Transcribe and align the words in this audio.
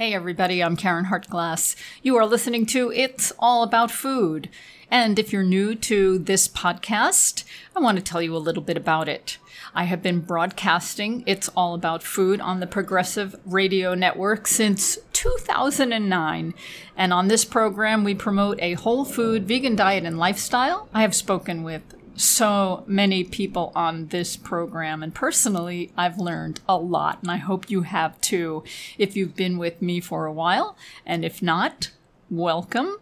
Hey, 0.00 0.14
everybody, 0.14 0.62
I'm 0.62 0.78
Caryn 0.78 1.08
Hartglass. 1.08 1.76
You 2.02 2.16
are 2.16 2.24
listening 2.24 2.64
to 2.68 2.90
It's 2.90 3.34
All 3.38 3.62
About 3.62 3.90
Food. 3.90 4.48
And 4.90 5.18
if 5.18 5.30
you're 5.30 5.42
new 5.42 5.74
to 5.74 6.18
this 6.18 6.48
podcast, 6.48 7.44
I 7.76 7.80
want 7.80 7.98
to 7.98 8.02
tell 8.02 8.22
you 8.22 8.34
a 8.34 8.38
little 8.38 8.62
bit 8.62 8.78
about 8.78 9.10
it. 9.10 9.36
I 9.74 9.84
have 9.84 10.00
been 10.00 10.20
broadcasting 10.20 11.22
It's 11.26 11.50
All 11.50 11.74
About 11.74 12.02
Food 12.02 12.40
on 12.40 12.60
the 12.60 12.66
Progressive 12.66 13.38
Radio 13.44 13.94
Network 13.94 14.46
since 14.46 14.96
2009. 15.12 16.54
And 16.96 17.12
on 17.12 17.28
this 17.28 17.44
program, 17.44 18.02
we 18.02 18.14
promote 18.14 18.58
a 18.62 18.72
whole 18.72 19.04
food, 19.04 19.46
vegan 19.46 19.76
diet, 19.76 20.04
and 20.06 20.18
lifestyle. 20.18 20.88
I 20.94 21.02
have 21.02 21.14
spoken 21.14 21.62
with 21.62 21.82
so 22.20 22.84
many 22.86 23.24
people 23.24 23.72
on 23.74 24.08
this 24.08 24.36
program, 24.36 25.02
and 25.02 25.14
personally, 25.14 25.90
I've 25.96 26.18
learned 26.18 26.60
a 26.68 26.76
lot, 26.76 27.20
and 27.22 27.30
I 27.30 27.36
hope 27.36 27.70
you 27.70 27.80
have 27.82 28.20
too 28.20 28.62
if 28.98 29.16
you've 29.16 29.34
been 29.34 29.56
with 29.58 29.80
me 29.80 30.00
for 30.00 30.26
a 30.26 30.32
while. 30.32 30.76
And 31.06 31.24
if 31.24 31.42
not, 31.42 31.90
welcome. 32.28 32.96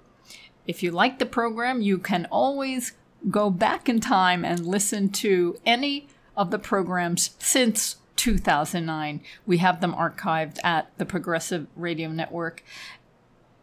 If 0.66 0.82
you 0.82 0.90
like 0.90 1.18
the 1.18 1.26
program, 1.26 1.82
you 1.82 1.98
can 1.98 2.26
always 2.30 2.92
go 3.30 3.50
back 3.50 3.88
in 3.88 4.00
time 4.00 4.44
and 4.44 4.64
listen 4.64 5.08
to 5.10 5.58
any 5.66 6.06
of 6.36 6.50
the 6.50 6.58
programs 6.58 7.30
since 7.38 7.96
2009. 8.16 9.20
We 9.46 9.58
have 9.58 9.80
them 9.80 9.94
archived 9.94 10.58
at 10.62 10.90
the 10.98 11.04
Progressive 11.04 11.66
Radio 11.74 12.10
Network 12.10 12.62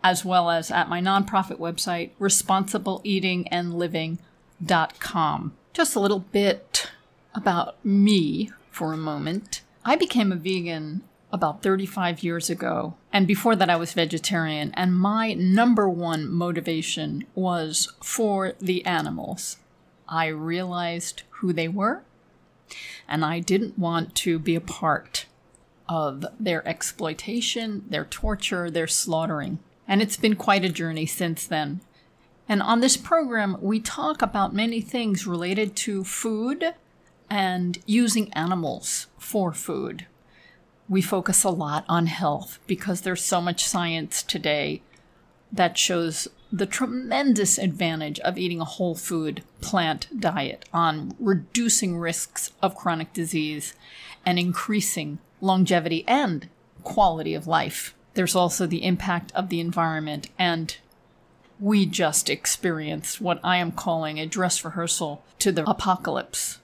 as 0.04 0.26
well 0.26 0.52
as 0.52 0.70
at 0.70 0.88
my 0.88 1.02
nonprofit 1.02 1.58
website, 1.58 2.12
responsibleeatingandliving.com 2.20 4.20
com. 5.00 5.54
Just 5.74 5.96
a 5.96 6.00
little 6.00 6.20
bit 6.20 6.90
about 7.34 7.84
me 7.86 8.52
for 8.72 8.94
a 8.94 8.98
moment. 8.98 9.62
I 9.84 9.96
became 9.96 10.32
a 10.32 10.36
vegan 10.36 11.04
about 11.32 11.62
35 11.62 12.24
years 12.24 12.50
ago, 12.50 12.96
and 13.12 13.28
before 13.28 13.56
that, 13.56 13.70
I 13.70 13.76
was 13.76 13.94
vegetarian. 13.94 14.72
And 14.74 14.96
my 14.96 15.34
number 15.34 15.90
one 15.90 16.32
motivation 16.32 17.26
was 17.36 17.92
for 18.02 18.54
the 18.60 18.86
animals. 18.86 19.58
I 20.08 20.28
realized 20.28 21.24
who 21.42 21.52
they 21.52 21.68
were, 21.68 22.04
and 23.08 23.26
I 23.26 23.40
didn't 23.40 23.78
want 23.78 24.16
to 24.16 24.40
be 24.40 24.56
a 24.56 24.62
part 24.62 25.26
of 25.88 26.26
their 26.40 26.68
exploitation, 26.68 27.84
their 27.90 28.06
torture, 28.06 28.72
their 28.72 28.88
slaughtering. 28.88 29.60
And 29.88 30.02
it's 30.02 30.18
been 30.18 30.36
quite 30.36 30.66
a 30.66 30.70
journey 30.70 31.06
since 31.06 31.46
then. 31.46 31.82
And 32.48 32.62
on 32.62 32.80
this 32.80 32.98
program, 32.98 33.58
we 33.60 33.80
talk 33.80 34.22
about 34.22 34.54
many 34.54 34.82
things 34.82 35.26
related 35.26 35.76
to 35.78 36.04
food 36.04 36.74
and 37.30 37.80
using 37.86 38.32
animals 38.34 39.08
for 39.18 39.52
food. 39.52 40.06
We 40.88 41.02
focus 41.02 41.44
a 41.44 41.50
lot 41.50 41.86
on 41.90 42.06
health 42.06 42.60
because 42.68 43.02
there's 43.02 43.26
so 43.26 43.42
much 43.42 43.66
science 43.66 44.22
today 44.22 44.84
that 45.52 45.78
shows 45.78 46.28
the 46.52 46.68
tremendous 46.68 47.58
advantage 47.58 48.20
of 48.20 48.38
eating 48.38 48.62
a 48.62 48.66
whole 48.66 48.96
food 48.96 49.44
plant 49.62 50.08
diet 50.20 50.70
on 50.72 51.16
reducing 51.20 51.98
risks 51.98 52.52
of 52.62 52.76
chronic 52.76 53.12
disease 53.14 53.74
and 54.26 54.38
increasing 54.38 55.18
longevity 55.42 56.04
and 56.08 56.48
quality 56.84 57.34
of 57.34 57.48
life. 57.48 57.96
There's 58.14 58.36
also 58.36 58.68
the 58.68 58.86
impact 58.86 59.32
of 59.34 59.50
the 59.50 59.60
environment 59.60 60.30
and 60.38 60.78
we 61.60 61.86
just 61.86 62.30
experienced 62.30 63.22
what 63.22 63.40
I 63.44 63.58
am 63.58 63.72
calling 63.72 64.20
a 64.20 64.26
dress 64.26 64.64
rehearsal 64.66 65.24
to 65.40 65.52
the 65.52 65.70
apocalypse 65.70 66.60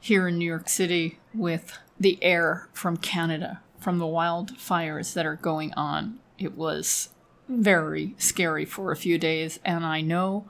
here 0.00 0.28
in 0.28 0.38
New 0.38 0.44
York 0.44 0.68
City 0.68 1.18
with 1.34 1.78
the 1.98 2.22
air 2.22 2.68
from 2.72 2.96
Canada, 2.96 3.60
from 3.80 3.98
the 3.98 4.04
wildfires 4.04 5.14
that 5.14 5.26
are 5.26 5.36
going 5.36 5.72
on. 5.74 6.18
It 6.38 6.56
was 6.56 7.10
very 7.48 8.14
scary 8.18 8.64
for 8.64 8.92
a 8.92 8.96
few 8.96 9.18
days, 9.18 9.58
and 9.64 9.84
I 9.84 10.00
know 10.00 10.46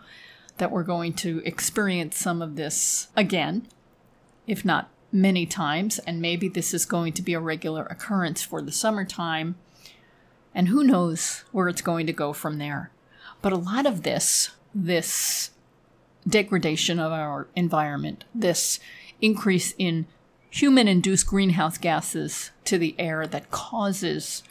that 0.59 0.71
we're 0.71 0.83
going 0.83 1.13
to 1.13 1.43
experience 1.45 2.17
some 2.17 2.43
of 2.43 2.57
this 2.57 3.09
again, 3.15 3.69
if 4.47 4.65
not 4.65 4.91
many 5.13 5.47
times, 5.47 5.99
and 6.01 6.21
maybe 6.21 6.49
this 6.49 6.75
is 6.75 6.87
going 6.87 7.13
to 7.13 7.23
be 7.23 7.35
a 7.35 7.41
regular 7.41 7.85
occurrence 7.85 8.43
for 8.43 8.61
the 8.61 8.73
summertime. 8.73 9.57
And 10.55 10.69
who 10.69 10.83
knows 10.83 11.45
where 11.53 11.69
it's 11.69 11.83
going 11.83 12.07
to 12.07 12.13
go 12.13 12.33
from 12.33 12.59
there. 12.59 12.91
But 13.47 13.53
a 13.53 13.59
lot 13.59 13.87
of 13.87 14.03
this, 14.03 14.51
this 14.75 15.53
degradation 16.29 16.99
of 16.99 17.13
our 17.13 17.47
environment, 17.55 18.25
this 18.35 18.81
increase 19.21 19.73
in 19.79 20.07
human 20.51 20.89
induced 20.89 21.29
greenhouse 21.29 21.79
gases 21.79 22.51
to 22.65 22.77
the 22.77 22.97
air 22.99 23.25
that 23.29 23.53
causes 23.53 24.43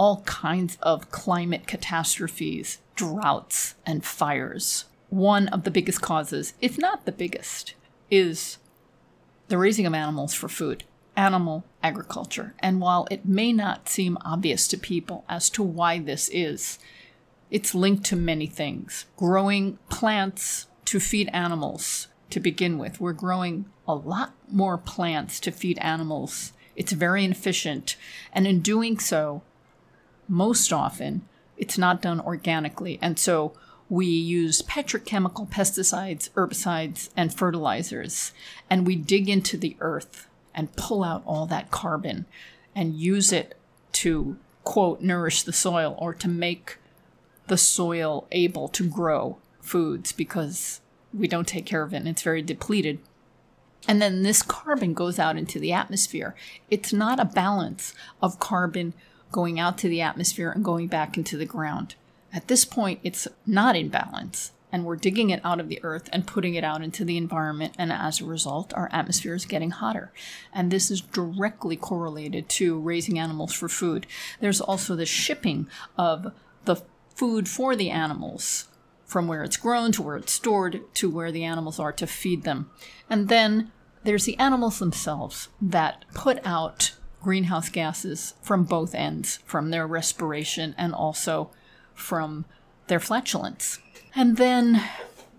all 0.00 0.22
kinds 0.22 0.78
of 0.82 1.12
climate 1.12 1.68
catastrophes, 1.68 2.78
droughts, 2.96 3.76
and 3.86 4.04
fires. 4.04 4.86
One 5.10 5.46
of 5.46 5.62
the 5.62 5.70
biggest 5.70 6.02
causes, 6.02 6.54
if 6.60 6.76
not 6.76 7.04
the 7.04 7.12
biggest, 7.12 7.74
is 8.10 8.58
the 9.46 9.58
raising 9.58 9.86
of 9.86 9.94
animals 9.94 10.34
for 10.34 10.48
food, 10.48 10.82
animal 11.16 11.62
agriculture. 11.84 12.54
And 12.58 12.80
while 12.80 13.06
it 13.12 13.24
may 13.24 13.52
not 13.52 13.88
seem 13.88 14.18
obvious 14.24 14.66
to 14.66 14.76
people 14.76 15.24
as 15.28 15.50
to 15.50 15.62
why 15.62 16.00
this 16.00 16.28
is, 16.32 16.80
it's 17.50 17.74
linked 17.74 18.04
to 18.06 18.16
many 18.16 18.46
things. 18.46 19.06
Growing 19.16 19.78
plants 19.88 20.66
to 20.86 21.00
feed 21.00 21.28
animals 21.32 22.08
to 22.30 22.40
begin 22.40 22.78
with. 22.78 23.00
We're 23.00 23.12
growing 23.12 23.66
a 23.86 23.94
lot 23.94 24.34
more 24.48 24.78
plants 24.78 25.40
to 25.40 25.50
feed 25.50 25.78
animals. 25.78 26.52
It's 26.76 26.92
very 26.92 27.24
inefficient. 27.24 27.96
And 28.32 28.46
in 28.46 28.60
doing 28.60 28.98
so, 28.98 29.42
most 30.28 30.72
often, 30.72 31.22
it's 31.56 31.76
not 31.76 32.00
done 32.00 32.20
organically. 32.20 32.98
And 33.02 33.18
so 33.18 33.52
we 33.88 34.06
use 34.06 34.62
petrochemical 34.62 35.50
pesticides, 35.50 36.30
herbicides, 36.30 37.10
and 37.16 37.34
fertilizers. 37.34 38.32
And 38.70 38.86
we 38.86 38.94
dig 38.94 39.28
into 39.28 39.56
the 39.56 39.76
earth 39.80 40.28
and 40.54 40.74
pull 40.76 41.02
out 41.02 41.22
all 41.26 41.46
that 41.46 41.70
carbon 41.72 42.26
and 42.74 42.94
use 42.94 43.32
it 43.32 43.56
to, 43.92 44.36
quote, 44.62 45.00
nourish 45.00 45.42
the 45.42 45.52
soil 45.52 45.96
or 45.98 46.14
to 46.14 46.28
make 46.28 46.78
the 47.50 47.58
soil 47.58 48.28
able 48.30 48.68
to 48.68 48.88
grow 48.88 49.36
foods 49.60 50.12
because 50.12 50.80
we 51.12 51.26
don't 51.26 51.48
take 51.48 51.66
care 51.66 51.82
of 51.82 51.92
it 51.92 51.96
and 51.96 52.06
it's 52.06 52.22
very 52.22 52.42
depleted. 52.42 53.00
And 53.88 54.00
then 54.00 54.22
this 54.22 54.40
carbon 54.40 54.94
goes 54.94 55.18
out 55.18 55.36
into 55.36 55.58
the 55.58 55.72
atmosphere. 55.72 56.36
It's 56.70 56.92
not 56.92 57.18
a 57.18 57.24
balance 57.24 57.92
of 58.22 58.38
carbon 58.38 58.94
going 59.32 59.58
out 59.58 59.78
to 59.78 59.88
the 59.88 60.00
atmosphere 60.00 60.52
and 60.52 60.64
going 60.64 60.86
back 60.86 61.16
into 61.16 61.36
the 61.36 61.44
ground. 61.44 61.96
At 62.32 62.46
this 62.46 62.64
point, 62.64 63.00
it's 63.02 63.26
not 63.44 63.74
in 63.74 63.88
balance, 63.88 64.52
and 64.70 64.84
we're 64.84 64.94
digging 64.94 65.30
it 65.30 65.40
out 65.42 65.58
of 65.58 65.68
the 65.68 65.80
earth 65.82 66.08
and 66.12 66.28
putting 66.28 66.54
it 66.54 66.62
out 66.62 66.82
into 66.82 67.04
the 67.04 67.16
environment, 67.16 67.74
and 67.76 67.92
as 67.92 68.20
a 68.20 68.24
result, 68.24 68.72
our 68.74 68.88
atmosphere 68.92 69.34
is 69.34 69.44
getting 69.44 69.72
hotter. 69.72 70.12
And 70.52 70.70
this 70.70 70.88
is 70.88 71.00
directly 71.00 71.74
correlated 71.76 72.48
to 72.50 72.78
raising 72.78 73.18
animals 73.18 73.52
for 73.52 73.68
food. 73.68 74.06
There's 74.38 74.60
also 74.60 74.94
the 74.94 75.06
shipping 75.06 75.68
of 75.98 76.32
the 76.64 76.82
food 77.20 77.46
for 77.46 77.76
the 77.76 77.90
animals 77.90 78.66
from 79.04 79.28
where 79.28 79.44
it's 79.44 79.58
grown 79.58 79.92
to 79.92 80.00
where 80.00 80.16
it's 80.16 80.32
stored 80.32 80.80
to 80.94 81.10
where 81.10 81.30
the 81.30 81.44
animals 81.44 81.78
are 81.78 81.92
to 81.92 82.06
feed 82.06 82.44
them. 82.44 82.70
And 83.10 83.28
then 83.28 83.70
there's 84.04 84.24
the 84.24 84.38
animals 84.38 84.78
themselves 84.78 85.48
that 85.60 86.06
put 86.14 86.38
out 86.46 86.92
greenhouse 87.20 87.68
gases 87.68 88.32
from 88.40 88.64
both 88.64 88.94
ends, 88.94 89.40
from 89.44 89.68
their 89.68 89.86
respiration 89.86 90.74
and 90.78 90.94
also 90.94 91.50
from 91.92 92.46
their 92.86 92.98
flatulence. 92.98 93.80
And 94.14 94.38
then 94.38 94.82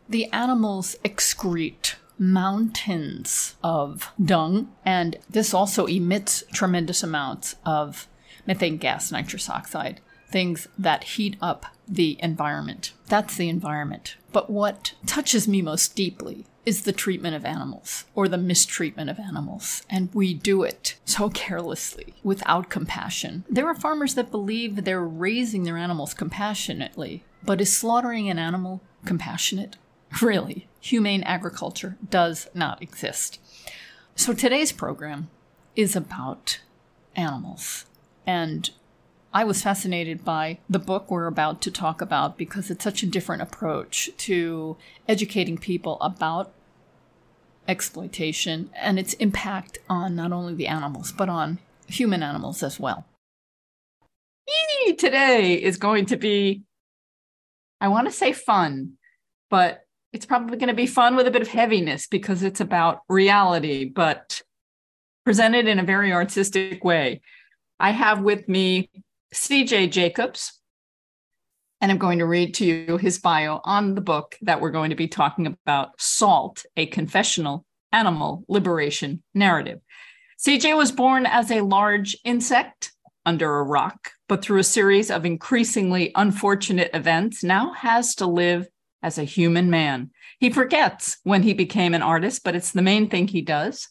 the 0.07 0.27
animals 0.31 0.95
excrete 1.03 1.95
mountains 2.19 3.55
of 3.63 4.11
dung, 4.23 4.71
and 4.85 5.17
this 5.27 5.51
also 5.51 5.87
emits 5.87 6.43
tremendous 6.53 7.01
amounts 7.01 7.55
of 7.65 8.07
methane 8.45 8.77
gas, 8.77 9.11
nitrous 9.11 9.49
oxide 9.49 9.99
things 10.31 10.67
that 10.77 11.03
heat 11.03 11.35
up 11.41 11.65
the 11.87 12.17
environment. 12.21 12.93
That's 13.07 13.35
the 13.35 13.49
environment. 13.49 14.15
But 14.31 14.49
what 14.49 14.93
touches 15.05 15.47
me 15.47 15.61
most 15.61 15.95
deeply 15.95 16.45
is 16.65 16.83
the 16.83 16.91
treatment 16.93 17.35
of 17.35 17.43
animals 17.43 18.05
or 18.13 18.27
the 18.27 18.37
mistreatment 18.37 19.09
of 19.09 19.19
animals. 19.19 19.83
And 19.89 20.09
we 20.13 20.33
do 20.33 20.63
it 20.63 20.97
so 21.05 21.29
carelessly 21.29 22.13
without 22.23 22.69
compassion. 22.69 23.43
There 23.49 23.67
are 23.67 23.75
farmers 23.75 24.15
that 24.15 24.31
believe 24.31 24.83
they're 24.83 25.01
raising 25.01 25.63
their 25.63 25.77
animals 25.77 26.13
compassionately, 26.13 27.23
but 27.43 27.61
is 27.61 27.75
slaughtering 27.75 28.29
an 28.29 28.39
animal 28.39 28.81
compassionate? 29.05 29.77
Really, 30.21 30.67
humane 30.81 31.23
agriculture 31.23 31.97
does 32.09 32.49
not 32.53 32.81
exist. 32.81 33.39
So 34.13 34.33
today's 34.33 34.73
program 34.73 35.29
is 35.73 35.95
about 35.95 36.59
animals 37.15 37.85
and 38.27 38.69
I 39.33 39.45
was 39.45 39.61
fascinated 39.61 40.25
by 40.25 40.59
the 40.69 40.79
book 40.79 41.09
we're 41.09 41.27
about 41.27 41.61
to 41.61 41.71
talk 41.71 42.01
about 42.01 42.37
because 42.37 42.69
it's 42.69 42.83
such 42.83 43.01
a 43.01 43.07
different 43.07 43.41
approach 43.41 44.09
to 44.17 44.75
educating 45.07 45.57
people 45.57 45.97
about 46.01 46.51
exploitation 47.65 48.69
and 48.75 48.99
its 48.99 49.13
impact 49.13 49.77
on 49.89 50.17
not 50.17 50.33
only 50.33 50.53
the 50.53 50.67
animals, 50.67 51.13
but 51.13 51.29
on 51.29 51.59
human 51.87 52.23
animals 52.23 52.61
as 52.61 52.77
well. 52.77 53.05
today 54.97 55.53
is 55.53 55.77
going 55.77 56.07
to 56.07 56.17
be, 56.17 56.63
I 57.79 57.87
want 57.87 58.07
to 58.07 58.11
say 58.11 58.33
fun, 58.33 58.93
but 59.49 59.85
it's 60.11 60.25
probably 60.25 60.57
going 60.57 60.67
to 60.67 60.73
be 60.73 60.87
fun 60.87 61.15
with 61.15 61.25
a 61.25 61.31
bit 61.31 61.41
of 61.41 61.47
heaviness 61.47 62.05
because 62.05 62.43
it's 62.43 62.59
about 62.59 62.99
reality, 63.07 63.85
but 63.85 64.41
presented 65.23 65.67
in 65.67 65.79
a 65.79 65.83
very 65.83 66.11
artistic 66.11 66.83
way. 66.83 67.21
I 67.79 67.91
have 67.91 68.21
with 68.21 68.49
me 68.49 68.89
CJ 69.33 69.91
Jacobs, 69.91 70.59
and 71.79 71.91
I'm 71.91 71.97
going 71.97 72.19
to 72.19 72.25
read 72.25 72.53
to 72.55 72.65
you 72.65 72.97
his 72.97 73.19
bio 73.19 73.61
on 73.63 73.95
the 73.95 74.01
book 74.01 74.37
that 74.41 74.61
we're 74.61 74.71
going 74.71 74.89
to 74.89 74.95
be 74.95 75.07
talking 75.07 75.47
about 75.47 75.99
Salt, 75.99 76.65
a 76.75 76.85
confessional 76.87 77.65
animal 77.91 78.43
liberation 78.47 79.23
narrative. 79.33 79.79
CJ 80.45 80.75
was 80.75 80.91
born 80.91 81.25
as 81.25 81.49
a 81.49 81.61
large 81.61 82.17
insect 82.23 82.91
under 83.25 83.59
a 83.59 83.63
rock, 83.63 84.11
but 84.27 84.41
through 84.41 84.59
a 84.59 84.63
series 84.63 85.09
of 85.11 85.25
increasingly 85.25 86.11
unfortunate 86.15 86.89
events, 86.93 87.43
now 87.43 87.73
has 87.73 88.15
to 88.15 88.25
live 88.25 88.67
as 89.03 89.17
a 89.17 89.23
human 89.23 89.69
man. 89.69 90.11
He 90.39 90.49
forgets 90.49 91.17
when 91.23 91.43
he 91.43 91.53
became 91.53 91.93
an 91.93 92.01
artist, 92.01 92.43
but 92.43 92.55
it's 92.55 92.71
the 92.71 92.81
main 92.81 93.09
thing 93.09 93.27
he 93.27 93.41
does. 93.41 93.87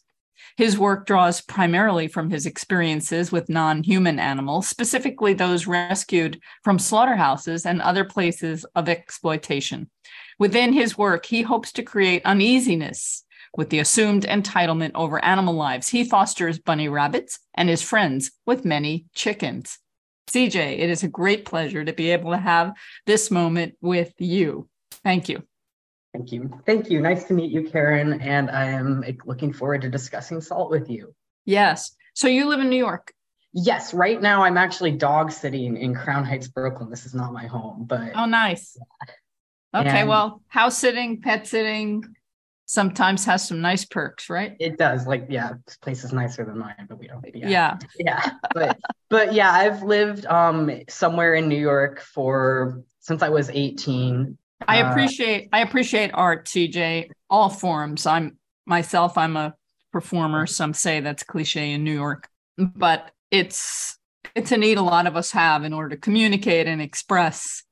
His 0.57 0.77
work 0.77 1.05
draws 1.05 1.41
primarily 1.41 2.07
from 2.07 2.29
his 2.29 2.45
experiences 2.45 3.31
with 3.31 3.49
non 3.49 3.83
human 3.83 4.19
animals, 4.19 4.67
specifically 4.67 5.33
those 5.33 5.67
rescued 5.67 6.39
from 6.63 6.79
slaughterhouses 6.79 7.65
and 7.65 7.81
other 7.81 8.05
places 8.05 8.65
of 8.75 8.89
exploitation. 8.89 9.89
Within 10.39 10.73
his 10.73 10.97
work, 10.97 11.25
he 11.25 11.41
hopes 11.41 11.71
to 11.73 11.83
create 11.83 12.25
uneasiness 12.25 13.23
with 13.55 13.69
the 13.69 13.79
assumed 13.79 14.23
entitlement 14.23 14.91
over 14.95 15.23
animal 15.23 15.53
lives. 15.53 15.89
He 15.89 16.03
fosters 16.03 16.59
bunny 16.59 16.89
rabbits 16.89 17.39
and 17.53 17.69
is 17.69 17.81
friends 17.81 18.31
with 18.45 18.65
many 18.65 19.05
chickens. 19.13 19.77
CJ, 20.29 20.79
it 20.79 20.89
is 20.89 21.03
a 21.03 21.09
great 21.09 21.45
pleasure 21.45 21.83
to 21.83 21.93
be 21.93 22.11
able 22.11 22.31
to 22.31 22.37
have 22.37 22.73
this 23.05 23.29
moment 23.29 23.75
with 23.81 24.13
you. 24.17 24.69
Thank 25.03 25.27
you. 25.27 25.43
Thank 26.13 26.31
you. 26.31 26.61
Thank 26.65 26.89
you. 26.89 26.99
Nice 26.99 27.23
to 27.25 27.33
meet 27.33 27.51
you, 27.51 27.63
Caryn. 27.63 28.21
And 28.21 28.49
I 28.51 28.65
am 28.65 29.03
looking 29.25 29.53
forward 29.53 29.81
to 29.81 29.89
discussing 29.89 30.41
salt 30.41 30.69
with 30.69 30.89
you. 30.89 31.15
Yes. 31.45 31.95
So 32.13 32.27
you 32.27 32.47
live 32.47 32.59
in 32.59 32.69
New 32.69 32.77
York? 32.77 33.13
Yes. 33.53 33.93
Right 33.93 34.21
now, 34.21 34.43
I'm 34.43 34.57
actually 34.57 34.91
dog 34.91 35.31
sitting 35.31 35.77
in 35.77 35.95
Crown 35.95 36.25
Heights, 36.25 36.47
Brooklyn. 36.47 36.89
This 36.89 37.05
is 37.05 37.13
not 37.13 37.31
my 37.31 37.47
home, 37.47 37.85
but. 37.87 38.11
Oh, 38.15 38.25
nice. 38.25 38.77
Yeah. 38.77 39.81
Okay. 39.81 39.99
And 40.01 40.09
well, 40.09 40.41
house 40.47 40.77
sitting, 40.77 41.21
pet 41.21 41.47
sitting, 41.47 42.03
sometimes 42.71 43.25
has 43.25 43.45
some 43.45 43.61
nice 43.61 43.83
perks, 43.83 44.29
right? 44.29 44.55
It 44.59 44.77
does. 44.77 45.05
Like, 45.05 45.27
yeah, 45.29 45.53
this 45.65 45.77
place 45.77 46.03
is 46.03 46.13
nicer 46.13 46.45
than 46.45 46.57
mine, 46.57 46.87
but 46.87 46.99
we 46.99 47.07
don't. 47.07 47.23
Yeah. 47.33 47.47
Yeah. 47.47 47.77
yeah. 47.99 48.31
But 48.53 48.79
but 49.09 49.33
yeah, 49.33 49.51
I've 49.51 49.83
lived 49.83 50.25
um 50.25 50.71
somewhere 50.89 51.35
in 51.35 51.49
New 51.49 51.59
York 51.59 51.99
for 51.99 52.83
since 52.99 53.21
I 53.21 53.29
was 53.29 53.49
18. 53.49 54.37
I 54.67 54.81
uh, 54.81 54.89
appreciate 54.91 55.49
I 55.51 55.61
appreciate 55.61 56.11
art, 56.13 56.45
CJ. 56.45 57.09
All 57.29 57.49
forms. 57.49 58.05
I'm 58.05 58.37
myself, 58.65 59.17
I'm 59.17 59.37
a 59.37 59.55
performer. 59.91 60.45
Some 60.47 60.73
say 60.73 60.99
that's 60.99 61.23
cliche 61.23 61.71
in 61.71 61.83
New 61.83 61.93
York, 61.93 62.29
but 62.57 63.11
it's 63.29 63.97
it's 64.35 64.51
a 64.51 64.57
need 64.57 64.77
a 64.77 64.83
lot 64.83 65.07
of 65.07 65.15
us 65.15 65.31
have 65.31 65.63
in 65.63 65.73
order 65.73 65.89
to 65.89 65.97
communicate 65.97 66.67
and 66.67 66.81
express 66.81 67.63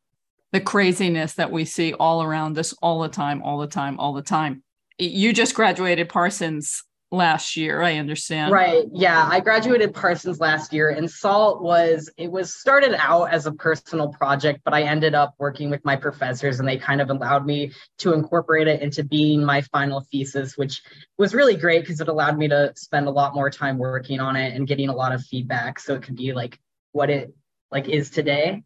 the 0.51 0.59
craziness 0.59 1.35
that 1.35 1.51
we 1.51 1.63
see 1.63 1.93
all 1.93 2.23
around 2.23 2.57
us 2.57 2.73
all 2.81 3.01
the 3.01 3.09
time, 3.09 3.43
all 3.43 3.59
the 3.59 3.67
time, 3.67 3.99
all 3.99 4.13
the 4.13 4.21
time 4.21 4.63
you 4.99 5.33
just 5.33 5.55
graduated 5.55 6.09
Parsons 6.09 6.83
last 7.11 7.57
year 7.57 7.81
i 7.81 7.95
understand. 7.95 8.51
Right 8.51 8.85
yeah 8.93 9.27
i 9.31 9.39
graduated 9.39 9.95
parsons 9.95 10.39
last 10.39 10.71
year 10.71 10.89
and 10.89 11.09
salt 11.09 11.61
was 11.61 12.09
it 12.17 12.31
was 12.31 12.53
started 12.53 12.93
out 12.99 13.31
as 13.31 13.47
a 13.47 13.51
personal 13.51 14.09
project 14.09 14.61
but 14.63 14.75
i 14.75 14.83
ended 14.83 15.15
up 15.15 15.33
working 15.39 15.71
with 15.71 15.83
my 15.83 15.95
professors 15.95 16.59
and 16.59 16.69
they 16.69 16.77
kind 16.77 17.01
of 17.01 17.09
allowed 17.09 17.45
me 17.47 17.71
to 17.97 18.13
incorporate 18.13 18.67
it 18.67 18.81
into 18.81 19.03
being 19.03 19.43
my 19.43 19.61
final 19.61 20.05
thesis 20.11 20.55
which 20.55 20.83
was 21.17 21.33
really 21.33 21.55
great 21.55 21.81
because 21.81 21.99
it 21.99 22.07
allowed 22.07 22.37
me 22.37 22.47
to 22.47 22.71
spend 22.75 23.07
a 23.07 23.11
lot 23.11 23.33
more 23.33 23.49
time 23.49 23.79
working 23.79 24.19
on 24.19 24.35
it 24.35 24.53
and 24.55 24.67
getting 24.67 24.89
a 24.89 24.95
lot 24.95 25.11
of 25.11 25.23
feedback 25.25 25.79
so 25.79 25.95
it 25.95 26.03
could 26.03 26.15
be 26.15 26.31
like 26.33 26.59
what 26.91 27.09
it 27.09 27.33
like 27.71 27.87
is 27.87 28.09
today. 28.09 28.63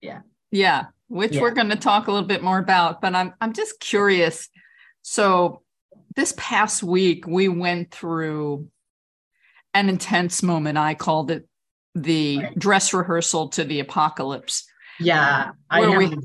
Yeah. 0.00 0.20
Yeah 0.50 0.86
which 1.10 1.34
yeah. 1.34 1.40
we're 1.40 1.50
going 1.50 1.68
to 1.68 1.76
talk 1.76 2.06
a 2.06 2.12
little 2.12 2.26
bit 2.26 2.40
more 2.40 2.58
about 2.58 3.00
but 3.00 3.14
i'm 3.14 3.34
i'm 3.40 3.52
just 3.52 3.80
curious. 3.80 4.48
So 5.02 5.62
this 6.16 6.34
past 6.36 6.82
week, 6.82 7.26
we 7.26 7.48
went 7.48 7.90
through 7.90 8.68
an 9.74 9.88
intense 9.88 10.42
moment. 10.42 10.78
I 10.78 10.94
called 10.94 11.30
it 11.30 11.46
the 11.94 12.42
dress 12.58 12.92
rehearsal 12.92 13.48
to 13.50 13.64
the 13.64 13.80
apocalypse. 13.80 14.64
Yeah. 14.98 15.52
I 15.68 15.96
we, 15.96 16.16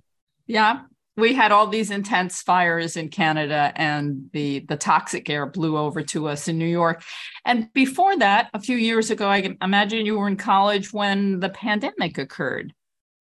yeah. 0.47 0.81
We 1.17 1.33
had 1.33 1.53
all 1.53 1.67
these 1.67 1.91
intense 1.91 2.41
fires 2.41 2.97
in 2.97 3.07
Canada 3.07 3.71
and 3.75 4.29
the, 4.33 4.65
the 4.67 4.75
toxic 4.75 5.29
air 5.29 5.45
blew 5.45 5.77
over 5.77 6.01
to 6.03 6.27
us 6.27 6.49
in 6.49 6.57
New 6.57 6.65
York. 6.65 7.03
And 7.45 7.71
before 7.71 8.17
that, 8.17 8.49
a 8.53 8.59
few 8.59 8.75
years 8.75 9.11
ago, 9.11 9.29
I 9.29 9.41
can 9.41 9.57
imagine 9.61 10.05
you 10.05 10.19
were 10.19 10.27
in 10.27 10.35
college 10.35 10.91
when 10.91 11.39
the 11.39 11.49
pandemic 11.49 12.17
occurred. 12.17 12.73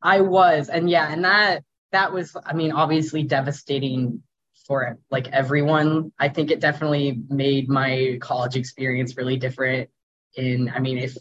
I 0.02 0.22
was. 0.22 0.68
And 0.68 0.90
yeah, 0.90 1.12
and 1.12 1.24
that 1.24 1.62
that 1.92 2.12
was, 2.12 2.36
I 2.44 2.52
mean, 2.54 2.72
obviously 2.72 3.22
devastating 3.22 4.22
for 4.66 4.82
it. 4.84 4.98
like 5.10 5.28
everyone. 5.28 6.12
I 6.18 6.28
think 6.28 6.50
it 6.50 6.60
definitely 6.60 7.20
made 7.28 7.68
my 7.68 8.18
college 8.20 8.56
experience 8.56 9.16
really 9.16 9.36
different. 9.36 9.90
In, 10.36 10.70
I 10.74 10.80
mean, 10.80 10.98
if 10.98 11.16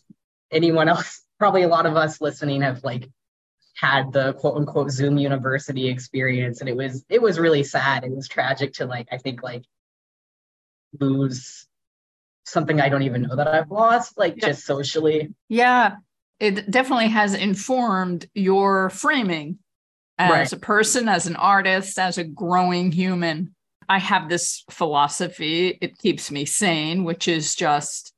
anyone 0.51 0.89
else, 0.89 1.21
probably 1.39 1.63
a 1.63 1.67
lot 1.67 1.85
of 1.85 1.95
us 1.95 2.21
listening 2.21 2.61
have 2.61 2.83
like 2.83 3.09
had 3.75 4.11
the 4.13 4.33
quote 4.33 4.57
unquote 4.57 4.91
Zoom 4.91 5.17
university 5.17 5.89
experience, 5.89 6.61
and 6.61 6.69
it 6.69 6.75
was 6.75 7.03
it 7.09 7.21
was 7.21 7.39
really 7.39 7.63
sad. 7.63 8.03
It 8.03 8.15
was 8.15 8.27
tragic 8.27 8.73
to 8.73 8.85
like 8.85 9.07
I 9.11 9.17
think 9.17 9.43
like 9.43 9.63
lose 10.99 11.67
something 12.45 12.79
I 12.79 12.89
don't 12.89 13.03
even 13.03 13.23
know 13.23 13.35
that 13.35 13.47
I've 13.47 13.71
lost, 13.71 14.17
like 14.17 14.35
yeah. 14.37 14.47
just 14.47 14.65
socially. 14.65 15.33
Yeah, 15.49 15.97
it 16.39 16.69
definitely 16.69 17.09
has 17.09 17.33
informed 17.33 18.27
your 18.33 18.89
framing 18.89 19.59
as 20.17 20.31
right. 20.31 20.53
a 20.53 20.57
person, 20.57 21.09
as 21.09 21.27
an 21.27 21.35
artist, 21.35 21.97
as 21.97 22.17
a 22.17 22.23
growing 22.23 22.91
human. 22.91 23.55
I 23.89 23.99
have 23.99 24.29
this 24.29 24.63
philosophy, 24.69 25.77
it 25.81 25.97
keeps 25.97 26.31
me 26.31 26.45
sane, 26.45 27.03
which 27.03 27.27
is 27.27 27.53
just 27.55 28.13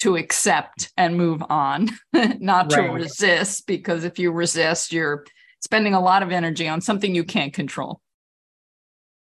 to 0.00 0.16
accept 0.16 0.92
and 0.96 1.16
move 1.16 1.42
on, 1.48 1.90
not 2.12 2.72
right. 2.72 2.86
to 2.86 2.92
resist, 2.92 3.66
because 3.66 4.04
if 4.04 4.18
you 4.18 4.30
resist, 4.30 4.92
you're 4.92 5.24
spending 5.60 5.94
a 5.94 6.00
lot 6.00 6.22
of 6.22 6.30
energy 6.30 6.68
on 6.68 6.80
something 6.80 7.14
you 7.14 7.24
can't 7.24 7.52
control. 7.52 8.00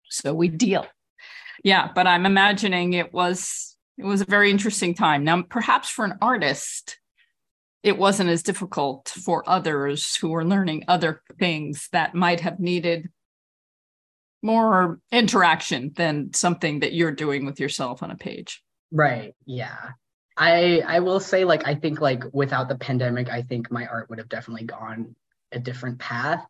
So 0.08 0.34
we 0.34 0.48
deal. 0.48 0.86
Yeah, 1.62 1.90
but 1.94 2.06
I'm 2.06 2.26
imagining 2.26 2.94
it 2.94 3.12
was 3.12 3.76
it 3.98 4.04
was 4.04 4.22
a 4.22 4.26
very 4.26 4.50
interesting 4.50 4.94
time. 4.94 5.24
Now, 5.24 5.42
perhaps 5.42 5.90
for 5.90 6.04
an 6.04 6.16
artist, 6.22 6.98
it 7.82 7.96
wasn't 7.96 8.30
as 8.30 8.42
difficult 8.42 9.08
for 9.08 9.48
others 9.48 10.16
who 10.16 10.28
were 10.28 10.44
learning 10.44 10.84
other 10.88 11.22
things 11.38 11.88
that 11.92 12.14
might 12.14 12.40
have 12.40 12.60
needed 12.60 13.08
more 14.42 14.98
interaction 15.12 15.92
than 15.96 16.32
something 16.32 16.80
that 16.80 16.92
you're 16.92 17.12
doing 17.12 17.44
with 17.44 17.60
yourself 17.60 18.02
on 18.02 18.10
a 18.10 18.16
page. 18.16 18.62
Right. 18.90 19.34
Yeah. 19.46 19.90
I 20.36 20.82
I 20.86 21.00
will 21.00 21.20
say 21.20 21.44
like 21.44 21.66
I 21.66 21.74
think 21.74 22.00
like 22.00 22.24
without 22.32 22.68
the 22.68 22.76
pandemic 22.76 23.28
I 23.28 23.42
think 23.42 23.70
my 23.70 23.86
art 23.86 24.08
would 24.08 24.18
have 24.18 24.28
definitely 24.28 24.64
gone 24.64 25.14
a 25.52 25.58
different 25.58 25.98
path 25.98 26.44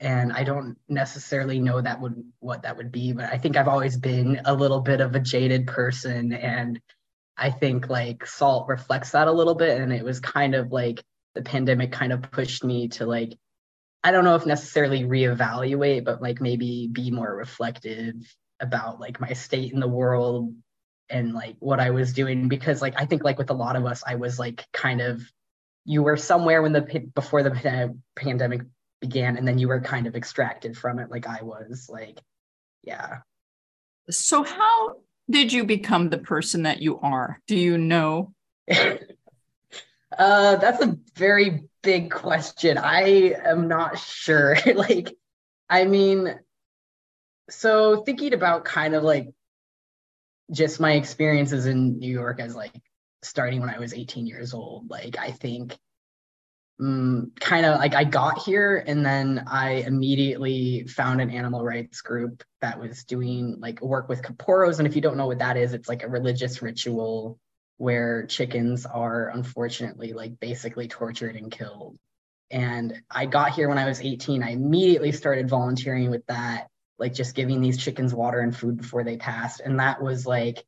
and 0.00 0.32
I 0.32 0.44
don't 0.44 0.76
necessarily 0.88 1.58
know 1.58 1.80
that 1.80 2.00
would 2.00 2.22
what 2.40 2.62
that 2.62 2.76
would 2.76 2.92
be 2.92 3.12
but 3.12 3.32
I 3.32 3.38
think 3.38 3.56
I've 3.56 3.68
always 3.68 3.96
been 3.96 4.40
a 4.44 4.52
little 4.52 4.80
bit 4.80 5.00
of 5.00 5.14
a 5.14 5.20
jaded 5.20 5.66
person 5.66 6.32
and 6.34 6.78
I 7.36 7.50
think 7.50 7.88
like 7.88 8.26
salt 8.26 8.68
reflects 8.68 9.10
that 9.10 9.28
a 9.28 9.32
little 9.32 9.54
bit. 9.54 9.80
And 9.80 9.92
it 9.92 10.04
was 10.04 10.20
kind 10.20 10.54
of 10.54 10.72
like 10.72 11.02
the 11.34 11.42
pandemic 11.42 11.92
kind 11.92 12.12
of 12.12 12.30
pushed 12.30 12.64
me 12.64 12.88
to 12.88 13.06
like, 13.06 13.36
I 14.02 14.10
don't 14.10 14.24
know 14.24 14.36
if 14.36 14.46
necessarily 14.46 15.02
reevaluate, 15.02 16.04
but 16.04 16.22
like 16.22 16.40
maybe 16.40 16.88
be 16.90 17.10
more 17.10 17.34
reflective 17.34 18.14
about 18.60 19.00
like 19.00 19.20
my 19.20 19.32
state 19.32 19.72
in 19.72 19.80
the 19.80 19.88
world 19.88 20.54
and 21.10 21.34
like 21.34 21.56
what 21.58 21.80
I 21.80 21.90
was 21.90 22.12
doing. 22.12 22.48
Because 22.48 22.80
like, 22.80 22.94
I 22.96 23.04
think 23.04 23.22
like 23.22 23.38
with 23.38 23.50
a 23.50 23.54
lot 23.54 23.76
of 23.76 23.84
us, 23.84 24.02
I 24.06 24.14
was 24.14 24.38
like 24.38 24.64
kind 24.72 25.00
of, 25.00 25.22
you 25.84 26.02
were 26.02 26.16
somewhere 26.16 26.62
when 26.62 26.72
the, 26.72 27.10
before 27.14 27.42
the 27.42 27.92
pandemic 28.16 28.62
began, 29.00 29.36
and 29.36 29.46
then 29.46 29.58
you 29.58 29.68
were 29.68 29.80
kind 29.80 30.06
of 30.06 30.16
extracted 30.16 30.76
from 30.76 30.98
it, 30.98 31.10
like 31.10 31.26
I 31.26 31.42
was 31.42 31.88
like, 31.88 32.18
yeah. 32.82 33.18
So 34.08 34.42
how 34.42 34.96
did 35.30 35.52
you 35.52 35.64
become 35.64 36.08
the 36.08 36.18
person 36.18 36.62
that 36.62 36.80
you 36.80 36.98
are? 37.00 37.40
Do 37.46 37.56
you 37.56 37.78
know? 37.78 38.32
uh, 38.70 40.56
that's 40.56 40.82
a 40.82 40.96
very 41.16 41.64
big 41.82 42.10
question. 42.10 42.78
I 42.78 43.34
am 43.44 43.68
not 43.68 43.98
sure. 43.98 44.56
like, 44.74 45.14
I 45.68 45.84
mean, 45.84 46.38
so 47.50 48.02
thinking 48.02 48.34
about 48.34 48.64
kind 48.64 48.94
of 48.94 49.02
like 49.02 49.28
just 50.52 50.80
my 50.80 50.92
experiences 50.92 51.66
in 51.66 51.98
New 51.98 52.12
York 52.12 52.40
as 52.40 52.54
like 52.54 52.72
starting 53.22 53.60
when 53.60 53.70
I 53.70 53.78
was 53.78 53.94
18 53.94 54.26
years 54.26 54.54
old, 54.54 54.90
like, 54.90 55.18
I 55.18 55.32
think 55.32 55.76
um, 56.78 57.32
kind 57.40 57.64
of 57.64 57.78
like 57.78 57.94
I 57.94 58.04
got 58.04 58.38
here 58.38 58.82
and 58.86 59.04
then 59.04 59.44
I 59.46 59.84
immediately 59.86 60.86
found 60.86 61.20
an 61.20 61.30
animal 61.30 61.64
rights 61.64 62.02
group 62.02 62.44
that 62.60 62.78
was 62.78 63.04
doing 63.04 63.56
like 63.58 63.80
work 63.80 64.08
with 64.08 64.22
kaporos. 64.22 64.78
And 64.78 64.86
if 64.86 64.94
you 64.94 65.00
don't 65.00 65.16
know 65.16 65.26
what 65.26 65.38
that 65.38 65.56
is, 65.56 65.72
it's 65.72 65.88
like 65.88 66.02
a 66.02 66.08
religious 66.08 66.60
ritual 66.60 67.38
where 67.78 68.26
chickens 68.26 68.84
are 68.86 69.28
unfortunately 69.28 70.12
like 70.12 70.38
basically 70.38 70.88
tortured 70.88 71.36
and 71.36 71.50
killed. 71.50 71.96
And 72.50 73.02
I 73.10 73.26
got 73.26 73.52
here 73.52 73.68
when 73.68 73.78
I 73.78 73.86
was 73.86 74.00
18. 74.00 74.42
I 74.42 74.50
immediately 74.50 75.12
started 75.12 75.48
volunteering 75.48 76.10
with 76.10 76.26
that, 76.26 76.68
like 76.98 77.14
just 77.14 77.34
giving 77.34 77.60
these 77.60 77.78
chickens 77.78 78.14
water 78.14 78.40
and 78.40 78.56
food 78.56 78.76
before 78.76 79.02
they 79.02 79.16
passed. 79.16 79.60
And 79.60 79.80
that 79.80 80.02
was 80.02 80.26
like, 80.26 80.64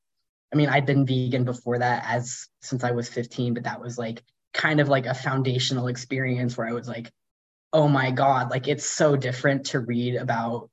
I 0.53 0.57
mean, 0.57 0.71
I'd 0.71 0.87
been 0.87 1.07
vegan 1.07 1.45
before 1.45 1.79
that 1.79 2.05
as 2.07 2.49
since 2.63 2.83
I 2.83 2.93
was 2.93 3.09
15, 3.09 3.55
but 3.55 3.65
that 3.65 3.81
was 3.81 3.99
like 3.99 4.23
kind 4.53 4.81
of 4.81 4.89
like 4.89 5.07
a 5.07 5.15
foundational 5.15 5.89
experience 5.89 6.57
where 6.57 6.67
I 6.67 6.73
was 6.73 6.89
like, 6.89 7.11
oh 7.73 7.89
my 7.89 8.11
God, 8.11 8.51
like 8.51 8.69
it's 8.69 8.89
so 8.89 9.17
different 9.17 9.67
to 9.67 9.81
read 9.81 10.17
about 10.17 10.71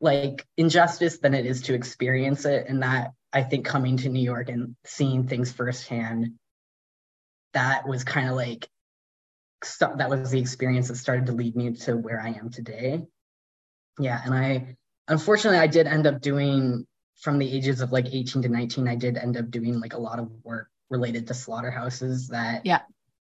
like 0.00 0.44
injustice 0.56 1.18
than 1.18 1.34
it 1.34 1.46
is 1.46 1.62
to 1.62 1.74
experience 1.74 2.44
it. 2.44 2.66
And 2.68 2.82
that 2.82 3.12
I 3.32 3.42
think 3.42 3.64
coming 3.64 3.96
to 3.98 4.08
New 4.08 4.22
York 4.22 4.48
and 4.48 4.76
seeing 4.84 5.26
things 5.26 5.52
firsthand, 5.52 6.32
that 7.54 7.88
was 7.88 8.04
kind 8.04 8.28
of 8.28 8.34
like 8.34 8.68
that 9.80 10.10
was 10.10 10.30
the 10.30 10.40
experience 10.40 10.88
that 10.88 10.96
started 10.96 11.26
to 11.26 11.32
lead 11.32 11.56
me 11.56 11.72
to 11.72 11.96
where 11.96 12.20
I 12.20 12.28
am 12.28 12.50
today. 12.50 13.02
Yeah, 13.98 14.20
and 14.22 14.34
I 14.34 14.76
unfortunately 15.08 15.58
I 15.58 15.66
did 15.66 15.86
end 15.86 16.06
up 16.06 16.20
doing 16.20 16.86
from 17.16 17.38
the 17.38 17.50
ages 17.50 17.80
of 17.80 17.92
like 17.92 18.06
18 18.12 18.42
to 18.42 18.48
19 18.48 18.86
I 18.86 18.96
did 18.96 19.16
end 19.16 19.36
up 19.36 19.50
doing 19.50 19.80
like 19.80 19.94
a 19.94 20.00
lot 20.00 20.18
of 20.18 20.30
work 20.44 20.68
related 20.90 21.26
to 21.28 21.34
slaughterhouses 21.34 22.28
that 22.28 22.66
yeah 22.66 22.80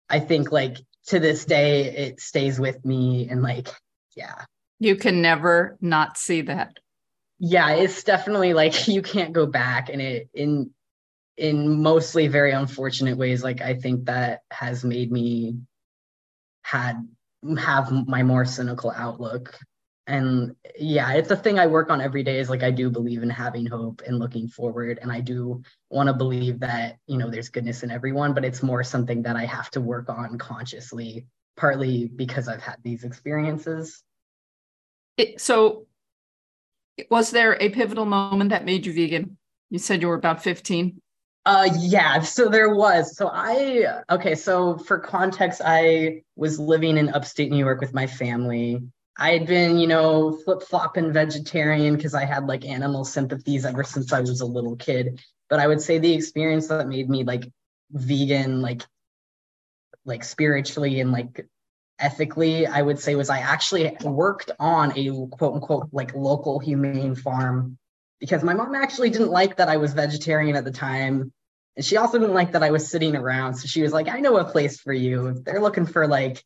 I 0.10 0.20
think 0.20 0.52
like 0.52 0.78
to 1.08 1.20
this 1.20 1.46
day 1.46 1.86
it 1.86 2.20
stays 2.20 2.60
with 2.60 2.84
me 2.86 3.28
and 3.30 3.42
like 3.42 3.70
yeah. 4.16 4.46
You 4.80 4.96
can 4.96 5.22
never 5.22 5.78
not 5.82 6.18
see 6.18 6.42
that. 6.42 6.78
Yeah, 7.40 7.72
it's 7.72 8.04
definitely 8.04 8.54
like 8.54 8.88
you 8.88 9.02
can't 9.02 9.34
go 9.34 9.46
back 9.46 9.90
and 9.90 10.02
it 10.02 10.30
in 10.34 10.72
in 11.38 11.82
mostly 11.82 12.28
very 12.28 12.52
unfortunate 12.52 13.18
ways 13.18 13.44
like 13.44 13.62
I 13.62 13.74
think 13.76 14.06
that 14.06 14.42
has 14.52 14.86
made 14.86 15.12
me 15.12 15.58
had 16.62 17.06
have 17.60 17.92
my 18.08 18.24
more 18.24 18.46
cynical 18.46 18.92
outlook 18.92 19.60
and 20.08 20.56
yeah 20.78 21.14
it's 21.14 21.32
a 21.32 21.36
thing 21.36 21.58
i 21.58 21.66
work 21.66 21.90
on 21.90 22.00
every 22.00 22.24
day 22.24 22.40
is 22.40 22.50
like 22.50 22.64
i 22.64 22.70
do 22.70 22.90
believe 22.90 23.24
in 23.24 23.30
having 23.30 23.66
hope 23.66 24.02
and 24.06 24.20
looking 24.20 24.48
forward 24.48 25.00
and 25.02 25.12
i 25.12 25.20
do 25.20 25.62
want 25.90 26.08
to 26.08 26.14
believe 26.14 26.60
that 26.60 26.98
you 27.08 27.18
know 27.18 27.30
there's 27.30 27.50
goodness 27.50 27.82
in 27.82 27.90
everyone 27.90 28.34
but 28.34 28.46
it's 28.46 28.62
more 28.62 28.84
something 28.84 29.24
that 29.24 29.36
i 29.36 29.46
have 29.46 29.70
to 29.72 29.82
work 29.82 30.10
on 30.10 30.38
consciously 30.38 31.26
partly 31.58 32.08
because 32.08 32.48
i've 32.48 32.62
had 32.62 32.78
these 32.84 33.04
experiences 33.04 34.04
it, 35.18 35.42
so 35.42 35.88
was 37.10 37.32
there 37.32 37.58
a 37.62 37.70
pivotal 37.70 38.06
moment 38.06 38.52
that 38.52 38.66
made 38.66 38.86
you 38.86 38.94
vegan 38.94 39.38
you 39.70 39.80
said 39.80 40.02
you 40.02 40.08
were 40.08 40.16
about 40.16 40.44
15 40.44 41.02
uh 41.48 41.70
yeah, 41.78 42.22
so 42.22 42.50
there 42.50 42.74
was. 42.74 43.16
So 43.16 43.30
I 43.32 44.02
okay, 44.10 44.34
so 44.34 44.80
for 44.80 44.98
context, 44.98 45.62
I 45.64 46.24
was 46.36 46.60
living 46.60 46.98
in 46.98 47.10
upstate 47.10 47.52
New 47.52 47.60
York 47.60 47.82
with 47.82 47.94
my 47.94 48.08
family. 48.08 48.82
I 49.18 49.32
had 49.32 49.48
been, 49.48 49.78
you 49.78 49.88
know, 49.88 50.38
flip-flopping 50.44 51.14
vegetarian 51.14 51.96
because 51.96 52.14
I 52.14 52.26
had 52.26 52.48
like 52.48 52.66
animal 52.66 53.06
sympathies 53.06 53.66
ever 53.66 53.84
since 53.84 54.12
I 54.12 54.20
was 54.20 54.42
a 54.42 54.46
little 54.46 54.76
kid. 54.76 55.22
But 55.50 55.60
I 55.60 55.68
would 55.68 55.82
say 55.82 56.00
the 56.00 56.14
experience 56.14 56.68
that 56.68 56.88
made 56.88 57.10
me 57.10 57.24
like 57.24 57.50
vegan, 57.92 58.62
like 58.62 58.84
like 60.06 60.24
spiritually 60.24 61.00
and 61.00 61.12
like 61.12 61.48
ethically, 61.98 62.68
I 62.68 62.82
would 62.82 63.00
say 63.00 63.16
was 63.16 63.30
I 63.30 63.40
actually 63.40 63.96
worked 64.04 64.52
on 64.60 64.98
a 64.98 65.28
quote 65.32 65.56
unquote 65.56 65.90
like 65.92 66.14
local 66.14 66.60
humane 66.60 67.16
farm 67.16 67.78
because 68.20 68.44
my 68.44 68.54
mom 68.54 68.76
actually 68.76 69.10
didn't 69.10 69.30
like 69.30 69.58
that 69.58 69.70
I 69.70 69.78
was 69.78 69.94
vegetarian 69.94 70.56
at 70.56 70.66
the 70.66 70.72
time. 70.72 71.32
And 71.76 71.86
she 71.86 71.98
also 71.98 72.20
didn't 72.20 72.34
like 72.34 72.54
that 72.54 72.64
I 72.64 72.72
was 72.72 72.90
sitting 72.90 73.16
around. 73.16 73.56
So 73.56 73.68
she 73.68 73.82
was 73.82 73.92
like, 73.92 74.08
I 74.08 74.20
know 74.20 74.38
a 74.38 74.46
place 74.46 74.80
for 74.80 74.94
you. 74.94 75.42
They're 75.46 75.62
looking 75.62 75.86
for 75.86 76.08
like 76.08 76.44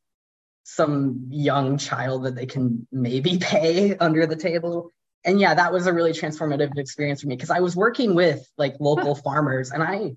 some 0.76 1.28
young 1.30 1.78
child 1.78 2.26
that 2.26 2.36
they 2.36 2.46
can 2.46 2.88
maybe 2.92 3.38
pay 3.42 3.98
under 3.98 4.26
the 4.26 4.36
table. 4.36 4.92
And 5.26 5.40
yeah, 5.40 5.56
that 5.56 5.74
was 5.74 5.88
a 5.88 5.94
really 5.94 6.14
transformative 6.14 6.78
experience 6.78 7.22
for 7.22 7.28
me 7.28 7.36
because 7.36 7.50
I 7.50 7.60
was 7.60 7.76
working 7.76 8.16
with 8.16 8.48
like 8.58 8.76
local 8.80 9.16
farmers 9.26 9.72
and 9.72 9.84
I 9.84 10.16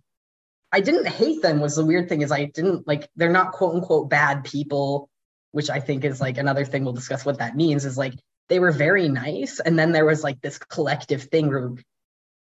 I 0.75 0.81
didn't 0.81 1.07
hate 1.07 1.43
them 1.43 1.61
was 1.61 1.77
the 1.77 1.85
weird 1.85 2.09
thing 2.09 2.23
is 2.23 2.33
I 2.33 2.47
didn't 2.47 2.87
like 2.87 3.09
they're 3.17 3.31
not 3.31 3.53
quote 3.53 3.75
unquote 3.75 4.09
bad 4.09 4.45
people, 4.45 5.11
which 5.51 5.69
I 5.69 5.81
think 5.81 6.05
is 6.05 6.21
like 6.21 6.39
another 6.39 6.65
thing 6.65 6.85
we'll 6.85 6.95
discuss 6.95 7.25
what 7.25 7.39
that 7.39 7.57
means 7.57 7.85
is 7.85 7.99
like 7.99 8.15
they 8.49 8.59
were 8.59 8.73
very 8.73 9.09
nice. 9.09 9.61
And 9.61 9.79
then 9.79 9.93
there 9.93 10.07
was 10.07 10.23
like 10.23 10.41
this 10.41 10.59
collective 10.59 11.25
thing 11.25 11.49
where 11.49 11.73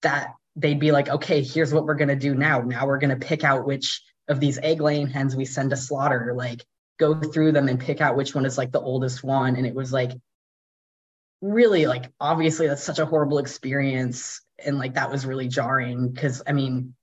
that 0.01 0.33
they'd 0.55 0.79
be 0.79 0.91
like, 0.91 1.09
okay, 1.09 1.41
here's 1.41 1.73
what 1.73 1.85
we're 1.85 1.95
going 1.95 2.09
to 2.09 2.15
do 2.15 2.35
now. 2.35 2.61
Now 2.61 2.85
we're 2.85 2.99
going 2.99 3.17
to 3.17 3.25
pick 3.25 3.43
out 3.43 3.65
which 3.65 4.01
of 4.27 4.39
these 4.39 4.59
egg 4.59 4.81
laying 4.81 5.07
hens 5.07 5.35
we 5.35 5.45
send 5.45 5.71
to 5.71 5.77
slaughter, 5.77 6.33
like 6.35 6.63
go 7.03 7.19
through 7.19 7.51
them 7.51 7.67
and 7.67 7.79
pick 7.79 8.01
out 8.01 8.15
which 8.15 8.35
one 8.35 8.45
is 8.45 8.57
like 8.57 8.71
the 8.71 8.81
oldest 8.81 9.23
one. 9.23 9.55
And 9.55 9.65
it 9.65 9.75
was 9.75 9.91
like, 9.91 10.11
really 11.43 11.87
like 11.87 12.09
obviously 12.21 12.67
that's 12.67 12.85
such 12.85 12.99
a 12.99 13.05
horrible 13.05 13.37
experience 13.37 14.39
and 14.63 14.77
like 14.77 14.93
that 14.93 15.11
was 15.11 15.25
really 15.25 15.49
jarring 15.49 16.07
because 16.07 16.41
i 16.47 16.53
mean 16.53 16.95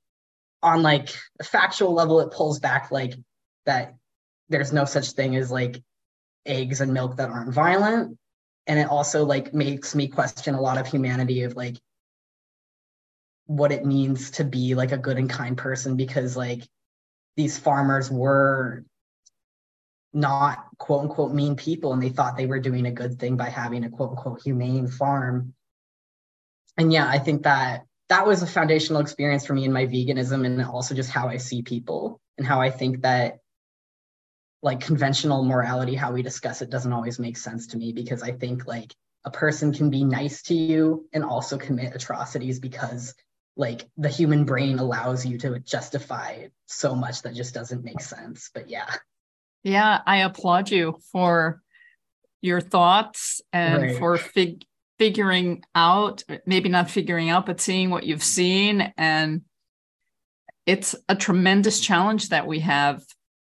on 0.62 0.82
like 0.82 1.10
a 1.38 1.44
factual 1.44 1.92
level 1.92 2.20
it 2.20 2.32
pulls 2.32 2.58
back 2.58 2.90
like 2.90 3.12
that 3.66 3.94
there's 4.48 4.72
no 4.72 4.86
such 4.86 5.10
thing 5.10 5.36
as 5.36 5.50
like 5.50 5.82
eggs 6.46 6.80
and 6.80 6.94
milk 6.94 7.18
that 7.18 7.28
aren't 7.28 7.52
violent 7.52 8.16
and 8.66 8.78
it 8.78 8.88
also 8.88 9.26
like 9.26 9.52
makes 9.52 9.94
me 9.94 10.08
question 10.08 10.54
a 10.54 10.60
lot 10.60 10.78
of 10.78 10.86
humanity 10.86 11.42
of 11.42 11.54
like 11.54 11.76
what 13.44 13.72
it 13.72 13.84
means 13.84 14.30
to 14.30 14.44
be 14.44 14.74
like 14.74 14.92
a 14.92 14.96
good 14.96 15.18
and 15.18 15.28
kind 15.28 15.58
person 15.58 15.98
because 15.98 16.34
like 16.34 16.62
these 17.36 17.58
farmers 17.58 18.10
were 18.10 18.86
not 20.12 20.64
quote 20.78 21.02
unquote 21.02 21.32
mean 21.32 21.56
people 21.56 21.92
and 21.92 22.02
they 22.02 22.08
thought 22.08 22.36
they 22.36 22.46
were 22.46 22.60
doing 22.60 22.86
a 22.86 22.92
good 22.92 23.18
thing 23.18 23.36
by 23.36 23.48
having 23.48 23.84
a 23.84 23.90
quote 23.90 24.10
unquote 24.10 24.42
humane 24.42 24.88
farm 24.88 25.54
and 26.76 26.92
yeah 26.92 27.08
i 27.08 27.18
think 27.18 27.44
that 27.44 27.84
that 28.08 28.26
was 28.26 28.42
a 28.42 28.46
foundational 28.46 29.00
experience 29.00 29.46
for 29.46 29.54
me 29.54 29.64
in 29.64 29.72
my 29.72 29.86
veganism 29.86 30.44
and 30.44 30.60
also 30.64 30.94
just 30.94 31.10
how 31.10 31.28
i 31.28 31.36
see 31.36 31.62
people 31.62 32.20
and 32.38 32.46
how 32.46 32.60
i 32.60 32.70
think 32.70 33.02
that 33.02 33.38
like 34.62 34.80
conventional 34.80 35.44
morality, 35.44 35.94
how 35.94 36.12
we 36.12 36.22
discuss 36.22 36.62
it, 36.62 36.70
doesn't 36.70 36.92
always 36.92 37.18
make 37.18 37.36
sense 37.36 37.68
to 37.68 37.78
me 37.78 37.92
because 37.92 38.22
I 38.22 38.32
think 38.32 38.66
like 38.66 38.94
a 39.24 39.30
person 39.30 39.72
can 39.72 39.90
be 39.90 40.04
nice 40.04 40.42
to 40.44 40.54
you 40.54 41.08
and 41.12 41.24
also 41.24 41.58
commit 41.58 41.94
atrocities 41.94 42.58
because 42.58 43.14
like 43.56 43.88
the 43.96 44.08
human 44.08 44.44
brain 44.44 44.78
allows 44.78 45.24
you 45.24 45.38
to 45.38 45.58
justify 45.60 46.46
so 46.66 46.94
much 46.94 47.22
that 47.22 47.34
just 47.34 47.54
doesn't 47.54 47.84
make 47.84 48.00
sense. 48.00 48.50
But 48.52 48.68
yeah. 48.68 48.90
Yeah, 49.62 50.00
I 50.06 50.18
applaud 50.18 50.70
you 50.70 50.98
for 51.12 51.60
your 52.40 52.60
thoughts 52.60 53.40
and 53.52 53.82
right. 53.82 53.98
for 53.98 54.16
fig- 54.16 54.64
figuring 54.98 55.62
out, 55.74 56.22
maybe 56.46 56.68
not 56.68 56.90
figuring 56.90 57.30
out, 57.30 57.46
but 57.46 57.60
seeing 57.60 57.90
what 57.90 58.04
you've 58.04 58.22
seen. 58.22 58.92
And 58.96 59.42
it's 60.66 60.94
a 61.08 61.16
tremendous 61.16 61.80
challenge 61.80 62.28
that 62.28 62.46
we 62.46 62.60
have 62.60 63.02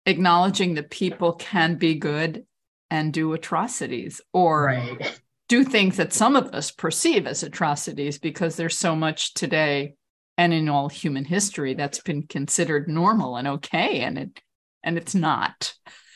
acknowledging 0.06 0.76
that 0.76 0.90
people 0.90 1.34
can 1.34 1.76
be 1.76 1.96
good 1.96 2.46
and 2.90 3.14
do 3.14 3.34
atrocities 3.34 4.22
or 4.34 4.66
right. 4.66 5.20
do 5.50 5.64
things 5.64 5.98
that 5.98 6.14
some 6.14 6.36
of 6.36 6.48
us 6.54 6.72
perceive 6.72 7.28
as 7.28 7.44
atrocities 7.44 8.18
because 8.18 8.56
there's 8.56 8.78
so 8.78 8.96
much 8.96 9.34
today 9.34 9.96
and 10.38 10.54
in 10.54 10.70
all 10.70 10.88
human 10.88 11.26
history 11.26 11.74
that's 11.74 12.02
been 12.02 12.24
considered 12.24 12.88
normal 12.88 13.36
and 13.36 13.48
okay 13.48 14.02
and 14.02 14.18
it 14.18 14.42
and 14.84 14.98
it's 14.98 15.15
not. 15.15 15.74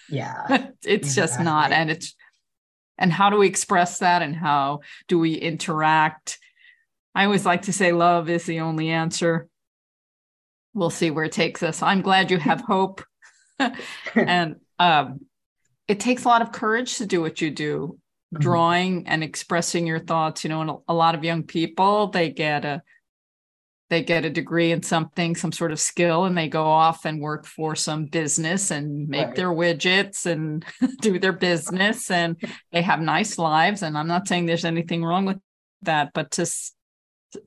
Yeah. 0.09 0.67
It's 0.83 1.13
just 1.13 1.39
not 1.39 1.71
and 1.71 1.91
it's 1.91 2.15
and 2.97 3.13
how 3.13 3.29
do 3.29 3.37
we 3.37 3.47
express 3.47 3.99
that 3.99 4.21
and 4.21 4.35
how 4.35 4.81
do 5.07 5.19
we 5.19 5.33
interact? 5.33 6.39
I 7.15 7.25
always 7.25 7.45
like 7.45 7.63
to 7.63 7.73
say 7.73 7.91
love 7.91 8.29
is 8.29 8.45
the 8.45 8.61
only 8.61 8.89
answer. 8.89 9.47
We'll 10.73 10.89
see 10.89 11.11
where 11.11 11.25
it 11.25 11.31
takes 11.31 11.63
us. 11.63 11.81
I'm 11.81 12.01
glad 12.01 12.31
you 12.31 12.37
have 12.37 12.61
hope. 12.61 13.03
And 14.15 14.55
um, 14.79 15.19
it 15.87 15.99
takes 15.99 16.25
a 16.25 16.27
lot 16.27 16.41
of 16.41 16.51
courage 16.51 16.97
to 16.97 17.05
do 17.05 17.21
what 17.21 17.41
you 17.41 17.51
do, 17.51 17.99
mm-hmm. 18.33 18.41
drawing 18.41 19.07
and 19.07 19.23
expressing 19.23 19.85
your 19.85 19.99
thoughts. 19.99 20.43
You 20.43 20.49
know, 20.49 20.61
and 20.61 20.71
a 20.87 20.93
lot 20.95 21.13
of 21.13 21.23
young 21.23 21.43
people 21.43 22.07
they 22.07 22.31
get 22.31 22.65
a 22.65 22.81
they 23.91 24.01
get 24.01 24.23
a 24.23 24.29
degree 24.29 24.71
in 24.71 24.81
something, 24.81 25.35
some 25.35 25.51
sort 25.51 25.73
of 25.73 25.79
skill, 25.79 26.23
and 26.23 26.37
they 26.37 26.47
go 26.47 26.63
off 26.63 27.03
and 27.03 27.19
work 27.19 27.45
for 27.45 27.75
some 27.75 28.05
business 28.05 28.71
and 28.71 29.09
make 29.09 29.27
right. 29.27 29.35
their 29.35 29.49
widgets 29.49 30.25
and 30.25 30.65
do 31.01 31.19
their 31.19 31.33
business, 31.33 32.09
and 32.09 32.41
they 32.71 32.81
have 32.81 33.01
nice 33.01 33.37
lives. 33.37 33.83
And 33.83 33.97
I'm 33.97 34.07
not 34.07 34.29
saying 34.29 34.45
there's 34.45 34.63
anything 34.63 35.03
wrong 35.03 35.25
with 35.25 35.39
that, 35.81 36.11
but 36.13 36.31
to 36.31 36.49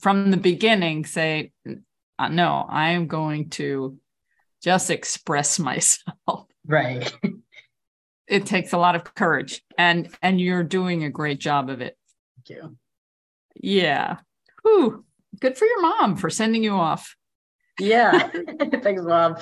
from 0.00 0.30
the 0.30 0.36
beginning 0.36 1.06
say, 1.06 1.50
uh, 2.18 2.28
no, 2.28 2.66
I 2.68 2.90
am 2.90 3.06
going 3.06 3.48
to 3.50 3.96
just 4.62 4.90
express 4.90 5.58
myself. 5.70 6.46
Right. 6.66 7.10
it 8.28 8.44
takes 8.44 8.74
a 8.74 8.78
lot 8.78 8.96
of 8.96 9.14
courage 9.14 9.62
and 9.76 10.08
and 10.22 10.40
you're 10.40 10.62
doing 10.62 11.04
a 11.04 11.10
great 11.10 11.40
job 11.40 11.70
of 11.70 11.80
it. 11.80 11.96
Thank 12.36 12.58
you. 12.58 12.76
Yeah. 13.54 14.18
Whew. 14.62 15.04
Good 15.40 15.56
for 15.56 15.64
your 15.64 15.82
mom 15.82 16.16
for 16.16 16.30
sending 16.30 16.62
you 16.62 16.72
off. 16.72 17.16
Yeah. 17.78 18.28
Thanks, 18.82 19.02
mom. 19.02 19.36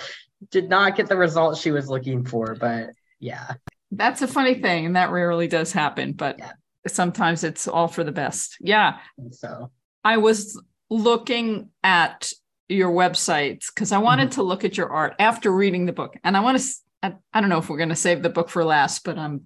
Did 0.50 0.68
not 0.68 0.96
get 0.96 1.08
the 1.08 1.16
results 1.16 1.60
she 1.60 1.70
was 1.70 1.88
looking 1.88 2.24
for, 2.24 2.54
but 2.54 2.90
yeah. 3.20 3.54
That's 3.90 4.22
a 4.22 4.26
funny 4.26 4.54
thing, 4.54 4.86
and 4.86 4.96
that 4.96 5.10
rarely 5.10 5.48
does 5.48 5.72
happen, 5.72 6.12
but 6.12 6.38
yeah. 6.38 6.52
sometimes 6.86 7.44
it's 7.44 7.68
all 7.68 7.88
for 7.88 8.04
the 8.04 8.12
best. 8.12 8.56
Yeah. 8.60 8.98
So 9.32 9.70
I 10.02 10.16
was 10.16 10.60
looking 10.90 11.70
at 11.82 12.32
your 12.68 12.90
websites 12.90 13.66
because 13.72 13.92
I 13.92 13.98
wanted 13.98 14.30
mm-hmm. 14.30 14.40
to 14.40 14.42
look 14.42 14.64
at 14.64 14.76
your 14.76 14.88
art 14.88 15.14
after 15.18 15.52
reading 15.52 15.86
the 15.86 15.92
book. 15.92 16.16
And 16.24 16.36
I 16.36 16.40
want 16.40 16.58
to, 16.58 16.74
I, 17.02 17.14
I 17.32 17.40
don't 17.40 17.50
know 17.50 17.58
if 17.58 17.68
we're 17.68 17.76
going 17.76 17.88
to 17.90 17.96
save 17.96 18.22
the 18.22 18.30
book 18.30 18.48
for 18.48 18.64
last, 18.64 19.04
but 19.04 19.18
I'm 19.18 19.42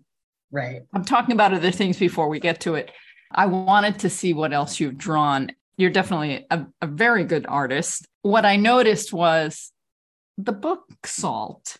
right. 0.50 0.82
I'm 0.94 1.04
talking 1.04 1.32
about 1.32 1.52
other 1.52 1.70
things 1.70 1.98
before 1.98 2.28
we 2.28 2.40
get 2.40 2.60
to 2.60 2.74
it. 2.74 2.90
I 3.30 3.46
wanted 3.46 4.00
to 4.00 4.10
see 4.10 4.32
what 4.32 4.52
else 4.52 4.80
you've 4.80 4.98
drawn. 4.98 5.50
You're 5.76 5.90
definitely 5.90 6.46
a, 6.50 6.66
a 6.80 6.86
very 6.86 7.24
good 7.24 7.46
artist. 7.46 8.06
What 8.22 8.44
I 8.44 8.56
noticed 8.56 9.12
was 9.12 9.72
the 10.38 10.52
book 10.52 10.86
Salt 11.04 11.76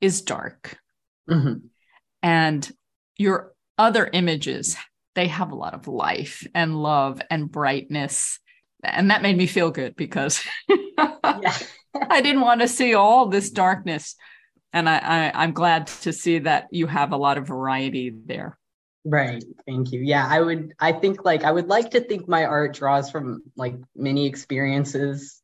is 0.00 0.22
dark. 0.22 0.78
Mm-hmm. 1.28 1.66
And 2.22 2.72
your 3.16 3.52
other 3.76 4.08
images, 4.12 4.76
they 5.14 5.28
have 5.28 5.52
a 5.52 5.56
lot 5.56 5.74
of 5.74 5.88
life 5.88 6.46
and 6.54 6.82
love 6.82 7.20
and 7.30 7.50
brightness 7.50 8.38
and 8.84 9.10
that 9.10 9.22
made 9.22 9.36
me 9.36 9.46
feel 9.46 9.70
good 9.70 9.96
because 9.96 10.44
I 10.98 12.20
didn't 12.20 12.42
want 12.42 12.60
to 12.60 12.68
see 12.68 12.94
all 12.94 13.28
this 13.28 13.50
darkness. 13.50 14.16
And 14.72 14.88
I, 14.88 14.98
I, 14.98 15.32
I'm 15.42 15.52
glad 15.52 15.86
to 15.86 16.12
see 16.12 16.40
that 16.40 16.66
you 16.70 16.86
have 16.86 17.12
a 17.12 17.16
lot 17.16 17.38
of 17.38 17.46
variety 17.46 18.12
there. 18.26 18.58
Right. 19.04 19.44
Thank 19.66 19.92
you. 19.92 20.00
Yeah, 20.00 20.26
I 20.28 20.40
would 20.40 20.72
I 20.80 20.92
think 20.92 21.24
like 21.24 21.44
I 21.44 21.52
would 21.52 21.68
like 21.68 21.90
to 21.90 22.00
think 22.00 22.26
my 22.26 22.44
art 22.44 22.74
draws 22.74 23.10
from 23.10 23.42
like 23.56 23.76
many 23.94 24.26
experiences 24.26 25.42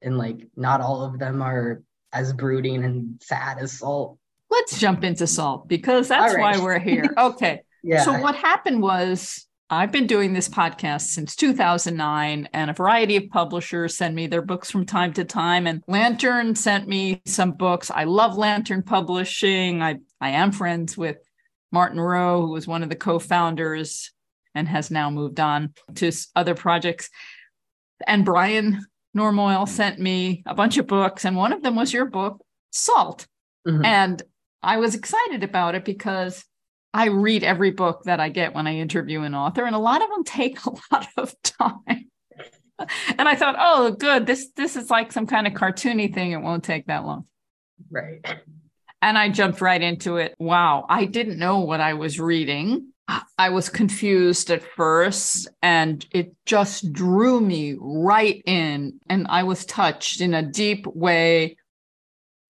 and 0.00 0.16
like 0.16 0.46
not 0.56 0.80
all 0.80 1.02
of 1.02 1.18
them 1.18 1.42
are 1.42 1.82
as 2.12 2.32
brooding 2.32 2.84
and 2.84 3.20
sad 3.22 3.58
as 3.58 3.78
salt. 3.78 4.18
Let's 4.48 4.78
jump 4.78 5.04
into 5.04 5.26
salt 5.26 5.68
because 5.68 6.08
that's 6.08 6.34
right. 6.34 6.56
why 6.56 6.62
we're 6.62 6.78
here. 6.78 7.12
Okay. 7.18 7.62
yeah. 7.82 8.04
So 8.04 8.18
what 8.18 8.34
happened 8.36 8.82
was 8.82 9.46
I've 9.72 9.92
been 9.92 10.08
doing 10.08 10.32
this 10.32 10.48
podcast 10.48 11.02
since 11.02 11.36
2009, 11.36 12.48
and 12.52 12.70
a 12.70 12.74
variety 12.74 13.14
of 13.14 13.30
publishers 13.30 13.96
send 13.96 14.16
me 14.16 14.26
their 14.26 14.42
books 14.42 14.68
from 14.68 14.84
time 14.84 15.12
to 15.12 15.24
time. 15.24 15.68
And 15.68 15.84
Lantern 15.86 16.56
sent 16.56 16.88
me 16.88 17.22
some 17.24 17.52
books. 17.52 17.88
I 17.88 18.02
love 18.02 18.36
Lantern 18.36 18.82
Publishing. 18.82 19.80
I, 19.80 19.98
I 20.20 20.30
am 20.30 20.50
friends 20.50 20.98
with 20.98 21.18
Martin 21.72 22.00
Rowe, 22.00 22.46
who 22.46 22.52
was 22.52 22.66
one 22.66 22.82
of 22.82 22.88
the 22.88 22.96
co 22.96 23.18
founders 23.18 24.12
and 24.54 24.66
has 24.68 24.90
now 24.90 25.10
moved 25.10 25.40
on 25.40 25.74
to 25.96 26.10
other 26.34 26.54
projects. 26.54 27.08
And 28.06 28.24
Brian 28.24 28.84
Normoyle 29.16 29.68
sent 29.68 29.98
me 29.98 30.42
a 30.46 30.54
bunch 30.54 30.78
of 30.78 30.86
books, 30.86 31.24
and 31.24 31.36
one 31.36 31.52
of 31.52 31.62
them 31.62 31.76
was 31.76 31.92
your 31.92 32.06
book, 32.06 32.44
Salt. 32.70 33.26
Mm-hmm. 33.66 33.84
And 33.84 34.22
I 34.62 34.78
was 34.78 34.94
excited 34.94 35.44
about 35.44 35.74
it 35.74 35.84
because 35.84 36.44
I 36.92 37.06
read 37.06 37.44
every 37.44 37.70
book 37.70 38.02
that 38.04 38.20
I 38.20 38.28
get 38.28 38.54
when 38.54 38.66
I 38.66 38.76
interview 38.76 39.22
an 39.22 39.34
author, 39.34 39.64
and 39.64 39.76
a 39.76 39.80
lot 39.80 40.02
of 40.02 40.10
them 40.10 40.24
take 40.24 40.58
a 40.66 40.70
lot 40.92 41.06
of 41.16 41.34
time. 41.42 42.08
and 43.18 43.28
I 43.28 43.34
thought, 43.36 43.56
oh, 43.58 43.92
good. 43.92 44.26
This 44.26 44.48
this 44.56 44.76
is 44.76 44.90
like 44.90 45.12
some 45.12 45.26
kind 45.26 45.46
of 45.46 45.52
cartoony 45.52 46.12
thing. 46.12 46.32
It 46.32 46.40
won't 46.40 46.64
take 46.64 46.86
that 46.86 47.04
long. 47.04 47.26
Right. 47.90 48.24
And 49.02 49.16
I 49.16 49.30
jumped 49.30 49.60
right 49.60 49.80
into 49.80 50.16
it. 50.16 50.34
Wow, 50.38 50.86
I 50.88 51.06
didn't 51.06 51.38
know 51.38 51.60
what 51.60 51.80
I 51.80 51.94
was 51.94 52.20
reading. 52.20 52.92
I 53.38 53.48
was 53.48 53.68
confused 53.68 54.50
at 54.50 54.62
first, 54.62 55.48
and 55.62 56.06
it 56.12 56.32
just 56.46 56.92
drew 56.92 57.40
me 57.40 57.76
right 57.80 58.40
in. 58.46 59.00
And 59.08 59.26
I 59.28 59.42
was 59.42 59.64
touched 59.64 60.20
in 60.20 60.34
a 60.34 60.42
deep 60.42 60.86
way. 60.86 61.56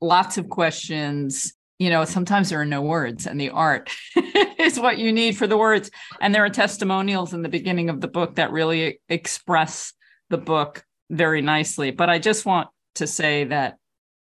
Lots 0.01 0.39
of 0.39 0.49
questions 0.49 1.55
you 1.81 1.89
know, 1.89 2.05
sometimes 2.05 2.51
there 2.51 2.61
are 2.61 2.67
no 2.67 2.83
words, 2.83 3.27
and 3.27 3.41
the 3.41 3.49
art 3.49 3.91
is 4.59 4.79
what 4.79 4.99
you 4.99 5.13
need 5.13 5.39
for 5.39 5.47
the 5.47 5.57
words. 5.57 5.91
And 6.21 6.35
there 6.35 6.45
are 6.45 6.51
testimonials 6.51 7.33
in 7.33 7.41
the 7.41 7.49
beginning 7.49 7.89
of 7.89 8.03
the 8.03 8.07
book 8.07 8.35
that 8.35 8.53
really 8.53 9.01
express 9.09 9.95
the 10.29 10.37
book 10.37 10.85
very 11.09 11.41
nicely. 11.41 11.91
But 11.91 12.11
I 12.11 12.19
just 12.19 12.45
want 12.45 12.69
to 12.97 13.07
say 13.07 13.45
that 13.45 13.79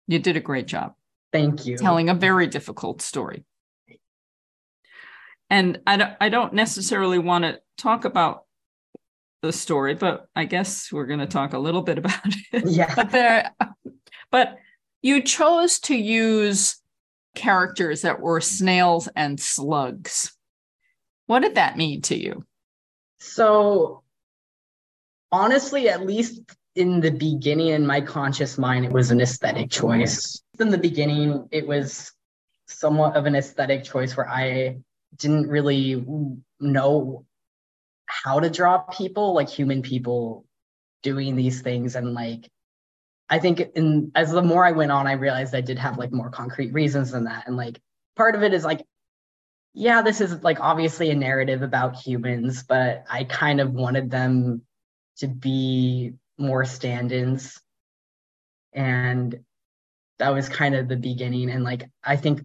you 0.07 0.19
did 0.19 0.37
a 0.37 0.41
great 0.41 0.67
job. 0.67 0.93
Thank 1.37 1.67
you. 1.67 1.77
Telling 1.77 2.09
a 2.09 2.15
very 2.15 2.47
difficult 2.47 3.03
story. 3.03 3.45
And 5.51 5.81
I 5.87 5.97
don't, 5.97 6.15
I 6.21 6.29
don't 6.29 6.55
necessarily 6.55 7.19
want 7.19 7.45
to 7.45 7.61
talk 7.77 8.05
about 8.05 8.45
the 9.43 9.53
story, 9.53 9.95
but 9.95 10.27
I 10.35 10.45
guess 10.45 10.91
we're 10.91 11.07
going 11.07 11.21
to 11.21 11.27
talk 11.27 11.53
a 11.53 11.59
little 11.59 11.83
bit 11.83 11.99
about 11.99 12.21
it. 12.53 12.65
Yeah. 12.67 12.93
but 12.95 13.11
there, 13.11 13.53
but 14.31 14.57
you 15.03 15.23
chose 15.23 15.79
to 15.81 15.95
use 15.95 16.81
characters 17.35 18.03
that 18.03 18.21
were 18.21 18.41
snails 18.41 19.09
and 19.15 19.39
slugs. 19.39 20.33
What 21.27 21.41
did 21.41 21.57
that 21.57 21.77
mean 21.77 22.03
to 22.03 22.17
you? 22.17 22.45
So, 23.21 24.03
honestly, 25.31 25.89
at 25.89 26.07
least 26.07 26.41
in 26.75 27.01
the 27.01 27.11
beginning, 27.11 27.69
in 27.69 27.87
my 27.87 28.01
conscious 28.01 28.59
mind, 28.59 28.85
it 28.85 28.93
was 28.93 29.11
an 29.11 29.21
aesthetic 29.21 29.71
choice. 29.71 30.43
In 30.59 30.71
the 30.71 30.79
beginning, 30.79 31.49
it 31.51 31.67
was 31.67 32.13
somewhat 32.67 33.17
of 33.17 33.27
an 33.27 33.35
aesthetic 33.35 33.85
choice 33.85 34.17
where 34.17 34.29
I 34.29 34.79
didn't 35.17 35.49
really 35.49 36.05
know 36.61 37.25
how 38.07 38.41
to 38.41 38.51
draw 38.51 38.79
people, 38.79 39.35
like 39.35 39.49
human 39.49 39.83
people 39.83 40.45
doing 41.03 41.37
these 41.37 41.61
things 41.63 41.95
and 41.95 42.15
like 42.15 42.51
I 43.29 43.39
think 43.39 43.61
in 43.75 44.13
as 44.15 44.31
the 44.31 44.43
more 44.43 44.65
I 44.65 44.73
went 44.73 44.93
on, 44.93 45.07
I 45.07 45.13
realized 45.13 45.55
I 45.55 45.61
did 45.61 45.79
have 45.79 45.99
like 45.99 46.13
more 46.13 46.31
concrete 46.31 46.73
reasons 46.73 47.11
than 47.11 47.25
that. 47.25 47.47
And 47.47 47.57
like 47.57 47.81
part 48.17 48.35
of 48.35 48.43
it 48.43 48.55
is 48.55 48.65
like, 48.65 48.85
yeah, 49.75 50.03
this 50.03 50.21
is 50.21 50.43
like 50.43 50.61
obviously 50.61 51.11
a 51.11 51.15
narrative 51.15 51.63
about 51.63 51.97
humans, 51.97 52.63
but 52.63 53.05
I 53.11 53.25
kind 53.25 53.61
of 53.61 53.73
wanted 53.73 54.11
them 54.11 54.63
to 55.19 55.27
be 55.27 56.15
more 56.39 56.65
stand-ins. 56.65 57.61
And 58.73 59.41
that 60.19 60.33
was 60.33 60.49
kind 60.49 60.75
of 60.75 60.89
the 60.89 60.97
beginning. 60.97 61.51
And 61.51 61.65
like 61.65 61.89
I 62.05 62.17
think 62.17 62.43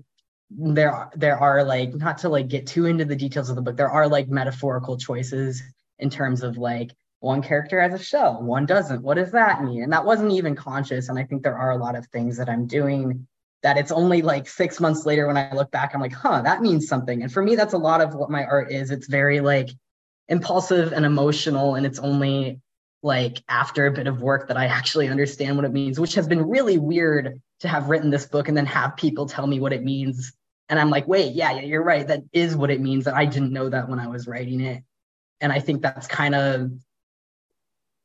there 0.50 1.10
there 1.16 1.38
are 1.38 1.64
like 1.64 1.94
not 1.96 2.18
to 2.20 2.30
like 2.30 2.50
get 2.50 2.68
too 2.68 2.86
into 2.86 3.06
the 3.06 3.16
details 3.16 3.50
of 3.50 3.56
the 3.56 3.62
book, 3.62 3.78
there 3.78 3.90
are 3.90 4.08
like 4.08 4.28
metaphorical 4.28 4.98
choices 4.98 5.62
in 6.00 6.10
terms 6.10 6.44
of 6.44 6.58
like 6.58 6.92
one 7.22 7.42
character 7.42 7.80
has 7.80 7.94
a 7.94 8.04
shell, 8.04 8.42
one 8.42 8.66
doesn't. 8.66 9.04
What 9.04 9.16
does 9.16 9.32
that 9.32 9.64
mean? 9.64 9.84
And 9.84 9.94
that 9.94 10.06
wasn't 10.06 10.32
even 10.32 10.56
conscious. 10.56 11.08
And 11.08 11.20
I 11.20 11.24
think 11.24 11.44
there 11.44 11.58
are 11.58 11.72
a 11.72 11.78
lot 11.78 11.96
of 11.96 12.08
things 12.08 12.36
that 12.38 12.50
I'm 12.50 12.66
doing 12.66 13.28
that 13.62 13.78
it's 13.78 13.92
only 13.92 14.24
like 14.24 14.50
six 14.50 14.80
months 14.80 15.06
later 15.06 15.28
when 15.28 15.38
I 15.38 15.54
look 15.54 15.70
back, 15.70 15.94
I'm 15.94 16.02
like, 16.02 16.14
huh, 16.14 16.42
that 16.42 16.62
means 16.62 16.88
something. 16.88 17.22
And 17.22 17.32
for 17.32 17.44
me, 17.44 17.56
that's 17.56 17.74
a 17.74 17.78
lot 17.78 18.02
of 18.02 18.16
what 18.16 18.32
my 18.32 18.44
art 18.44 18.72
is. 18.72 18.90
It's 18.90 19.08
very 19.08 19.40
like 19.40 19.70
impulsive 20.30 20.94
and 20.94 21.06
emotional. 21.06 21.76
And 21.76 21.86
it's 21.86 22.00
only 22.00 22.60
like 23.04 23.44
after 23.48 23.86
a 23.86 23.92
bit 23.92 24.08
of 24.08 24.22
work 24.22 24.48
that 24.48 24.58
I 24.58 24.66
actually 24.66 25.10
understand 25.10 25.56
what 25.56 25.66
it 25.66 25.74
means, 25.74 26.00
which 26.00 26.16
has 26.16 26.28
been 26.28 26.42
really 26.42 26.80
weird 26.80 27.40
to 27.62 27.68
have 27.68 27.90
written 27.90 28.10
this 28.10 28.26
book 28.26 28.48
and 28.48 28.58
then 28.58 28.66
have 28.66 28.96
people 28.96 29.26
tell 29.26 29.48
me 29.48 29.60
what 29.60 29.74
it 29.74 29.84
means. 29.84 30.34
And 30.70 30.80
I'm 30.80 30.90
like, 30.90 31.08
wait, 31.08 31.34
yeah, 31.34 31.52
yeah, 31.52 31.62
you're 31.62 31.84
right. 31.84 32.08
That 32.08 32.24
is 32.32 32.56
what 32.56 32.72
it 32.72 32.82
means. 32.82 33.08
And 33.08 33.16
I 33.16 33.26
didn't 33.26 33.54
know 33.54 33.70
that 33.70 33.90
when 33.90 34.00
I 34.00 34.08
was 34.08 34.28
writing 34.28 34.62
it. 34.62 34.84
And 35.42 35.52
I 35.52 35.60
think 35.60 35.82
that's 35.82 36.08
kind 36.08 36.36
of 36.36 36.72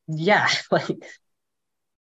yeah 0.09 0.49
like 0.71 1.03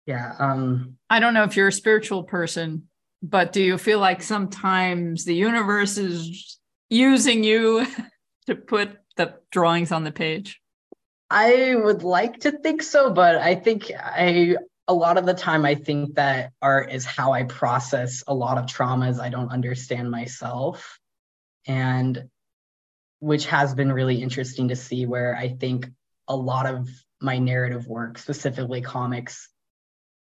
yeah 0.07 0.35
um 0.39 0.97
i 1.11 1.21
don't 1.21 1.35
know 1.35 1.45
if 1.45 1.57
you're 1.57 1.69
a 1.69 1.73
spiritual 1.73 2.25
person 2.25 2.85
but 3.23 3.53
do 3.53 3.63
you 3.63 3.79
feel 3.79 3.99
like 3.99 4.23
sometimes 4.23 5.25
the 5.25 5.35
universe 5.35 5.97
is 5.99 6.59
using 6.91 7.43
you 7.43 7.87
to 8.47 8.55
put 8.55 8.97
the 9.17 9.35
drawings 9.51 9.93
on 9.93 10.05
the 10.05 10.13
page 10.13 10.61
i 11.31 11.75
would 11.75 12.03
like 12.03 12.41
to 12.41 12.53
think 12.53 12.83
so 12.83 13.11
but 13.11 13.37
i 13.37 13.55
think 13.55 13.91
i 13.99 14.55
a 14.89 14.95
lot 14.95 15.19
of 15.19 15.27
the 15.27 15.35
time 15.35 15.65
i 15.65 15.75
think 15.75 16.15
that 16.15 16.53
art 16.63 16.93
is 16.93 17.05
how 17.05 17.33
i 17.33 17.43
process 17.43 18.23
a 18.27 18.35
lot 18.35 18.59
of 18.59 18.67
traumas 18.67 19.21
i 19.21 19.29
don't 19.29 19.51
understand 19.53 20.11
myself 20.11 20.99
and 21.67 22.29
which 23.19 23.47
has 23.47 23.75
been 23.75 23.91
really 23.91 24.23
interesting 24.23 24.69
to 24.69 24.77
see 24.77 25.07
where 25.07 25.37
i 25.37 25.49
think 25.49 25.87
a 26.29 26.37
lot 26.37 26.67
of 26.67 26.89
my 27.21 27.39
narrative 27.39 27.87
work, 27.87 28.19
specifically 28.19 28.81
comics, 28.81 29.49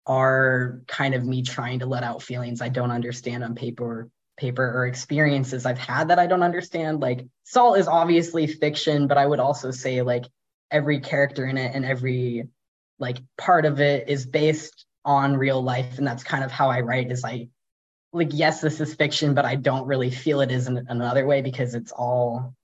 are 0.06 0.80
kind 0.86 1.14
of 1.14 1.24
me 1.24 1.42
trying 1.42 1.80
to 1.80 1.86
let 1.86 2.02
out 2.02 2.22
feelings 2.22 2.62
I 2.62 2.68
don't 2.68 2.90
understand 2.90 3.44
on 3.44 3.54
paper 3.54 4.08
paper 4.36 4.64
or 4.64 4.86
experiences 4.86 5.66
I've 5.66 5.78
had 5.78 6.08
that 6.08 6.18
I 6.18 6.26
don't 6.26 6.42
understand. 6.42 7.00
Like 7.00 7.26
Salt 7.44 7.78
is 7.78 7.86
obviously 7.86 8.46
fiction, 8.46 9.06
but 9.06 9.18
I 9.18 9.26
would 9.26 9.40
also 9.40 9.70
say 9.70 10.00
like 10.00 10.24
every 10.70 11.00
character 11.00 11.44
in 11.44 11.58
it 11.58 11.72
and 11.74 11.84
every 11.84 12.48
like 13.00 13.18
part 13.36 13.64
of 13.64 13.80
it 13.80 14.08
is 14.08 14.26
based 14.26 14.86
on 15.04 15.36
real 15.36 15.62
life. 15.62 15.98
And 15.98 16.06
that's 16.06 16.22
kind 16.22 16.44
of 16.44 16.52
how 16.52 16.70
I 16.70 16.80
write 16.80 17.10
is 17.10 17.24
I 17.24 17.48
like 18.12 18.30
yes, 18.32 18.60
this 18.60 18.80
is 18.80 18.94
fiction, 18.94 19.34
but 19.34 19.44
I 19.44 19.56
don't 19.56 19.86
really 19.86 20.10
feel 20.10 20.40
it 20.40 20.50
is 20.50 20.66
in 20.66 20.84
another 20.88 21.26
way 21.26 21.42
because 21.42 21.74
it's 21.74 21.92
all 21.92 22.54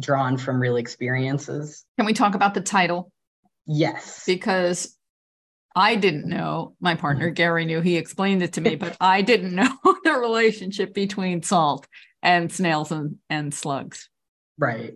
drawn 0.00 0.36
from 0.36 0.60
real 0.60 0.76
experiences. 0.76 1.84
Can 1.98 2.06
we 2.06 2.12
talk 2.12 2.34
about 2.34 2.54
the 2.54 2.60
title? 2.60 3.10
Yes. 3.66 4.24
Because 4.26 4.96
I 5.74 5.96
didn't 5.96 6.26
know, 6.26 6.74
my 6.80 6.94
partner 6.94 7.26
mm-hmm. 7.26 7.34
Gary 7.34 7.64
knew, 7.66 7.80
he 7.80 7.96
explained 7.96 8.42
it 8.42 8.54
to 8.54 8.60
me, 8.60 8.76
but 8.76 8.96
I 9.00 9.22
didn't 9.22 9.54
know 9.54 9.76
the 10.04 10.14
relationship 10.14 10.94
between 10.94 11.42
salt 11.42 11.86
and 12.22 12.50
snails 12.50 12.90
and, 12.90 13.16
and 13.28 13.52
slugs. 13.52 14.08
Right. 14.58 14.94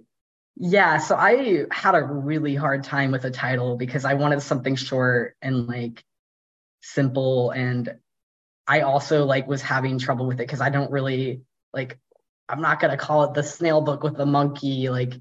Yeah, 0.62 0.98
so 0.98 1.16
I 1.16 1.64
had 1.70 1.94
a 1.94 2.02
really 2.02 2.54
hard 2.54 2.84
time 2.84 3.12
with 3.12 3.22
the 3.22 3.30
title 3.30 3.78
because 3.78 4.04
I 4.04 4.12
wanted 4.12 4.42
something 4.42 4.76
short 4.76 5.34
and 5.40 5.66
like 5.66 6.04
simple 6.82 7.50
and 7.50 7.96
I 8.66 8.82
also 8.82 9.24
like 9.24 9.48
was 9.48 9.62
having 9.62 9.98
trouble 9.98 10.26
with 10.26 10.34
it 10.34 10.46
because 10.46 10.60
I 10.60 10.68
don't 10.68 10.90
really 10.90 11.40
like 11.72 11.98
I'm 12.46 12.60
not 12.60 12.78
gonna 12.78 12.98
call 12.98 13.24
it 13.24 13.32
the 13.32 13.42
snail 13.42 13.80
book 13.80 14.02
with 14.02 14.18
the 14.18 14.26
monkey 14.26 14.90
like 14.90 15.14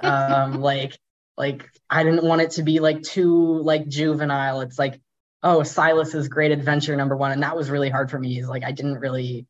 um 0.00 0.60
like 0.62 0.98
like 1.36 1.68
I 1.90 2.02
didn't 2.02 2.24
want 2.24 2.40
it 2.40 2.52
to 2.52 2.62
be 2.62 2.80
like 2.80 3.02
too 3.02 3.60
like 3.60 3.86
juvenile. 3.88 4.62
It's 4.62 4.78
like 4.78 4.98
oh 5.42 5.62
Silas's 5.62 6.28
great 6.28 6.52
adventure 6.52 6.96
number 6.96 7.18
one 7.18 7.32
and 7.32 7.42
that 7.42 7.54
was 7.54 7.68
really 7.68 7.90
hard 7.90 8.10
for 8.10 8.18
me. 8.18 8.38
Is 8.38 8.48
like 8.48 8.64
I 8.64 8.72
didn't 8.72 9.00
really 9.00 9.46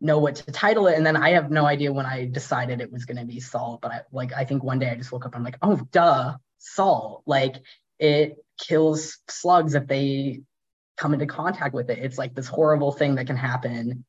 know 0.00 0.18
what 0.18 0.36
to 0.36 0.52
title 0.52 0.86
it 0.86 0.96
and 0.96 1.04
then 1.04 1.16
I 1.16 1.30
have 1.30 1.50
no 1.50 1.66
idea 1.66 1.92
when 1.92 2.06
I 2.06 2.26
decided 2.26 2.80
it 2.80 2.92
was 2.92 3.04
gonna 3.04 3.24
be 3.24 3.40
salt. 3.40 3.80
But 3.80 3.92
I 3.92 4.00
like 4.12 4.32
I 4.32 4.44
think 4.44 4.62
one 4.62 4.78
day 4.78 4.90
I 4.90 4.94
just 4.96 5.12
woke 5.12 5.26
up 5.26 5.34
and 5.34 5.40
I'm 5.40 5.44
like 5.44 5.58
oh 5.62 5.76
duh 5.92 6.36
salt 6.58 7.22
like 7.26 7.56
it 7.98 8.36
kills 8.58 9.18
slugs 9.28 9.74
if 9.74 9.86
they 9.86 10.40
come 10.96 11.14
into 11.14 11.26
contact 11.26 11.74
with 11.74 11.90
it. 11.90 11.98
It's 11.98 12.18
like 12.18 12.34
this 12.34 12.46
horrible 12.46 12.92
thing 12.92 13.14
that 13.14 13.26
can 13.26 13.36
happen 13.36 14.04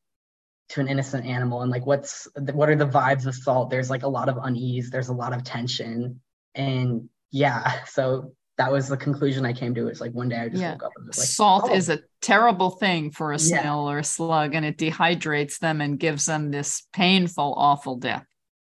to 0.70 0.82
an 0.82 0.88
innocent 0.88 1.26
animal. 1.26 1.62
And 1.62 1.72
like, 1.72 1.86
what's 1.86 2.28
what 2.36 2.70
are 2.70 2.76
the 2.76 2.88
vibes 2.88 3.26
of 3.26 3.36
salt? 3.36 3.70
There's 3.70 3.90
like 3.90 4.04
a 4.04 4.10
lot 4.10 4.30
of 4.30 4.38
unease. 4.42 4.90
There's 4.90 5.10
a 5.10 5.14
lot 5.14 5.34
of 5.34 5.44
tension, 5.44 6.22
and 6.54 7.10
yeah. 7.32 7.84
So 7.88 8.34
that 8.62 8.72
was 8.72 8.88
the 8.88 8.98
conclusion 8.98 9.44
I 9.44 9.54
came 9.54 9.74
to. 9.74 9.88
It's 9.88 10.00
like 10.00 10.12
one 10.12 10.30
day 10.30 10.38
I 10.38 10.50
just 10.50 10.62
yeah. 10.62 10.74
woke 10.74 10.84
up 10.84 10.92
and 10.96 11.08
was 11.08 11.18
like, 11.18 11.28
salt 11.28 11.64
oh. 11.66 11.74
is 11.74 11.90
a 11.90 12.02
terrible 12.22 12.70
thing 12.70 13.10
for 13.10 13.34
a 13.34 13.40
snail 13.40 13.64
yeah. 13.64 13.92
or 13.92 13.98
a 13.98 14.04
slug, 14.04 14.54
and 14.54 14.64
it 14.64 14.78
dehydrates 14.78 15.58
them 15.58 15.82
and 15.82 16.00
gives 16.00 16.28
them 16.28 16.52
this 16.52 16.84
painful, 16.94 17.56
awful 17.58 17.96
death. 17.96 18.26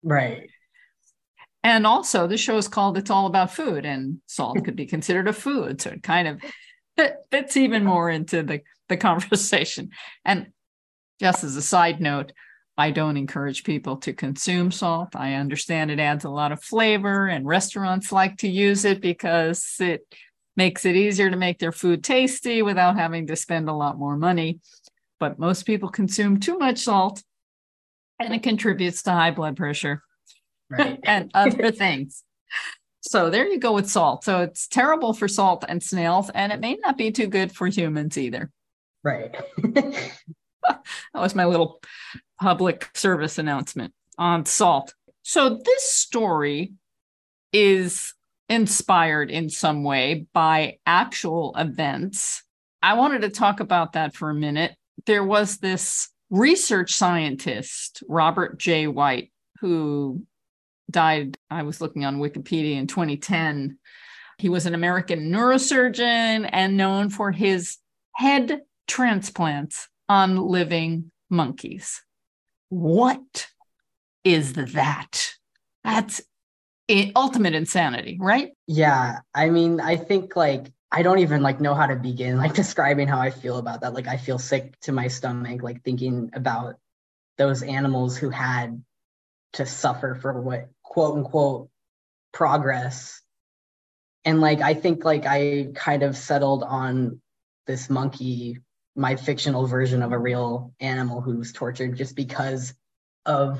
Right. 0.01 0.49
And 1.63 1.85
also, 1.85 2.27
the 2.27 2.37
show 2.37 2.55
is 2.55 2.69
called 2.69 2.97
"It's 2.97 3.09
All 3.09 3.25
About 3.25 3.51
Food," 3.51 3.85
and 3.85 4.21
salt 4.25 4.63
could 4.63 4.77
be 4.77 4.85
considered 4.85 5.27
a 5.27 5.33
food, 5.33 5.81
so 5.81 5.89
it 5.91 6.03
kind 6.03 6.29
of 6.29 6.41
fits 7.29 7.57
even 7.57 7.83
more 7.83 8.09
into 8.09 8.41
the, 8.41 8.61
the 8.87 8.97
conversation. 9.09 9.89
And 10.23 10.47
just 11.19 11.43
as 11.43 11.57
a 11.57 11.61
side 11.61 11.99
note, 11.99 12.31
I 12.77 12.91
don't 12.91 13.17
encourage 13.17 13.63
people 13.63 13.97
to 13.97 14.13
consume 14.13 14.71
salt. 14.71 15.15
I 15.15 15.33
understand 15.33 15.91
it 15.91 15.99
adds 15.99 16.25
a 16.25 16.29
lot 16.29 16.51
of 16.51 16.63
flavor, 16.63 17.27
and 17.27 17.45
restaurants 17.45 18.11
like 18.11 18.37
to 18.37 18.47
use 18.47 18.83
it 18.83 18.99
because 18.99 19.75
it 19.79 20.01
makes 20.55 20.85
it 20.85 20.95
easier 20.95 21.29
to 21.29 21.37
make 21.37 21.59
their 21.59 21.71
food 21.71 22.03
tasty 22.03 22.61
without 22.61 22.95
having 22.95 23.27
to 23.27 23.35
spend 23.35 23.69
a 23.69 23.73
lot 23.73 23.97
more 23.97 24.17
money. 24.17 24.59
But 25.19 25.39
most 25.39 25.63
people 25.63 25.89
consume 25.89 26.39
too 26.39 26.57
much 26.57 26.79
salt, 26.79 27.21
and 28.19 28.33
it 28.33 28.41
contributes 28.41 29.03
to 29.03 29.11
high 29.11 29.31
blood 29.31 29.55
pressure 29.55 30.01
right. 30.69 30.99
and 31.03 31.29
other 31.35 31.71
things. 31.71 32.23
So 33.01 33.29
there 33.29 33.47
you 33.47 33.59
go 33.59 33.73
with 33.73 33.89
salt. 33.89 34.23
So 34.23 34.41
it's 34.41 34.67
terrible 34.67 35.13
for 35.13 35.27
salt 35.27 35.63
and 35.67 35.83
snails, 35.83 36.31
and 36.31 36.51
it 36.51 36.59
may 36.59 36.77
not 36.83 36.97
be 36.97 37.11
too 37.11 37.27
good 37.27 37.51
for 37.51 37.67
humans 37.67 38.17
either. 38.17 38.49
Right. 39.03 39.35
that 40.67 40.81
was 41.13 41.35
my 41.35 41.45
little 41.45 41.81
public 42.43 42.89
service 42.93 43.37
announcement 43.37 43.93
on 44.17 44.45
salt. 44.45 44.93
So 45.21 45.61
this 45.63 45.83
story 45.93 46.73
is 47.53 48.13
inspired 48.49 49.31
in 49.31 49.49
some 49.49 49.85
way 49.85 50.25
by 50.33 50.79
actual 50.85 51.55
events. 51.57 52.43
I 52.81 52.95
wanted 52.95 53.21
to 53.21 53.29
talk 53.29 53.61
about 53.61 53.93
that 53.93 54.13
for 54.13 54.29
a 54.29 54.35
minute. 54.35 54.75
There 55.05 55.23
was 55.23 55.59
this 55.59 56.09
research 56.29 56.93
scientist, 56.93 58.03
Robert 58.09 58.59
J. 58.59 58.87
White, 58.87 59.31
who 59.61 60.25
died, 60.91 61.37
I 61.49 61.63
was 61.63 61.79
looking 61.79 62.03
on 62.03 62.19
Wikipedia 62.19 62.75
in 62.75 62.87
2010. 62.87 63.77
He 64.37 64.49
was 64.49 64.65
an 64.65 64.75
American 64.75 65.31
neurosurgeon 65.31 66.49
and 66.51 66.75
known 66.75 67.09
for 67.09 67.31
his 67.31 67.77
head 68.17 68.63
transplants 68.85 69.87
on 70.09 70.35
living 70.35 71.09
monkeys. 71.29 72.01
What 72.73 73.47
is 74.23 74.53
that? 74.53 75.33
That's 75.83 76.21
ultimate 77.15 77.53
insanity, 77.55 78.17
right? 78.19 78.51
Yeah. 78.67 79.19
I 79.33 79.49
mean, 79.49 79.79
I 79.79 79.95
think 79.95 80.35
like 80.35 80.71
I 80.91 81.01
don't 81.01 81.19
even 81.19 81.41
like 81.41 81.59
know 81.59 81.75
how 81.75 81.87
to 81.87 81.95
begin 81.95 82.37
like 82.37 82.53
describing 82.63 83.07
how 83.07 83.19
I 83.19 83.29
feel 83.29 83.57
about 83.57 83.81
that. 83.81 83.93
Like 83.93 84.07
I 84.07 84.17
feel 84.17 84.39
sick 84.39 84.79
to 84.81 84.91
my 84.91 85.07
stomach 85.07 85.61
like 85.61 85.83
thinking 85.83 86.31
about 86.33 86.75
those 87.37 87.63
animals 87.63 88.17
who 88.17 88.29
had 88.29 88.83
to 89.53 89.65
suffer 89.65 90.15
for 90.15 90.41
what 90.41 90.69
quote 90.83 91.17
unquote 91.17 91.69
progress 92.31 93.21
and 94.25 94.41
like 94.41 94.61
i 94.61 94.73
think 94.73 95.05
like 95.05 95.25
i 95.25 95.67
kind 95.75 96.03
of 96.03 96.17
settled 96.17 96.63
on 96.63 97.21
this 97.67 97.89
monkey 97.89 98.57
my 98.95 99.15
fictional 99.15 99.67
version 99.67 100.01
of 100.01 100.11
a 100.11 100.17
real 100.17 100.73
animal 100.79 101.21
who's 101.21 101.51
tortured 101.51 101.97
just 101.97 102.15
because 102.15 102.73
of 103.25 103.59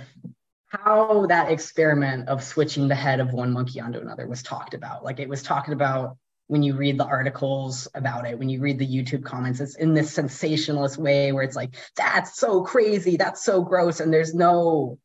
how 0.67 1.26
that 1.28 1.52
experiment 1.52 2.28
of 2.30 2.43
switching 2.43 2.88
the 2.88 2.96
head 2.96 3.19
of 3.19 3.34
one 3.34 3.54
monkey 3.54 3.80
onto 3.80 4.00
another 4.00 4.28
was 4.28 4.43
talked 4.43 4.74
about 4.74 5.04
like 5.04 5.19
it 5.19 5.30
was 5.30 5.43
talked 5.43 5.69
about 5.69 6.17
when 6.48 6.62
you 6.62 6.76
read 6.76 6.98
the 6.98 7.06
articles 7.06 7.88
about 7.96 8.28
it 8.28 8.38
when 8.38 8.50
you 8.50 8.60
read 8.60 8.78
the 8.78 8.88
youtube 8.88 9.24
comments 9.24 9.60
it's 9.60 9.76
in 9.76 9.93
this 9.93 10.12
sensationalist 10.12 10.98
way 10.98 11.32
where 11.32 11.43
it's 11.43 11.56
like 11.56 11.76
that's 11.96 12.38
so 12.38 12.63
crazy 12.63 13.17
that's 13.17 13.43
so 13.43 13.63
gross 13.63 14.00
and 14.00 14.12
there's 14.12 14.34
no 14.34 14.98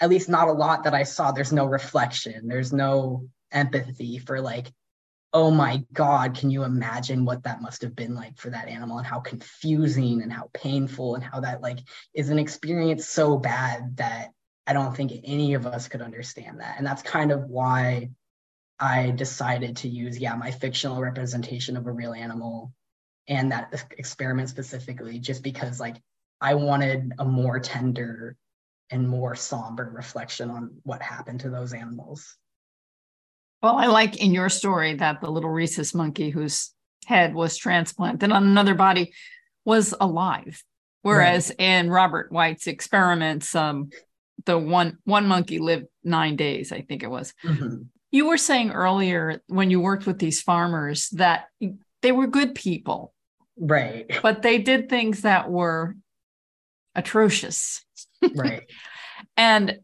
at 0.00 0.10
least 0.10 0.28
not 0.28 0.48
a 0.48 0.52
lot 0.52 0.84
that 0.84 0.94
I 0.94 1.04
saw, 1.04 1.32
there's 1.32 1.52
no 1.52 1.66
reflection. 1.66 2.48
There's 2.48 2.72
no 2.72 3.28
empathy 3.50 4.18
for 4.18 4.40
like, 4.40 4.70
oh 5.32 5.50
my 5.50 5.84
God, 5.92 6.34
can 6.34 6.50
you 6.50 6.64
imagine 6.64 7.24
what 7.24 7.42
that 7.44 7.60
must 7.60 7.82
have 7.82 7.94
been 7.94 8.14
like 8.14 8.38
for 8.38 8.50
that 8.50 8.68
animal 8.68 8.98
and 8.98 9.06
how 9.06 9.20
confusing 9.20 10.22
and 10.22 10.32
how 10.32 10.50
painful 10.54 11.14
and 11.14 11.24
how 11.24 11.40
that 11.40 11.60
like 11.60 11.80
is 12.14 12.30
an 12.30 12.38
experience 12.38 13.06
so 13.06 13.36
bad 13.36 13.96
that 13.96 14.30
I 14.66 14.72
don't 14.72 14.96
think 14.96 15.12
any 15.24 15.54
of 15.54 15.66
us 15.66 15.88
could 15.88 16.02
understand 16.02 16.60
that. 16.60 16.76
And 16.78 16.86
that's 16.86 17.02
kind 17.02 17.30
of 17.30 17.44
why 17.44 18.10
I 18.78 19.10
decided 19.10 19.78
to 19.78 19.88
use, 19.88 20.18
yeah, 20.18 20.34
my 20.34 20.50
fictional 20.50 21.00
representation 21.00 21.76
of 21.76 21.86
a 21.86 21.92
real 21.92 22.12
animal 22.12 22.72
and 23.28 23.52
that 23.52 23.84
experiment 23.96 24.48
specifically, 24.48 25.18
just 25.18 25.42
because 25.42 25.80
like 25.80 25.96
I 26.40 26.54
wanted 26.54 27.12
a 27.18 27.24
more 27.24 27.58
tender 27.60 28.36
and 28.90 29.08
more 29.08 29.34
somber 29.34 29.90
reflection 29.94 30.50
on 30.50 30.76
what 30.82 31.02
happened 31.02 31.40
to 31.40 31.50
those 31.50 31.72
animals. 31.72 32.36
Well, 33.62 33.76
I 33.76 33.86
like 33.86 34.22
in 34.22 34.32
your 34.32 34.48
story 34.48 34.94
that 34.94 35.20
the 35.20 35.30
little 35.30 35.50
rhesus 35.50 35.94
monkey 35.94 36.30
whose 36.30 36.72
head 37.06 37.34
was 37.34 37.56
transplanted 37.56 38.30
on 38.30 38.44
another 38.44 38.74
body 38.74 39.12
was 39.64 39.94
alive. 40.00 40.62
Whereas 41.02 41.50
right. 41.50 41.60
in 41.60 41.90
Robert 41.90 42.32
White's 42.32 42.66
experiments, 42.66 43.54
um, 43.54 43.90
the 44.44 44.58
one 44.58 44.98
one 45.04 45.26
monkey 45.28 45.58
lived 45.58 45.86
nine 46.02 46.36
days, 46.36 46.72
I 46.72 46.82
think 46.82 47.02
it 47.02 47.10
was. 47.10 47.32
Mm-hmm. 47.44 47.82
You 48.10 48.26
were 48.26 48.36
saying 48.36 48.70
earlier 48.70 49.40
when 49.46 49.70
you 49.70 49.80
worked 49.80 50.06
with 50.06 50.18
these 50.18 50.42
farmers 50.42 51.08
that 51.10 51.46
they 52.02 52.12
were 52.12 52.26
good 52.26 52.54
people. 52.54 53.12
Right. 53.56 54.06
But 54.22 54.42
they 54.42 54.58
did 54.58 54.88
things 54.88 55.22
that 55.22 55.50
were 55.50 55.96
atrocious. 56.94 57.84
Right. 58.34 58.64
and 59.36 59.78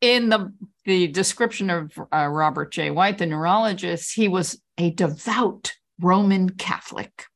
in 0.00 0.28
the 0.28 0.52
the 0.88 1.06
description 1.06 1.68
of 1.68 1.92
uh, 2.10 2.26
Robert 2.26 2.72
J. 2.72 2.90
White, 2.90 3.18
the 3.18 3.26
neurologist, 3.26 4.14
he 4.14 4.26
was 4.26 4.58
a 4.78 4.90
devout 4.90 5.74
Roman 6.00 6.48
Catholic. 6.48 7.26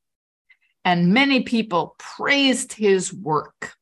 And 0.87 1.12
many 1.12 1.43
people 1.43 1.95
praised 1.99 2.73
his 2.73 3.12
work, 3.12 3.75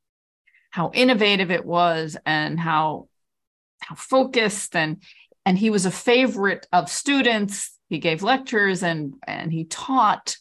how 0.70 0.90
innovative 0.92 1.52
it 1.52 1.64
was 1.64 2.16
and 2.26 2.58
how, 2.58 3.06
how 3.80 3.94
focused 3.94 4.74
and 4.74 5.02
and 5.46 5.56
he 5.56 5.70
was 5.70 5.86
a 5.86 5.90
favorite 5.90 6.66
of 6.72 6.90
students. 6.90 7.70
He 7.88 7.98
gave 7.98 8.24
lectures 8.24 8.82
and 8.82 9.14
and 9.24 9.52
he 9.52 9.66
taught 9.66 10.36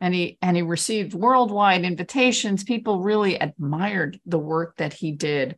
and 0.00 0.12
he 0.12 0.38
and 0.42 0.56
he 0.56 0.62
received 0.62 1.14
worldwide 1.14 1.84
invitations 1.84 2.64
people 2.64 3.00
really 3.00 3.36
admired 3.36 4.18
the 4.26 4.40
work 4.40 4.76
that 4.78 4.92
he 4.92 5.12
did 5.12 5.56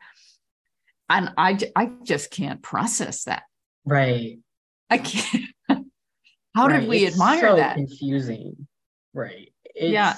and 1.08 1.30
i 1.36 1.58
i 1.76 1.90
just 2.02 2.30
can't 2.30 2.62
process 2.62 3.24
that. 3.24 3.44
Right. 3.84 4.38
I 4.90 4.98
can't. 4.98 5.44
How 6.54 6.66
right. 6.66 6.80
did 6.80 6.88
we 6.88 7.04
it's 7.04 7.14
admire 7.14 7.40
so 7.40 7.56
that? 7.56 7.76
confusing. 7.76 8.66
Right. 9.12 9.52
It's, 9.64 9.92
yeah 9.92 10.16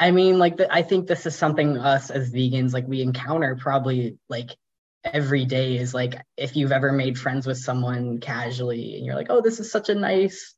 I 0.00 0.12
mean, 0.12 0.38
like, 0.38 0.56
the, 0.56 0.72
I 0.72 0.80
think 0.80 1.06
this 1.06 1.26
is 1.26 1.36
something 1.36 1.76
us 1.76 2.10
as 2.10 2.32
vegans, 2.32 2.72
like, 2.72 2.88
we 2.88 3.02
encounter 3.02 3.54
probably 3.60 4.16
like 4.30 4.56
every 5.04 5.44
day 5.44 5.76
is 5.76 5.94
like 5.94 6.20
if 6.36 6.56
you've 6.56 6.72
ever 6.72 6.92
made 6.92 7.18
friends 7.18 7.46
with 7.46 7.58
someone 7.58 8.18
casually 8.18 8.96
and 8.96 9.04
you're 9.04 9.14
like, 9.14 9.28
oh, 9.30 9.40
this 9.40 9.60
is 9.60 9.70
such 9.70 9.88
a 9.88 9.94
nice, 9.94 10.54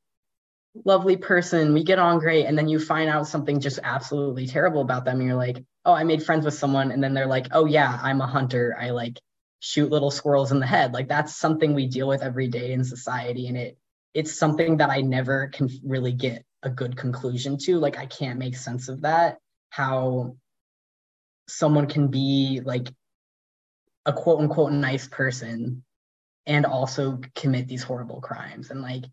lovely 0.85 1.17
person, 1.17 1.75
we 1.75 1.85
get 1.85 1.99
on 1.99 2.19
great. 2.19 2.47
And 2.47 2.57
then 2.57 2.69
you 2.69 2.79
find 2.79 3.11
out 3.11 3.27
something 3.27 3.61
just 3.61 3.81
absolutely 3.83 4.47
terrible 4.47 4.81
about 4.81 5.05
them. 5.05 5.19
And 5.19 5.29
you're 5.29 5.37
like, 5.37 5.65
oh, 5.85 5.93
I 5.93 6.05
made 6.05 6.23
friends 6.23 6.45
with 6.45 6.55
someone. 6.55 6.91
And 6.91 7.03
then 7.03 7.15
they're 7.15 7.27
like, 7.27 7.49
oh, 7.53 7.65
yeah, 7.65 7.99
I'm 8.03 8.21
a 8.21 8.27
hunter. 8.27 8.77
I 8.79 8.91
like 8.91 9.21
shoot 9.61 9.91
little 9.91 10.11
squirrels 10.11 10.53
in 10.53 10.61
the 10.61 10.67
head. 10.67 10.93
Like, 10.93 11.09
that's 11.09 11.37
something 11.37 11.75
we 11.75 11.87
deal 11.87 12.09
with 12.09 12.23
every 12.23 12.49
day 12.49 12.73
in 12.73 12.85
society. 12.85 13.49
And 13.49 13.57
it, 13.57 13.79
it's 14.15 14.39
something 14.39 14.79
that 14.79 14.91
I 14.91 15.01
never 15.01 15.49
can 15.49 15.69
really 15.85 16.13
get 16.13 16.45
a 16.63 16.71
good 16.71 16.97
conclusion 16.97 17.59
to. 17.59 17.79
Like, 17.79 17.99
I 17.99 18.07
can't 18.07 18.39
make 18.39 18.57
sense 18.57 18.89
of 18.89 19.03
that. 19.03 19.39
How 19.71 20.37
someone 21.49 21.87
can 21.87 22.09
be 22.09 22.61
like 22.65 22.89
a 24.07 24.13
quote 24.13 24.41
unquote 24.41 24.73
nice 24.73 25.07
person 25.07 25.85
and 26.47 26.67
also 26.67 27.21
commit 27.35 27.69
these 27.69 27.83
horrible 27.83 28.21
crimes. 28.21 28.71
And 28.71 28.83
like, 28.83 29.05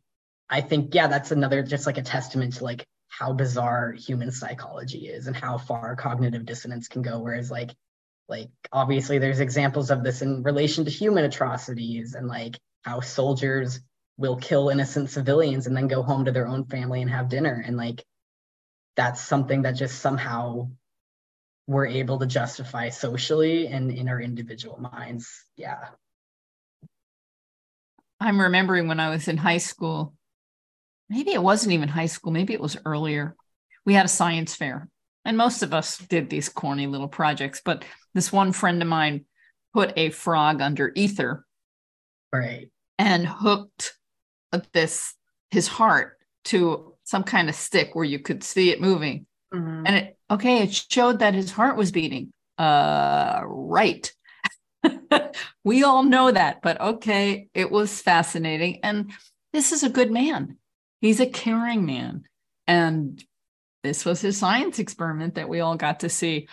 I 0.49 0.61
think, 0.61 0.95
yeah, 0.95 1.07
that's 1.07 1.31
another 1.31 1.61
just 1.63 1.85
like 1.85 1.97
a 1.97 2.03
testament 2.03 2.55
to 2.55 2.63
like 2.63 2.85
how 3.19 3.33
bizarre 3.33 3.91
human 3.91 4.31
psychology 4.31 5.09
is 5.09 5.27
and 5.27 5.35
how 5.35 5.57
far 5.57 5.93
cognitive 5.97 6.45
dissonance 6.45 6.87
can 6.87 7.01
go. 7.01 7.19
Whereas 7.19 7.51
like, 7.51 7.71
like 8.29 8.49
obviously 8.71 9.19
there's 9.19 9.41
examples 9.41 9.91
of 9.91 10.05
this 10.05 10.21
in 10.21 10.41
relation 10.41 10.85
to 10.85 10.91
human 10.91 11.25
atrocities 11.25 12.15
and 12.15 12.29
like 12.29 12.57
how 12.83 13.01
soldiers 13.01 13.81
will 14.17 14.37
kill 14.37 14.69
innocent 14.69 15.09
civilians 15.09 15.67
and 15.67 15.75
then 15.75 15.89
go 15.89 16.01
home 16.01 16.25
to 16.25 16.31
their 16.31 16.47
own 16.47 16.63
family 16.63 17.01
and 17.01 17.11
have 17.11 17.27
dinner. 17.27 17.61
And 17.65 17.75
like, 17.75 18.05
that's 18.95 19.19
something 19.19 19.63
that 19.63 19.73
just 19.73 19.99
somehow 19.99 20.69
we're 21.67 21.87
able 21.87 22.19
to 22.19 22.25
justify 22.25 22.87
socially 22.87 23.67
and 23.67 23.91
in 23.91 24.07
our 24.07 24.21
individual 24.21 24.79
minds. 24.79 25.43
Yeah. 25.57 25.89
I'm 28.21 28.39
remembering 28.39 28.87
when 28.87 29.01
I 29.01 29.09
was 29.09 29.27
in 29.27 29.35
high 29.35 29.57
school, 29.57 30.13
maybe 31.09 31.31
it 31.31 31.41
wasn't 31.41 31.73
even 31.73 31.89
high 31.89 32.05
school, 32.05 32.31
maybe 32.31 32.53
it 32.53 32.61
was 32.61 32.77
earlier. 32.85 33.35
We 33.85 33.93
had 33.93 34.05
a 34.05 34.09
science 34.09 34.55
fair, 34.55 34.87
and 35.25 35.37
most 35.37 35.63
of 35.63 35.73
us 35.73 35.97
did 35.97 36.29
these 36.29 36.49
corny 36.49 36.87
little 36.87 37.07
projects. 37.07 37.61
But 37.63 37.83
this 38.13 38.31
one 38.31 38.51
friend 38.51 38.81
of 38.81 38.87
mine 38.87 39.25
put 39.73 39.93
a 39.97 40.09
frog 40.09 40.61
under 40.61 40.91
ether, 40.95 41.45
right, 42.33 42.69
and 42.97 43.25
hooked 43.25 43.93
this 44.73 45.13
his 45.51 45.67
heart 45.67 46.17
to 46.45 46.95
some 47.03 47.23
kind 47.23 47.49
of 47.49 47.55
stick 47.55 47.95
where 47.95 48.05
you 48.05 48.19
could 48.19 48.43
see 48.43 48.69
it 48.69 48.81
moving. 48.81 49.25
Mm-hmm. 49.53 49.83
And 49.85 49.95
it 49.95 50.17
okay, 50.29 50.63
it 50.63 50.73
showed 50.73 51.19
that 51.19 51.33
his 51.33 51.51
heart 51.51 51.75
was 51.77 51.91
beating. 51.91 52.31
Uh 52.57 53.41
right. 53.45 54.11
we 55.63 55.83
all 55.83 56.03
know 56.03 56.31
that, 56.31 56.61
but 56.61 56.79
okay, 56.79 57.49
it 57.53 57.71
was 57.71 58.01
fascinating. 58.01 58.79
And 58.83 59.11
this 59.53 59.71
is 59.71 59.83
a 59.83 59.89
good 59.89 60.11
man. 60.11 60.57
He's 61.01 61.19
a 61.19 61.25
caring 61.25 61.85
man. 61.85 62.23
And 62.67 63.23
this 63.83 64.05
was 64.05 64.21
his 64.21 64.37
science 64.37 64.79
experiment 64.79 65.35
that 65.35 65.49
we 65.49 65.59
all 65.59 65.75
got 65.75 66.01
to 66.01 66.09
see, 66.09 66.47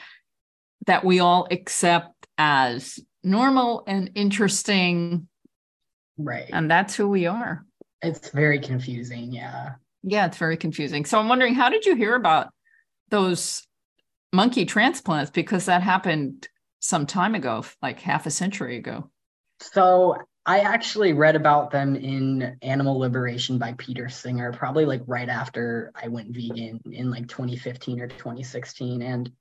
that 0.87 1.05
we 1.05 1.21
all 1.21 1.49
accept 1.51 2.15
as 2.39 3.01
normal 3.25 3.85
and 3.87 4.11
interesting. 4.15 5.29
Right. 6.17 6.49
And 6.53 6.71
that's 6.71 6.95
who 6.95 7.09
we 7.09 7.27
are. 7.27 7.65
It's 8.03 8.31
very 8.31 8.61
confusing. 8.61 9.33
Yeah. 9.33 9.73
Yeah, 10.03 10.27
it's 10.27 10.39
very 10.39 10.57
confusing. 10.57 11.05
So 11.05 11.19
I'm 11.19 11.29
wondering, 11.29 11.55
how 11.55 11.69
did 11.69 11.85
you 11.85 11.97
hear 11.97 12.15
about 12.15 12.49
those 13.11 13.67
monkey 14.33 14.65
transplants 14.65 15.31
because 15.31 15.67
that 15.67 15.83
happened 15.83 16.47
some 16.81 17.07
time 17.07 17.35
ago, 17.35 17.65
like 17.83 18.01
half 18.01 18.27
a 18.27 18.31
century 18.31 18.77
ago. 18.77 19.11
So 19.61 20.17
I 20.49 20.61
actually 20.61 21.13
read 21.13 21.35
about 21.35 21.73
them 21.73 21.97
in 21.97 22.59
Animal 22.63 23.01
Liberation 23.01 23.59
by 23.59 23.73
Peter 23.73 24.09
Singer, 24.09 24.53
probably 24.53 24.85
like 24.85 25.03
right 25.09 25.29
after 25.29 25.91
I 26.01 26.07
went 26.07 26.31
vegan 26.31 26.81
in 26.93 27.11
like 27.11 27.27
2015 27.27 28.01
or 28.01 28.07
2016. 28.07 29.03
And 29.03 29.33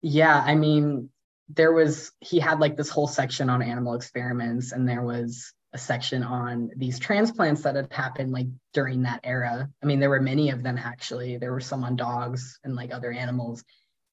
yeah, 0.00 0.42
I 0.42 0.54
mean, 0.54 1.10
there 1.50 1.72
was, 1.72 2.10
he 2.20 2.40
had 2.40 2.58
like 2.58 2.74
this 2.74 2.88
whole 2.88 3.06
section 3.06 3.50
on 3.50 3.60
animal 3.60 3.94
experiments, 3.94 4.72
and 4.72 4.88
there 4.88 5.02
was 5.02 5.52
a 5.74 5.78
section 5.78 6.22
on 6.22 6.70
these 6.74 6.98
transplants 6.98 7.64
that 7.64 7.76
had 7.76 7.92
happened 7.92 8.32
like 8.32 8.46
during 8.72 9.02
that 9.02 9.20
era. 9.24 9.68
I 9.82 9.86
mean, 9.86 10.00
there 10.00 10.08
were 10.08 10.22
many 10.22 10.48
of 10.50 10.62
them 10.62 10.78
actually. 10.78 11.36
There 11.36 11.52
were 11.52 11.60
some 11.60 11.84
on 11.84 11.96
dogs 11.96 12.58
and 12.64 12.74
like 12.74 12.94
other 12.94 13.12
animals. 13.12 13.62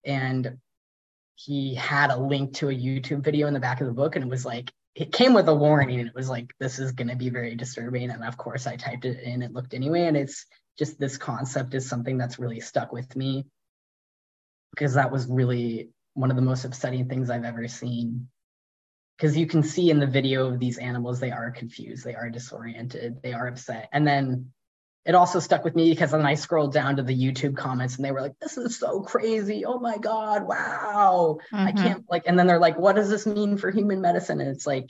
And 0.03 0.57
he 1.35 1.73
had 1.73 2.11
a 2.11 2.17
link 2.17 2.55
to 2.55 2.67
a 2.67 2.75
YouTube 2.75 3.23
video 3.23 3.47
in 3.47 3.53
the 3.53 3.61
back 3.61 3.79
of 3.79 3.87
the 3.87 3.93
book, 3.93 4.17
and 4.17 4.25
it 4.25 4.29
was 4.29 4.45
like, 4.45 4.73
it 4.95 5.11
came 5.11 5.33
with 5.33 5.47
a 5.49 5.55
warning, 5.55 5.99
and 5.99 6.07
it 6.07 6.15
was 6.15 6.29
like, 6.29 6.53
this 6.59 6.79
is 6.79 6.93
going 6.93 7.09
to 7.09 7.15
be 7.15 7.29
very 7.29 7.55
disturbing. 7.55 8.09
And 8.09 8.23
of 8.23 8.37
course, 8.37 8.65
I 8.65 8.77
typed 8.77 9.05
it 9.05 9.21
in, 9.21 9.41
it 9.41 9.51
looked 9.51 9.73
anyway. 9.73 10.05
And 10.05 10.15
it's 10.15 10.45
just 10.79 10.99
this 10.99 11.17
concept 11.17 11.73
is 11.73 11.87
something 11.87 12.17
that's 12.17 12.39
really 12.39 12.61
stuck 12.61 12.91
with 12.93 13.15
me 13.15 13.45
because 14.71 14.93
that 14.93 15.11
was 15.11 15.27
really 15.27 15.89
one 16.13 16.29
of 16.29 16.37
the 16.37 16.41
most 16.41 16.65
upsetting 16.65 17.07
things 17.07 17.29
I've 17.29 17.43
ever 17.43 17.67
seen 17.67 18.29
because 19.17 19.37
you 19.37 19.47
can 19.47 19.63
see 19.63 19.89
in 19.89 19.99
the 19.99 20.07
video 20.07 20.47
of 20.47 20.59
these 20.59 20.77
animals 20.77 21.19
they 21.19 21.31
are 21.31 21.51
confused 21.51 22.03
they 22.03 22.15
are 22.15 22.29
disoriented 22.29 23.21
they 23.21 23.33
are 23.33 23.47
upset 23.47 23.89
and 23.91 24.05
then 24.07 24.51
it 25.05 25.13
also 25.13 25.39
stuck 25.39 25.63
with 25.63 25.75
me 25.75 25.91
because 25.91 26.11
then 26.11 26.25
i 26.25 26.33
scrolled 26.33 26.73
down 26.73 26.95
to 26.95 27.03
the 27.03 27.15
youtube 27.15 27.55
comments 27.55 27.95
and 27.95 28.05
they 28.05 28.11
were 28.11 28.21
like 28.21 28.37
this 28.39 28.57
is 28.57 28.77
so 28.77 29.01
crazy. 29.01 29.65
Oh 29.65 29.79
my 29.79 29.97
god. 29.97 30.47
Wow. 30.47 31.37
Mm-hmm. 31.53 31.67
i 31.67 31.71
can't 31.71 32.05
like 32.09 32.23
and 32.25 32.37
then 32.37 32.47
they're 32.47 32.59
like 32.59 32.77
what 32.77 32.95
does 32.95 33.09
this 33.09 33.25
mean 33.25 33.57
for 33.57 33.71
human 33.71 34.01
medicine? 34.01 34.41
And 34.41 34.49
it's 34.49 34.67
like 34.67 34.87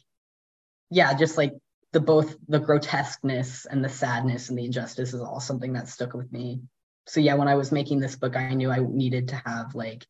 yeah 0.89 1.13
just 1.13 1.37
like 1.37 1.53
the 1.91 1.99
both 1.99 2.35
the 2.47 2.59
grotesqueness 2.59 3.65
and 3.65 3.83
the 3.83 3.89
sadness 3.89 4.49
and 4.49 4.57
the 4.57 4.65
injustice 4.65 5.13
is 5.13 5.21
all 5.21 5.39
something 5.39 5.73
that 5.73 5.89
stuck 5.89 6.13
with 6.13 6.31
me. 6.31 6.61
So 7.07 7.19
yeah 7.19 7.35
when 7.35 7.47
i 7.47 7.55
was 7.55 7.71
making 7.71 7.99
this 7.99 8.15
book 8.15 8.35
i 8.35 8.53
knew 8.53 8.71
i 8.71 8.79
needed 8.79 9.29
to 9.29 9.41
have 9.45 9.75
like 9.75 10.05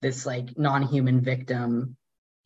this 0.00 0.24
like 0.24 0.56
non-human 0.56 1.20
victim 1.20 1.96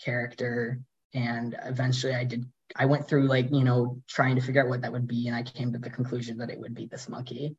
character. 0.03 0.81
And 1.15 1.55
eventually 1.63 2.15
i 2.15 2.25
did 2.25 2.47
i 2.77 2.87
went 2.87 3.09
through 3.09 3.27
like 3.27 3.51
you 3.51 3.65
know 3.65 4.01
trying 4.09 4.37
to 4.37 4.41
figure 4.43 4.63
out 4.63 4.69
what 4.69 4.83
that 4.83 4.93
would 4.93 5.07
be 5.07 5.27
and 5.27 5.37
i 5.37 5.43
came 5.43 5.73
to 5.73 5.79
the 5.79 5.91
conclusion 5.91 6.39
that 6.39 6.51
it 6.51 6.59
would 6.59 6.75
be 6.75 6.87
this 6.87 7.09
monkey. 7.09 7.57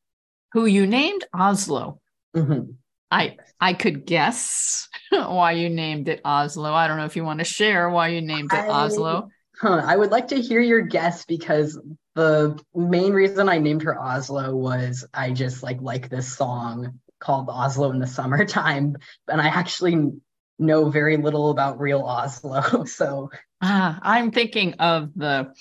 Who 0.54 0.66
you 0.66 0.86
named? 0.86 1.26
Oslo. 1.34 2.00
Mm-hmm. 2.36 2.72
i 3.12 3.38
i 3.60 3.74
could 3.74 4.06
guess 4.06 4.88
why 5.10 5.52
you 5.54 5.70
named 5.70 6.10
it 6.10 6.22
oslo. 6.26 6.74
I 6.74 6.88
don't 6.88 6.98
know 6.98 7.06
if 7.06 7.16
you 7.16 7.24
want 7.24 7.40
to 7.40 7.46
share 7.46 7.90
why 7.90 8.10
you 8.10 8.22
named 8.22 8.52
it 8.54 8.58
I, 8.58 8.68
oslo. 8.68 9.30
Huh, 9.58 9.82
i 9.86 9.96
would 9.96 10.12
like 10.12 10.30
to 10.30 10.42
hear 10.42 10.62
your 10.62 10.82
guess 10.82 11.26
because 11.26 11.80
the 12.16 12.60
main 12.74 13.14
reason 13.14 13.50
i 13.50 13.60
named 13.60 13.84
her 13.84 14.00
oslo 14.00 14.56
was 14.56 15.06
i 15.14 15.32
just 15.32 15.64
like 15.64 15.82
like 15.82 16.10
this 16.10 16.36
song 16.36 17.00
called 17.20 17.50
oslo 17.50 17.92
in 17.92 18.00
the 18.00 18.08
summertime 18.08 18.96
and 19.28 19.42
i 19.42 19.48
actually 19.48 20.12
know 20.64 20.90
very 20.90 21.18
little 21.18 21.50
about 21.50 21.80
real 21.80 22.02
Oslo. 22.02 22.86
So 22.88 23.30
ah, 23.62 24.00
I'm 24.02 24.32
thinking 24.32 24.74
of 24.76 25.12
the 25.16 25.54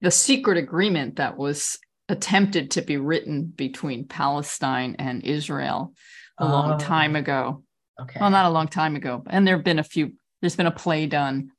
the 0.00 0.10
secret 0.10 0.58
agreement 0.58 1.16
that 1.16 1.36
was 1.36 1.78
attempted 2.08 2.72
to 2.72 2.82
be 2.82 2.96
written 2.96 3.44
between 3.44 4.06
Palestine 4.06 4.96
and 4.98 5.24
Israel 5.24 5.94
a 6.38 6.46
long 6.46 6.72
oh. 6.72 6.78
time 6.78 7.16
ago. 7.16 7.62
Okay. 8.00 8.20
Well, 8.20 8.30
not 8.30 8.46
a 8.46 8.50
long 8.50 8.68
time 8.68 8.96
ago. 8.96 9.22
And 9.26 9.46
there 9.46 9.56
have 9.56 9.64
been 9.64 9.78
a 9.78 9.84
few, 9.84 10.12
there's 10.40 10.56
been 10.56 10.66
a 10.66 10.70
play 10.70 11.06
done 11.06 11.50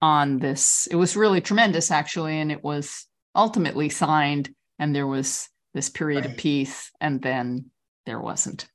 on 0.00 0.38
this. 0.38 0.88
It 0.90 0.96
was 0.96 1.16
really 1.16 1.40
tremendous, 1.40 1.90
actually. 1.90 2.40
And 2.40 2.50
it 2.50 2.64
was 2.64 3.06
ultimately 3.34 3.90
signed, 3.90 4.54
and 4.78 4.94
there 4.94 5.06
was 5.06 5.48
this 5.74 5.90
period 5.90 6.24
right. 6.24 6.32
of 6.32 6.38
peace, 6.38 6.90
and 7.00 7.20
then 7.20 7.70
there 8.06 8.20
wasn't. 8.20 8.66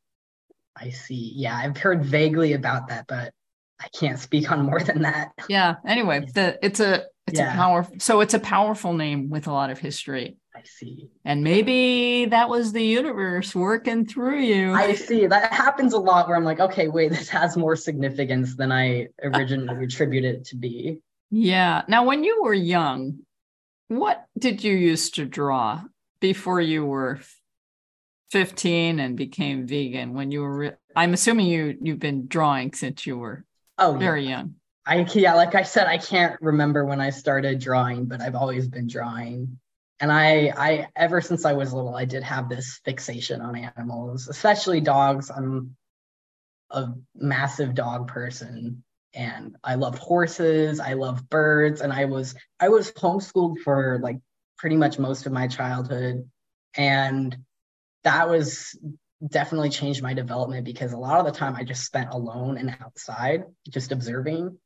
I 0.79 0.89
see. 0.89 1.33
Yeah, 1.35 1.55
I've 1.55 1.77
heard 1.77 2.03
vaguely 2.03 2.53
about 2.53 2.87
that, 2.89 3.05
but 3.07 3.33
I 3.81 3.87
can't 3.97 4.19
speak 4.19 4.51
on 4.51 4.65
more 4.65 4.79
than 4.79 5.03
that. 5.03 5.31
Yeah. 5.47 5.75
Anyway, 5.85 6.25
the 6.33 6.57
it's 6.63 6.79
a 6.79 7.05
it's 7.27 7.39
yeah. 7.39 7.53
a 7.53 7.55
powerful 7.55 7.95
so 7.99 8.21
it's 8.21 8.33
a 8.33 8.39
powerful 8.39 8.93
name 8.93 9.29
with 9.29 9.47
a 9.47 9.51
lot 9.51 9.69
of 9.69 9.79
history. 9.79 10.37
I 10.55 10.63
see. 10.65 11.09
And 11.23 11.43
maybe 11.43 12.25
that 12.25 12.49
was 12.49 12.73
the 12.73 12.83
universe 12.83 13.55
working 13.55 14.05
through 14.05 14.41
you. 14.41 14.73
I 14.73 14.93
see. 14.93 15.25
That 15.25 15.53
happens 15.53 15.93
a 15.93 15.99
lot 15.99 16.27
where 16.27 16.35
I'm 16.35 16.43
like, 16.43 16.59
okay, 16.59 16.89
wait, 16.89 17.11
this 17.11 17.29
has 17.29 17.55
more 17.55 17.77
significance 17.77 18.55
than 18.55 18.71
I 18.71 19.07
originally 19.23 19.85
attributed 19.85 20.35
it 20.35 20.45
to 20.47 20.57
be. 20.57 20.99
Yeah. 21.31 21.83
Now, 21.87 22.03
when 22.03 22.25
you 22.25 22.43
were 22.43 22.53
young, 22.53 23.19
what 23.87 24.25
did 24.37 24.63
you 24.63 24.73
used 24.73 25.15
to 25.15 25.25
draw 25.25 25.83
before 26.19 26.59
you 26.59 26.85
were 26.85 27.19
15 28.31 28.99
and 28.99 29.17
became 29.17 29.65
vegan 29.65 30.13
when 30.13 30.31
you 30.31 30.41
were 30.41 30.57
re- 30.57 30.75
i'm 30.95 31.13
assuming 31.13 31.47
you 31.47 31.77
you've 31.81 31.99
been 31.99 32.27
drawing 32.27 32.73
since 32.73 33.05
you 33.05 33.17
were 33.17 33.45
oh 33.77 33.93
very 33.93 34.23
yeah. 34.23 34.29
young 34.29 34.55
i 34.85 35.05
yeah 35.13 35.33
like 35.33 35.55
i 35.55 35.63
said 35.63 35.87
i 35.87 35.97
can't 35.97 36.39
remember 36.41 36.85
when 36.85 37.01
i 37.01 37.09
started 37.09 37.59
drawing 37.59 38.05
but 38.05 38.21
i've 38.21 38.35
always 38.35 38.67
been 38.67 38.87
drawing 38.87 39.57
and 39.99 40.11
i 40.11 40.53
i 40.57 40.87
ever 40.95 41.21
since 41.21 41.45
i 41.45 41.53
was 41.53 41.73
little 41.73 41.95
i 41.95 42.05
did 42.05 42.23
have 42.23 42.49
this 42.49 42.79
fixation 42.85 43.41
on 43.41 43.55
animals 43.55 44.27
especially 44.27 44.79
dogs 44.79 45.31
i'm 45.31 45.75
a 46.71 46.89
massive 47.15 47.73
dog 47.73 48.07
person 48.07 48.83
and 49.13 49.55
I 49.63 49.75
loved 49.75 49.97
horses, 49.99 50.79
I 50.79 50.93
loved 50.93 51.29
birds, 51.29 51.81
and 51.81 51.91
I 51.91 52.05
was 52.05 52.35
I 52.59 52.69
was 52.69 52.91
homeschooled 52.91 53.59
for 53.59 53.99
like 54.01 54.19
pretty 54.57 54.75
much 54.75 54.99
most 54.99 55.25
of 55.25 55.31
my 55.31 55.47
childhood. 55.47 56.29
And 56.75 57.35
that 58.03 58.29
was 58.29 58.77
definitely 59.27 59.69
changed 59.69 60.01
my 60.01 60.13
development 60.13 60.65
because 60.65 60.93
a 60.93 60.97
lot 60.97 61.19
of 61.19 61.25
the 61.25 61.37
time 61.37 61.55
I 61.55 61.63
just 61.63 61.85
spent 61.85 62.11
alone 62.11 62.57
and 62.57 62.75
outside, 62.81 63.43
just 63.69 63.91
observing. 63.91 64.57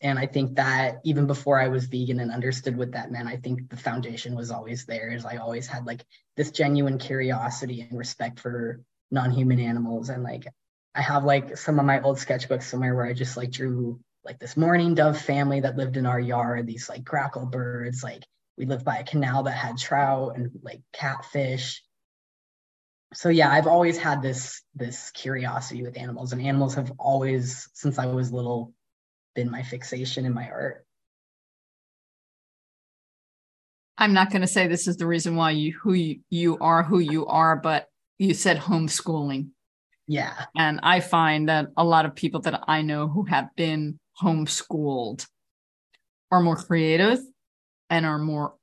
And 0.00 0.18
I 0.18 0.26
think 0.26 0.56
that 0.56 1.00
even 1.04 1.26
before 1.26 1.58
I 1.58 1.68
was 1.68 1.86
vegan 1.86 2.20
and 2.20 2.30
understood 2.30 2.76
what 2.76 2.92
that 2.92 3.10
meant, 3.10 3.28
I 3.28 3.36
think 3.36 3.70
the 3.70 3.76
foundation 3.76 4.34
was 4.34 4.50
always 4.50 4.84
there. 4.84 5.08
Is 5.08 5.24
I 5.24 5.36
always 5.36 5.66
had 5.66 5.86
like 5.86 6.04
this 6.36 6.50
genuine 6.50 6.98
curiosity 6.98 7.86
and 7.88 7.98
respect 7.98 8.40
for 8.40 8.82
non-human 9.10 9.60
animals. 9.60 10.10
And 10.10 10.22
like 10.22 10.46
I 10.94 11.00
have 11.00 11.24
like 11.24 11.56
some 11.56 11.78
of 11.78 11.86
my 11.86 12.02
old 12.02 12.18
sketchbooks 12.18 12.64
somewhere 12.64 12.94
where 12.94 13.06
I 13.06 13.14
just 13.14 13.36
like 13.36 13.50
drew 13.50 14.00
like 14.24 14.38
this 14.38 14.56
mourning 14.56 14.94
dove 14.94 15.18
family 15.18 15.60
that 15.60 15.76
lived 15.76 15.96
in 15.96 16.06
our 16.06 16.20
yard, 16.20 16.66
these 16.66 16.88
like 16.88 17.04
grackle 17.04 17.46
birds, 17.46 18.02
like 18.02 18.24
we 18.58 18.66
lived 18.66 18.84
by 18.84 18.98
a 18.98 19.04
canal 19.04 19.44
that 19.44 19.52
had 19.52 19.78
trout 19.78 20.36
and 20.36 20.50
like 20.62 20.82
catfish 20.92 21.82
so 23.14 23.28
yeah 23.28 23.50
i've 23.50 23.66
always 23.66 23.96
had 23.96 24.20
this 24.22 24.62
this 24.74 25.10
curiosity 25.12 25.82
with 25.82 25.96
animals 25.96 26.32
and 26.32 26.42
animals 26.42 26.74
have 26.74 26.92
always 26.98 27.68
since 27.72 27.98
i 27.98 28.06
was 28.06 28.32
little 28.32 28.74
been 29.34 29.50
my 29.50 29.62
fixation 29.62 30.24
in 30.24 30.32
my 30.32 30.48
art. 30.48 30.84
I'm 33.96 34.12
not 34.12 34.30
going 34.30 34.42
to 34.42 34.48
say 34.48 34.66
this 34.66 34.88
is 34.88 34.96
the 34.96 35.06
reason 35.06 35.36
why 35.36 35.52
you 35.52 35.72
who 35.80 35.92
you, 35.92 36.20
you 36.30 36.58
are 36.58 36.82
who 36.82 36.98
you 36.98 37.26
are 37.26 37.56
but 37.56 37.88
you 38.18 38.34
said 38.34 38.58
homeschooling. 38.58 39.48
Yeah. 40.06 40.46
And 40.56 40.80
i 40.82 41.00
find 41.00 41.48
that 41.48 41.68
a 41.76 41.84
lot 41.84 42.04
of 42.04 42.14
people 42.14 42.40
that 42.42 42.64
i 42.66 42.82
know 42.82 43.08
who 43.08 43.24
have 43.24 43.48
been 43.56 43.98
homeschooled 44.22 45.26
are 46.30 46.40
more 46.40 46.56
creative 46.56 47.20
and 47.90 48.04
are 48.04 48.18
more 48.18 48.54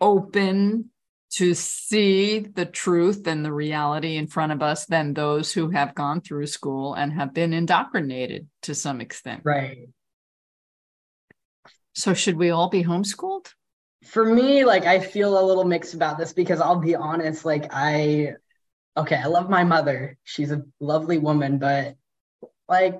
open 0.00 0.90
to 1.36 1.52
see 1.54 2.38
the 2.38 2.64
truth 2.64 3.26
and 3.26 3.44
the 3.44 3.52
reality 3.52 4.16
in 4.16 4.26
front 4.28 4.52
of 4.52 4.62
us 4.62 4.86
than 4.86 5.14
those 5.14 5.52
who 5.52 5.70
have 5.70 5.94
gone 5.94 6.20
through 6.20 6.46
school 6.46 6.94
and 6.94 7.12
have 7.12 7.34
been 7.34 7.52
indoctrinated 7.52 8.46
to 8.62 8.74
some 8.74 9.00
extent. 9.00 9.42
Right. 9.44 9.88
So, 11.94 12.14
should 12.14 12.36
we 12.36 12.50
all 12.50 12.68
be 12.68 12.84
homeschooled? 12.84 13.52
For 14.04 14.24
me, 14.24 14.64
like, 14.64 14.84
I 14.84 15.00
feel 15.00 15.38
a 15.38 15.44
little 15.44 15.64
mixed 15.64 15.94
about 15.94 16.18
this 16.18 16.32
because 16.32 16.60
I'll 16.60 16.80
be 16.80 16.94
honest, 16.94 17.44
like, 17.44 17.66
I, 17.72 18.34
okay, 18.96 19.16
I 19.16 19.26
love 19.26 19.50
my 19.50 19.64
mother. 19.64 20.16
She's 20.22 20.52
a 20.52 20.62
lovely 20.78 21.18
woman, 21.18 21.58
but 21.58 21.96
like, 22.68 22.98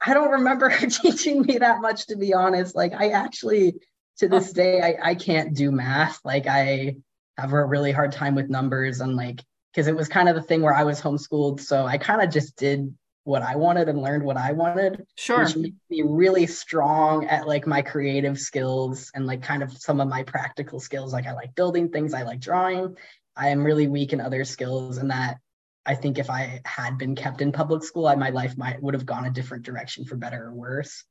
I 0.00 0.14
don't 0.14 0.30
remember 0.30 0.68
her 0.70 0.86
teaching 0.86 1.42
me 1.42 1.58
that 1.58 1.80
much, 1.82 2.06
to 2.06 2.16
be 2.16 2.32
honest. 2.32 2.74
Like, 2.74 2.94
I 2.94 3.10
actually, 3.10 3.74
to 4.18 4.28
this 4.28 4.50
oh. 4.50 4.54
day, 4.54 4.80
I, 4.80 5.10
I 5.10 5.14
can't 5.14 5.54
do 5.54 5.70
math. 5.70 6.20
Like, 6.24 6.46
I, 6.46 6.96
have 7.38 7.52
a 7.52 7.64
really 7.64 7.92
hard 7.92 8.12
time 8.12 8.34
with 8.34 8.48
numbers 8.48 9.00
and 9.00 9.16
like 9.16 9.42
because 9.72 9.88
it 9.88 9.96
was 9.96 10.08
kind 10.08 10.28
of 10.28 10.36
the 10.36 10.42
thing 10.42 10.62
where 10.62 10.74
I 10.74 10.84
was 10.84 11.00
homeschooled, 11.00 11.60
so 11.60 11.84
I 11.84 11.98
kind 11.98 12.22
of 12.22 12.30
just 12.30 12.56
did 12.56 12.94
what 13.24 13.42
I 13.42 13.56
wanted 13.56 13.88
and 13.88 14.00
learned 14.00 14.22
what 14.22 14.36
I 14.36 14.52
wanted. 14.52 15.04
Sure. 15.16 15.40
Which 15.40 15.56
made 15.56 15.74
me 15.90 16.02
really 16.02 16.46
strong 16.46 17.26
at 17.26 17.48
like 17.48 17.66
my 17.66 17.82
creative 17.82 18.38
skills 18.38 19.10
and 19.14 19.26
like 19.26 19.42
kind 19.42 19.62
of 19.62 19.72
some 19.76 20.00
of 20.00 20.08
my 20.08 20.22
practical 20.22 20.78
skills. 20.78 21.12
Like 21.12 21.26
I 21.26 21.32
like 21.32 21.54
building 21.54 21.88
things, 21.88 22.14
I 22.14 22.22
like 22.22 22.40
drawing. 22.40 22.96
I 23.36 23.48
am 23.48 23.64
really 23.64 23.88
weak 23.88 24.12
in 24.12 24.20
other 24.20 24.44
skills, 24.44 24.98
and 24.98 25.10
that 25.10 25.38
I 25.84 25.96
think 25.96 26.18
if 26.18 26.30
I 26.30 26.60
had 26.64 26.98
been 26.98 27.16
kept 27.16 27.40
in 27.40 27.50
public 27.50 27.82
school, 27.82 28.06
I, 28.06 28.14
my 28.14 28.30
life 28.30 28.56
might 28.56 28.80
would 28.80 28.94
have 28.94 29.06
gone 29.06 29.24
a 29.24 29.30
different 29.30 29.64
direction 29.64 30.04
for 30.04 30.16
better 30.16 30.44
or 30.44 30.52
worse. 30.52 31.04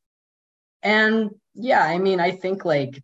And 0.82 1.32
yeah, 1.54 1.84
I 1.84 1.98
mean, 1.98 2.22
I 2.22 2.32
think 2.32 2.64
like 2.64 3.04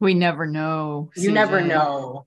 we 0.00 0.14
never 0.14 0.46
know. 0.46 1.10
You 1.14 1.30
CJ. 1.30 1.34
never 1.34 1.60
know. 1.60 2.26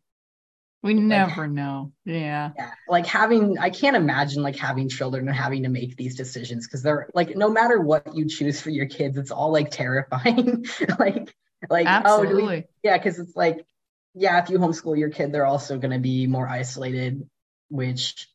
We 0.84 0.93
never 0.93 1.43
like, 1.43 1.52
know. 1.52 1.93
Yeah. 2.04 2.52
Yeah. 2.58 2.72
Like 2.89 3.06
having, 3.06 3.58
I 3.58 3.69
can't 3.69 3.96
imagine 3.96 4.43
like 4.43 4.58
having 4.58 4.89
children 4.89 5.30
and 5.30 5.36
having 5.36 5.63
to 5.63 5.69
make 5.69 5.96
these 5.96 6.15
decisions 6.15 6.67
because 6.67 6.84
they're 6.84 7.10
like, 7.13 7.38
no 7.38 7.50
matter 7.50 7.80
what 7.80 8.13
you 8.13 8.28
choose 8.28 8.60
for 8.60 8.69
your 8.69 8.86
kids, 8.88 9.17
it's 9.17 9.32
all 9.32 9.52
like 9.52 9.72
terrifying. 9.72 10.65
like, 11.00 11.34
like, 11.69 11.88
oh, 11.88 11.89
Absolutely. 11.89 12.43
oh, 12.43 12.48
we, 12.48 12.63
yeah. 12.84 12.98
Cause 12.98 13.17
it's 13.17 13.36
like, 13.36 13.65
yeah, 14.13 14.43
if 14.43 14.50
you 14.50 14.60
homeschool 14.60 15.00
your 15.00 15.10
kid, 15.10 15.32
they're 15.32 15.46
also 15.46 15.78
going 15.78 15.93
to 15.93 16.00
be 16.00 16.28
more 16.28 16.48
isolated, 16.48 17.28
which 17.69 18.28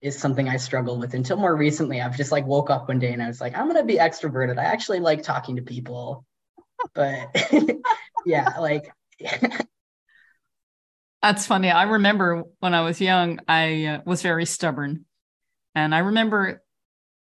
is 0.00 0.18
something 0.18 0.48
I 0.48 0.56
struggled 0.56 0.98
with 0.98 1.14
until 1.14 1.36
more 1.36 1.54
recently. 1.54 2.00
I've 2.00 2.16
just 2.16 2.32
like 2.32 2.44
woke 2.44 2.68
up 2.68 2.88
one 2.88 2.98
day 2.98 3.12
and 3.12 3.22
I 3.22 3.28
was 3.28 3.40
like, 3.40 3.56
I'm 3.56 3.68
going 3.68 3.80
to 3.80 3.84
be 3.84 3.98
extroverted. 3.98 4.58
I 4.58 4.64
actually 4.64 4.98
like 4.98 5.22
talking 5.22 5.56
to 5.56 5.62
people. 5.62 6.26
But 6.94 7.30
yeah, 8.26 8.58
like, 8.58 8.92
That's 11.22 11.46
funny. 11.46 11.70
I 11.70 11.84
remember 11.84 12.42
when 12.58 12.74
I 12.74 12.80
was 12.80 13.00
young, 13.00 13.40
I 13.46 13.84
uh, 13.86 14.00
was 14.04 14.22
very 14.22 14.44
stubborn. 14.44 15.04
And 15.74 15.94
I 15.94 15.98
remember 15.98 16.62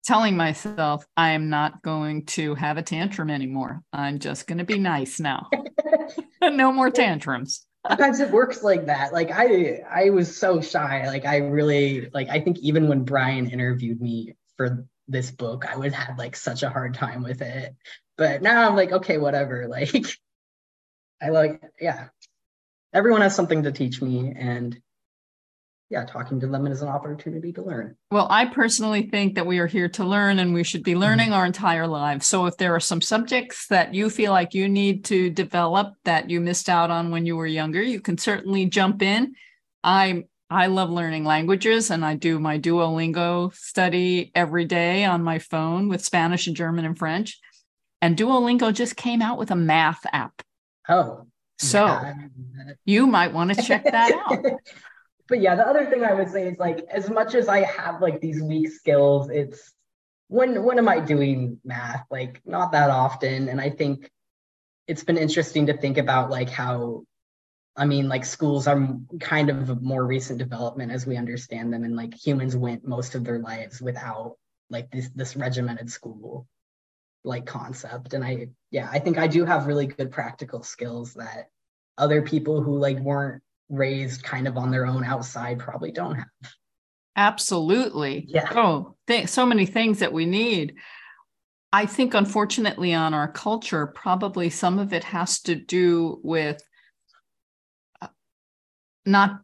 telling 0.03 0.35
myself, 0.35 1.05
I 1.15 1.31
am 1.31 1.49
not 1.49 1.83
going 1.83 2.25
to 2.25 2.55
have 2.55 2.77
a 2.77 2.81
tantrum 2.81 3.29
anymore. 3.29 3.81
I'm 3.93 4.19
just 4.19 4.47
going 4.47 4.57
to 4.57 4.63
be 4.63 4.79
nice 4.79 5.19
now. 5.19 5.49
no 6.41 6.71
more 6.71 6.89
tantrums. 6.89 7.65
Sometimes 7.87 8.19
it 8.19 8.31
works 8.31 8.63
like 8.63 8.87
that. 8.87 9.13
Like 9.13 9.31
I 9.31 9.79
I 9.89 10.09
was 10.11 10.35
so 10.35 10.61
shy. 10.61 11.07
Like 11.07 11.25
I 11.25 11.37
really 11.37 12.09
like 12.13 12.29
I 12.29 12.39
think 12.39 12.59
even 12.59 12.87
when 12.87 13.03
Brian 13.03 13.49
interviewed 13.49 13.99
me 13.99 14.35
for 14.55 14.85
this 15.07 15.31
book, 15.31 15.65
I 15.65 15.75
would 15.77 15.93
have 15.93 16.17
like 16.17 16.35
such 16.35 16.61
a 16.61 16.69
hard 16.69 16.93
time 16.93 17.23
with 17.23 17.41
it. 17.41 17.75
But 18.17 18.43
now 18.43 18.67
I'm 18.67 18.75
like, 18.75 18.91
okay, 18.91 19.17
whatever. 19.17 19.67
Like 19.69 20.05
I 21.23 21.29
like, 21.29 21.61
yeah, 21.79 22.07
everyone 22.93 23.21
has 23.21 23.35
something 23.35 23.63
to 23.63 23.71
teach 23.71 24.01
me 24.01 24.33
and 24.37 24.79
yeah, 25.91 26.05
talking 26.05 26.39
to 26.39 26.47
them 26.47 26.67
is 26.67 26.81
an 26.81 26.87
opportunity 26.87 27.51
to 27.51 27.61
learn. 27.61 27.97
Well, 28.11 28.27
I 28.29 28.45
personally 28.45 29.09
think 29.09 29.35
that 29.35 29.45
we 29.45 29.59
are 29.59 29.67
here 29.67 29.89
to 29.89 30.05
learn 30.05 30.39
and 30.39 30.53
we 30.53 30.63
should 30.63 30.83
be 30.83 30.95
learning 30.95 31.27
mm-hmm. 31.27 31.33
our 31.33 31.45
entire 31.45 31.85
lives. 31.85 32.27
So 32.27 32.45
if 32.45 32.55
there 32.55 32.73
are 32.73 32.79
some 32.79 33.01
subjects 33.01 33.67
that 33.67 33.93
you 33.93 34.09
feel 34.09 34.31
like 34.31 34.53
you 34.53 34.69
need 34.69 35.03
to 35.05 35.29
develop 35.29 35.93
that 36.05 36.29
you 36.29 36.39
missed 36.39 36.69
out 36.69 36.91
on 36.91 37.11
when 37.11 37.25
you 37.25 37.35
were 37.35 37.45
younger, 37.45 37.83
you 37.83 37.99
can 37.99 38.17
certainly 38.17 38.67
jump 38.67 39.01
in. 39.01 39.35
I 39.83 40.23
I 40.49 40.67
love 40.67 40.89
learning 40.89 41.25
languages 41.25 41.91
and 41.91 42.05
I 42.05 42.15
do 42.15 42.39
my 42.39 42.57
Duolingo 42.57 43.53
study 43.53 44.31
every 44.33 44.65
day 44.65 45.03
on 45.03 45.23
my 45.23 45.39
phone 45.39 45.89
with 45.89 46.05
Spanish 46.05 46.47
and 46.47 46.55
German 46.55 46.85
and 46.85 46.97
French. 46.97 47.37
And 48.01 48.17
Duolingo 48.17 48.73
just 48.73 48.95
came 48.95 49.21
out 49.21 49.37
with 49.37 49.51
a 49.51 49.55
math 49.55 50.05
app. 50.13 50.41
Oh. 50.87 51.27
So 51.61 51.85
yeah. 51.85 52.13
you 52.85 53.05
might 53.05 53.33
want 53.33 53.53
to 53.53 53.61
check 53.61 53.83
that 53.83 54.11
out. 54.31 54.43
but 55.27 55.41
yeah, 55.41 55.55
the 55.55 55.67
other 55.67 55.85
thing 55.85 56.03
I 56.03 56.13
would 56.13 56.29
say 56.29 56.47
is 56.47 56.57
like 56.57 56.85
as 56.91 57.09
much 57.09 57.35
as 57.35 57.47
I 57.47 57.61
have 57.61 58.01
like 58.01 58.19
these 58.19 58.41
weak 58.41 58.69
skills, 58.71 59.29
it's 59.29 59.71
when 60.27 60.63
when 60.63 60.79
am 60.79 60.89
I 60.89 60.99
doing 60.99 61.59
math? 61.63 62.05
Like 62.09 62.41
not 62.45 62.71
that 62.71 62.89
often. 62.89 63.47
And 63.47 63.61
I 63.61 63.69
think 63.69 64.09
it's 64.87 65.03
been 65.03 65.17
interesting 65.17 65.67
to 65.67 65.77
think 65.77 65.99
about 65.99 66.31
like 66.31 66.49
how 66.49 67.03
I 67.75 67.85
mean, 67.85 68.09
like 68.09 68.25
schools 68.25 68.67
are 68.67 68.97
kind 69.19 69.49
of 69.49 69.69
a 69.69 69.75
more 69.75 70.05
recent 70.05 70.39
development 70.39 70.91
as 70.91 71.05
we 71.05 71.15
understand 71.15 71.71
them, 71.71 71.83
and 71.83 71.95
like 71.95 72.13
humans 72.13 72.57
went 72.57 72.85
most 72.85 73.13
of 73.15 73.23
their 73.23 73.39
lives 73.39 73.79
without 73.79 74.35
like 74.71 74.89
this 74.89 75.09
this 75.09 75.35
regimented 75.35 75.91
school 75.91 76.47
like 77.23 77.45
concept. 77.45 78.13
And 78.13 78.23
i 78.23 78.47
yeah 78.71 78.89
i 78.91 78.99
think 78.99 79.17
i 79.17 79.27
do 79.27 79.45
have 79.45 79.67
really 79.67 79.87
good 79.87 80.11
practical 80.11 80.63
skills 80.63 81.13
that 81.15 81.49
other 81.97 82.21
people 82.21 82.61
who 82.61 82.77
like 82.77 82.99
weren't 82.99 83.43
raised 83.69 84.23
kind 84.23 84.47
of 84.47 84.57
on 84.57 84.71
their 84.71 84.85
own 84.85 85.03
outside 85.03 85.59
probably 85.59 85.91
don't 85.91 86.15
have. 86.15 86.27
Absolutely. 87.15 88.25
Yeah. 88.27 88.47
Oh 88.51 88.95
th- 89.07 89.27
so 89.27 89.45
many 89.45 89.65
things 89.65 89.99
that 89.99 90.13
we 90.13 90.25
need. 90.25 90.75
I 91.73 91.85
think 91.85 92.13
unfortunately 92.13 92.93
on 92.93 93.13
our 93.13 93.31
culture 93.31 93.87
probably 93.87 94.49
some 94.49 94.79
of 94.79 94.93
it 94.93 95.03
has 95.05 95.39
to 95.41 95.55
do 95.55 96.19
with 96.23 96.61
uh, 98.01 98.07
not 99.05 99.41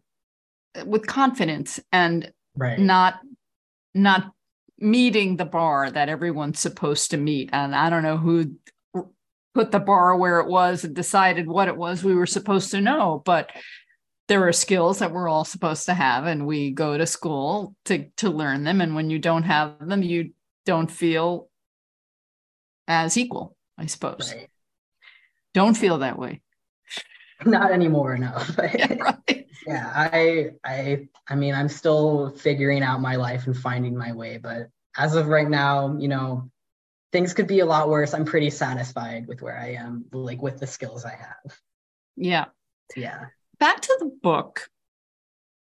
with 0.86 1.08
confidence 1.08 1.80
and 1.92 2.32
right. 2.56 2.80
not 2.80 3.20
not 3.94 4.32
meeting 4.80 5.38
the 5.38 5.46
bar 5.46 5.90
that 5.90 6.10
everyone's 6.10 6.60
supposed 6.60 7.12
to 7.12 7.18
meet. 7.18 7.50
And 7.54 7.76
I 7.76 7.90
don't 7.90 8.04
know 8.04 8.18
who 8.18 8.56
put 9.54 9.72
the 9.72 9.80
bar 9.80 10.16
where 10.16 10.40
it 10.40 10.48
was 10.48 10.84
and 10.84 10.96
decided 10.96 11.48
what 11.48 11.68
it 11.68 11.78
was 11.78 12.04
we 12.04 12.16
were 12.16 12.28
supposed 12.28 12.72
to 12.72 12.82
know, 12.82 13.22
but 13.26 13.50
there 14.28 14.46
are 14.46 14.54
skills 14.54 15.00
that 15.00 15.12
we're 15.12 15.30
all 15.30 15.46
supposed 15.46 15.86
to 15.86 15.94
have 15.94 16.26
and 16.26 16.46
we 16.46 16.72
go 16.72 16.98
to 16.98 17.06
school 17.06 17.76
to 17.86 18.10
to 18.18 18.30
learn 18.30 18.64
them 18.64 18.82
and 18.82 18.96
when 18.96 19.10
you 19.10 19.20
don't 19.20 19.44
have 19.44 19.76
them 19.80 20.04
you 20.04 20.32
don't 20.66 20.92
feel 20.92 21.50
as 22.88 23.18
equal 23.18 23.56
i 23.78 23.86
suppose 23.86 24.34
right. 24.36 24.50
don't 25.54 25.76
feel 25.76 26.00
that 26.00 26.20
way 26.20 26.42
not 27.46 27.72
anymore 27.72 28.18
no 28.18 28.32
yeah, 28.74 28.94
right. 28.96 29.47
Yeah 29.68 29.92
i 29.96 30.50
i 30.64 31.08
i 31.28 31.36
mean 31.36 31.54
i'm 31.54 31.70
still 31.70 32.32
figuring 32.32 32.82
out 32.82 33.02
my 33.02 33.16
life 33.16 33.46
and 33.46 33.58
finding 33.58 33.96
my 33.96 34.12
way 34.14 34.38
but 34.38 34.70
as 34.98 35.16
of 35.16 35.28
right 35.28 35.50
now, 35.50 35.96
you 35.98 36.08
know, 36.08 36.50
things 37.12 37.34
could 37.34 37.48
be 37.48 37.60
a 37.60 37.66
lot 37.66 37.88
worse. 37.88 38.14
I'm 38.14 38.26
pretty 38.26 38.50
satisfied 38.50 39.28
with 39.28 39.42
where 39.42 39.58
I 39.58 39.74
am, 39.74 40.06
like 40.12 40.42
with 40.42 40.60
the 40.60 40.68
skills 40.68 41.06
I 41.06 41.12
have. 41.16 41.58
Yeah. 42.16 42.46
Yeah. 42.96 43.26
Back 43.60 43.82
to 43.82 43.96
the 44.00 44.12
book. 44.22 44.70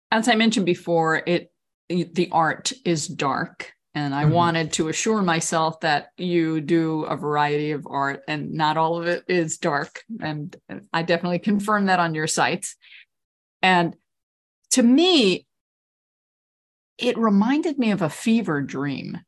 As 0.09 0.27
I 0.27 0.35
mentioned 0.35 0.65
before, 0.65 1.21
it 1.25 1.51
the 1.87 2.29
art 2.31 2.71
is 2.83 3.07
dark 3.07 3.71
and 3.93 4.15
I 4.15 4.23
mm-hmm. 4.23 4.33
wanted 4.33 4.73
to 4.73 4.87
assure 4.87 5.21
myself 5.21 5.81
that 5.81 6.07
you 6.17 6.61
do 6.61 7.03
a 7.03 7.15
variety 7.15 7.71
of 7.71 7.85
art 7.87 8.23
and 8.27 8.53
not 8.53 8.77
all 8.77 8.99
of 8.99 9.05
it 9.07 9.23
is 9.27 9.59
dark. 9.59 10.03
And 10.19 10.55
I 10.91 11.03
definitely 11.03 11.39
confirm 11.39 11.85
that 11.85 11.99
on 11.99 12.15
your 12.15 12.25
sites. 12.25 12.75
And 13.61 13.95
to 14.71 14.83
me, 14.83 15.45
it 16.97 17.17
reminded 17.17 17.77
me 17.77 17.91
of 17.91 18.01
a 18.01 18.09
fever 18.09 18.61
dream. 18.61 19.19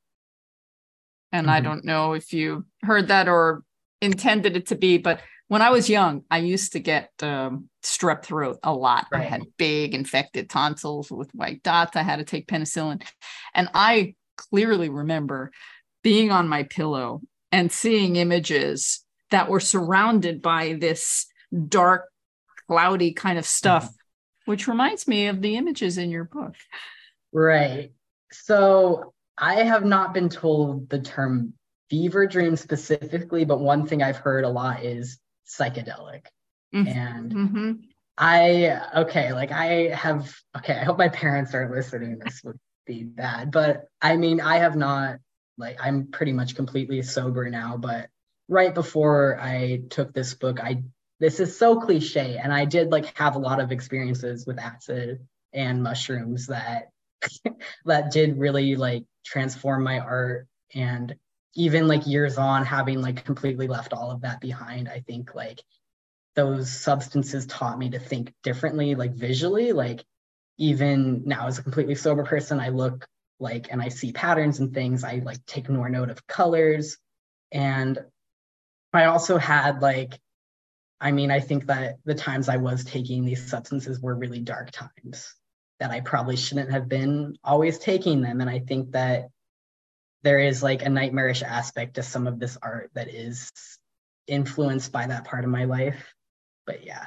And 1.32 1.48
mm-hmm. 1.48 1.56
I 1.56 1.62
don't 1.62 1.86
know 1.86 2.14
if 2.14 2.34
you 2.34 2.66
heard 2.84 3.10
that 3.10 3.28
or 3.28 3.64
intended 4.02 4.56
it 4.56 4.68
to 4.68 4.76
be, 4.76 4.98
but 4.98 5.22
when 5.48 5.62
I 5.62 5.70
was 5.70 5.90
young, 5.90 6.24
I 6.30 6.40
used 6.40 6.74
to 6.74 6.80
get 6.80 7.10
um, 7.22 7.70
strep 7.84 8.24
throat 8.24 8.60
a 8.64 8.74
lot. 8.74 9.08
Right. 9.12 9.22
I 9.22 9.26
had 9.26 9.44
big 9.58 9.94
infected 9.94 10.50
tonsils 10.50 11.10
with 11.10 11.32
white 11.34 11.64
dots. 11.64 11.96
I 11.96 12.04
had 12.04 12.18
to 12.18 12.26
take 12.26 12.48
penicillin. 12.48 13.02
And 13.54 13.70
I 13.74 14.16
clearly 14.36 14.90
remember 14.90 15.52
being 16.04 16.32
on 16.32 16.48
my 16.48 16.64
pillow 16.64 17.22
and 17.52 17.72
seeing 17.72 18.18
images 18.18 19.04
that 19.32 19.50
were 19.50 19.60
surrounded 19.60 20.42
by 20.42 20.78
this 20.80 21.26
dark, 21.68 22.06
cloudy 22.68 23.14
kind 23.14 23.38
of 23.38 23.46
stuff, 23.46 23.86
mm-hmm. 23.86 23.94
Which 24.48 24.68
reminds 24.68 25.08
me 25.08 25.28
of 25.28 25.42
the 25.42 25.58
images 25.58 25.98
in 25.98 26.10
your 26.10 26.24
book. 26.24 26.56
Right. 27.34 27.92
So 28.32 29.14
I 29.38 29.64
have 29.64 29.86
not 29.86 30.14
been 30.14 30.30
told 30.30 30.90
the 30.90 31.00
term 31.00 31.54
fever 31.90 32.28
dream 32.28 32.56
specifically, 32.56 33.46
but 33.46 33.60
one 33.60 33.86
thing 33.86 34.02
I've 34.02 34.18
heard 34.18 34.44
a 34.44 34.50
lot 34.50 34.84
is 34.84 35.20
psychedelic. 35.48 36.26
Mm-hmm. 36.74 36.88
And 36.88 37.32
mm-hmm. 37.34 37.72
I, 38.18 38.82
okay, 39.02 39.34
like 39.34 39.52
I 39.52 39.90
have, 39.94 40.34
okay, 40.58 40.74
I 40.74 40.84
hope 40.84 40.98
my 40.98 41.10
parents 41.10 41.54
aren't 41.54 41.72
listening. 41.72 42.20
This 42.20 42.42
would 42.44 42.58
be 42.86 43.04
bad, 43.04 43.52
but 43.52 43.86
I 44.02 44.18
mean, 44.18 44.42
I 44.42 44.58
have 44.58 44.76
not, 44.76 45.20
like, 45.58 45.78
I'm 45.82 46.08
pretty 46.08 46.34
much 46.34 46.56
completely 46.56 47.02
sober 47.02 47.50
now, 47.50 47.78
but 47.78 48.10
right 48.48 48.74
before 48.74 49.40
I 49.40 49.82
took 49.90 50.14
this 50.14 50.34
book, 50.34 50.60
I, 50.62 50.84
this 51.20 51.40
is 51.40 51.58
so 51.58 51.80
cliche, 51.80 52.38
and 52.42 52.54
I 52.54 52.66
did 52.66 52.92
like 52.92 53.18
have 53.18 53.36
a 53.36 53.40
lot 53.40 53.60
of 53.60 53.72
experiences 53.72 54.46
with 54.46 54.60
acid 54.60 55.20
and 55.54 55.82
mushrooms 55.82 56.48
that 56.48 56.90
that 57.86 58.12
did 58.12 58.38
really 58.38 58.76
like 58.76 59.06
transform 59.26 59.84
my 59.84 60.00
art. 60.00 60.48
And 60.76 61.16
even 61.56 61.88
like 61.88 62.06
years 62.06 62.38
on 62.38 62.66
having 62.66 63.02
like 63.02 63.26
completely 63.26 63.68
left 63.68 63.92
all 63.92 64.12
of 64.12 64.22
that 64.22 64.40
behind 64.40 64.88
i 64.88 65.00
think 65.00 65.34
like 65.34 65.60
those 66.38 66.72
substances 66.72 67.48
taught 67.48 67.80
me 67.80 67.90
to 67.90 68.00
think 68.00 68.32
differently 68.44 68.94
like 68.94 69.14
visually. 69.16 69.74
Like 69.74 70.06
even 70.60 71.24
now 71.26 71.48
as 71.48 71.58
a 71.58 71.64
completely 71.64 71.96
sober 71.96 72.24
person 72.24 72.60
i 72.60 72.70
look 72.70 73.06
like 73.40 73.68
and 73.72 73.82
i 73.82 73.90
see 73.90 74.12
patterns 74.14 74.60
and 74.60 74.74
things. 74.74 75.04
I 75.04 75.22
like 75.26 75.46
take 75.46 75.68
more 75.68 75.90
note 75.90 76.12
of 76.12 76.26
colors. 76.28 76.98
And 77.52 78.00
i 78.94 79.06
also 79.06 79.38
had 79.38 79.82
like 79.82 80.18
i 81.00 81.12
mean 81.12 81.32
i 81.32 81.40
think 81.40 81.66
that 81.68 81.98
the 82.06 82.16
times 82.16 82.50
i 82.50 82.58
was 82.58 82.84
taking 82.84 83.26
these 83.26 83.50
substances 83.50 84.00
were 84.00 84.16
really 84.16 84.40
dark 84.40 84.72
times 84.72 85.34
that 85.80 85.92
i 85.92 86.00
probably 86.02 86.36
shouldn't 86.36 86.72
have 86.72 86.88
been 86.88 87.36
always 87.44 87.78
taking 87.78 88.22
them 88.22 88.42
and 88.42 88.50
i 88.50 88.60
think 88.60 88.92
that 88.92 89.30
there 90.24 90.40
is 90.40 90.64
like 90.64 90.84
a 90.84 90.90
nightmarish 90.90 91.42
aspect 91.42 91.96
to 91.96 92.04
some 92.04 92.28
of 92.28 92.40
this 92.40 92.58
art 92.62 92.90
that 92.96 93.08
is 93.08 93.52
influenced 94.28 94.92
by 94.92 95.08
that 95.08 95.24
part 95.24 95.44
of 95.44 95.50
my 95.50 95.66
life. 95.66 96.14
But 96.66 96.86
yeah. 96.86 97.06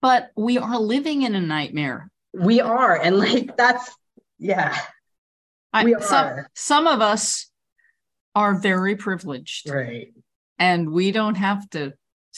But 0.00 0.30
we 0.36 0.58
are 0.58 0.78
living 0.78 1.22
in 1.22 1.34
a 1.34 1.40
nightmare. 1.40 2.10
We 2.32 2.60
are. 2.60 3.00
And 3.00 3.18
like 3.18 3.56
that's 3.56 3.90
yeah. 4.38 4.78
I, 5.72 5.84
we 5.84 5.94
are. 5.94 6.00
Some, 6.02 6.46
some 6.54 6.86
of 6.86 7.00
us 7.00 7.50
are 8.34 8.54
very 8.54 8.96
privileged. 8.96 9.68
Right. 9.68 10.12
And 10.58 10.92
we 10.92 11.10
don't 11.10 11.34
have 11.34 11.68
to 11.70 11.94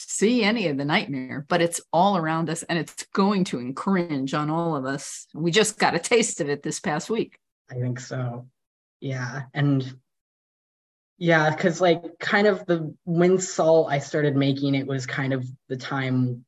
see 0.07 0.43
any 0.43 0.67
of 0.67 0.77
the 0.77 0.85
nightmare, 0.85 1.45
but 1.49 1.61
it's 1.61 1.81
all 1.91 2.17
around 2.17 2.49
us 2.49 2.63
and 2.63 2.77
it's 2.79 3.05
going 3.13 3.43
to 3.45 3.57
encringe 3.57 4.37
on 4.37 4.49
all 4.49 4.75
of 4.75 4.85
us. 4.85 5.27
We 5.33 5.51
just 5.51 5.77
got 5.77 5.95
a 5.95 5.99
taste 5.99 6.41
of 6.41 6.49
it 6.49 6.63
this 6.63 6.79
past 6.79 7.09
week. 7.09 7.39
I 7.71 7.75
think 7.75 7.99
so 7.99 8.45
yeah 8.99 9.43
and 9.53 9.93
yeah 11.17 11.49
because 11.49 11.81
like 11.81 12.01
kind 12.19 12.47
of 12.47 12.65
the 12.65 12.93
when 13.05 13.37
salt 13.39 13.87
i 13.89 13.99
started 13.99 14.35
making 14.35 14.75
it 14.75 14.87
was 14.87 15.05
kind 15.05 15.33
of 15.33 15.45
the 15.67 15.77
time 15.77 16.43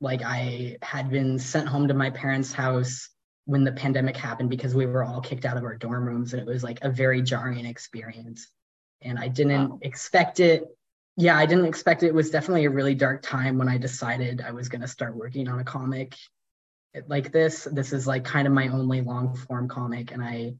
like 0.00 0.22
i 0.22 0.76
had 0.82 1.10
been 1.10 1.38
sent 1.38 1.68
home 1.68 1.88
to 1.88 1.94
my 1.94 2.10
parents 2.10 2.52
house 2.52 3.08
when 3.46 3.64
the 3.64 3.72
pandemic 3.72 4.16
happened 4.16 4.50
because 4.50 4.74
we 4.74 4.84
were 4.84 5.04
all 5.04 5.20
kicked 5.20 5.46
out 5.46 5.56
of 5.56 5.64
our 5.64 5.76
dorm 5.76 6.04
rooms 6.04 6.32
and 6.32 6.42
it 6.42 6.46
was 6.46 6.62
like 6.62 6.78
a 6.82 6.90
very 6.90 7.22
jarring 7.22 7.64
experience 7.64 8.48
and 9.02 9.18
i 9.18 9.28
didn't 9.28 9.70
wow. 9.70 9.78
expect 9.82 10.40
it 10.40 10.64
yeah 11.18 11.36
i 11.36 11.44
didn't 11.44 11.66
expect 11.66 12.02
it. 12.02 12.06
it 12.06 12.14
was 12.14 12.30
definitely 12.30 12.64
a 12.64 12.70
really 12.70 12.94
dark 12.94 13.20
time 13.22 13.58
when 13.58 13.68
i 13.68 13.76
decided 13.76 14.40
i 14.40 14.50
was 14.50 14.68
going 14.68 14.80
to 14.80 14.88
start 14.88 15.14
working 15.14 15.48
on 15.48 15.58
a 15.58 15.64
comic 15.64 16.14
like 17.06 17.30
this 17.30 17.68
this 17.72 17.92
is 17.92 18.06
like 18.06 18.24
kind 18.24 18.46
of 18.46 18.54
my 18.54 18.68
only 18.68 19.02
long 19.02 19.36
form 19.36 19.68
comic 19.68 20.12
and 20.12 20.22
i 20.22 20.54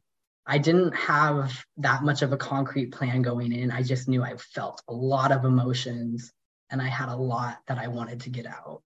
I 0.50 0.56
didn't 0.56 0.92
have 0.92 1.62
that 1.76 2.02
much 2.02 2.22
of 2.22 2.32
a 2.32 2.38
concrete 2.38 2.90
plan 2.90 3.20
going 3.20 3.52
in. 3.52 3.70
I 3.70 3.82
just 3.82 4.08
knew 4.08 4.22
I 4.22 4.34
felt 4.38 4.82
a 4.88 4.94
lot 4.94 5.30
of 5.30 5.44
emotions 5.44 6.32
and 6.70 6.80
I 6.80 6.88
had 6.88 7.10
a 7.10 7.16
lot 7.16 7.58
that 7.66 7.76
I 7.76 7.88
wanted 7.88 8.22
to 8.22 8.30
get 8.30 8.46
out. 8.46 8.82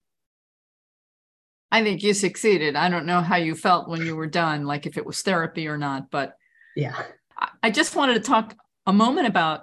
I 1.70 1.85
think 1.85 2.03
you 2.03 2.14
succeeded. 2.14 2.75
I 2.75 2.89
don't 2.89 3.07
know 3.07 3.20
how 3.20 3.37
you 3.37 3.55
felt 3.55 3.89
when 3.89 4.05
you 4.05 4.16
were 4.16 4.27
done, 4.27 4.66
like 4.66 4.87
if 4.87 4.99
it 4.99 5.07
was 5.07 5.23
therapy 5.23 5.68
or 5.68 5.79
not, 5.79 6.11
but 6.11 6.35
yeah. 6.75 7.01
I 7.62 7.70
just 7.70 7.95
wanted 7.95 8.14
to 8.14 8.20
talk 8.20 8.57
a 8.85 8.93
moment 8.93 9.29
about 9.29 9.62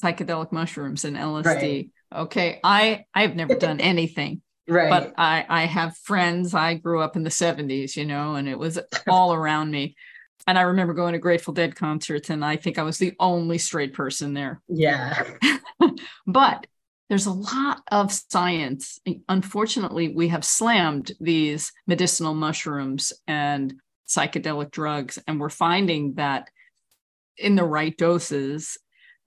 psychedelic 0.00 0.52
mushrooms 0.52 1.04
and 1.04 1.16
LSD. 1.16 1.44
Right. 1.44 1.90
Okay. 2.14 2.60
I 2.62 3.04
I've 3.14 3.36
never 3.36 3.54
done 3.54 3.80
anything. 3.92 4.42
Right. 4.66 4.90
But 4.90 5.14
I 5.18 5.44
I 5.48 5.64
have 5.64 5.96
friends. 5.98 6.54
I 6.54 6.74
grew 6.74 7.00
up 7.00 7.16
in 7.16 7.22
the 7.22 7.30
70s, 7.30 7.96
you 7.96 8.06
know, 8.06 8.34
and 8.34 8.48
it 8.48 8.58
was 8.58 8.78
all 9.08 9.34
around 9.34 9.70
me 9.70 9.96
and 10.46 10.58
I 10.58 10.62
remember 10.62 10.94
going 10.94 11.12
to 11.12 11.18
Grateful 11.18 11.54
Dead 11.54 11.74
concerts, 11.74 12.30
and 12.30 12.44
I 12.44 12.56
think 12.56 12.78
I 12.78 12.82
was 12.82 12.98
the 12.98 13.14
only 13.18 13.58
straight 13.58 13.94
person 13.94 14.34
there. 14.34 14.60
Yeah. 14.68 15.24
but 16.26 16.66
there's 17.08 17.26
a 17.26 17.32
lot 17.32 17.82
of 17.90 18.12
science. 18.12 18.98
Unfortunately, 19.28 20.08
we 20.14 20.28
have 20.28 20.44
slammed 20.44 21.12
these 21.20 21.72
medicinal 21.86 22.34
mushrooms 22.34 23.12
and 23.26 23.74
psychedelic 24.06 24.70
drugs, 24.70 25.18
and 25.26 25.40
we're 25.40 25.48
finding 25.48 26.14
that 26.14 26.50
in 27.38 27.56
the 27.56 27.64
right 27.64 27.96
doses, 27.96 28.76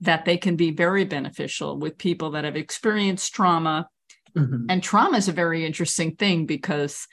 that 0.00 0.24
they 0.24 0.36
can 0.36 0.56
be 0.56 0.70
very 0.70 1.04
beneficial 1.04 1.78
with 1.78 1.98
people 1.98 2.32
that 2.32 2.44
have 2.44 2.56
experienced 2.56 3.34
trauma. 3.34 3.88
Mm-hmm. 4.36 4.66
And 4.68 4.82
trauma 4.82 5.16
is 5.16 5.28
a 5.28 5.32
very 5.32 5.64
interesting 5.64 6.14
thing 6.16 6.46
because 6.46 7.06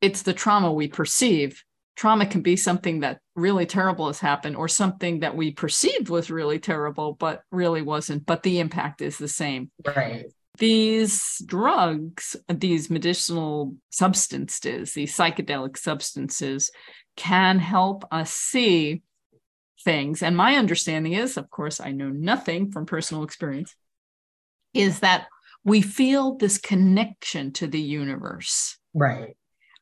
it's 0.00 0.22
the 0.22 0.34
trauma 0.34 0.72
we 0.72 0.88
perceive 0.88 1.62
trauma 2.00 2.24
can 2.24 2.40
be 2.40 2.56
something 2.56 3.00
that 3.00 3.20
really 3.36 3.66
terrible 3.66 4.06
has 4.06 4.20
happened 4.20 4.56
or 4.56 4.68
something 4.68 5.20
that 5.20 5.36
we 5.36 5.50
perceived 5.50 6.08
was 6.08 6.30
really 6.30 6.58
terrible 6.58 7.12
but 7.12 7.42
really 7.52 7.82
wasn't 7.82 8.24
but 8.24 8.42
the 8.42 8.58
impact 8.58 9.02
is 9.02 9.18
the 9.18 9.28
same 9.28 9.70
right 9.94 10.24
these 10.56 11.42
drugs 11.44 12.36
these 12.48 12.88
medicinal 12.88 13.74
substances 13.90 14.94
these 14.94 15.14
psychedelic 15.14 15.76
substances 15.76 16.70
can 17.16 17.58
help 17.58 18.02
us 18.10 18.32
see 18.32 19.02
things 19.84 20.22
and 20.22 20.36
my 20.36 20.56
understanding 20.56 21.12
is 21.12 21.36
of 21.36 21.50
course 21.50 21.80
i 21.80 21.90
know 21.90 22.08
nothing 22.08 22.70
from 22.70 22.86
personal 22.86 23.22
experience 23.22 23.74
is 24.74 25.00
that 25.00 25.26
we 25.64 25.82
feel 25.82 26.36
this 26.36 26.58
connection 26.58 27.52
to 27.52 27.66
the 27.66 27.80
universe 27.80 28.78
right 28.94 29.36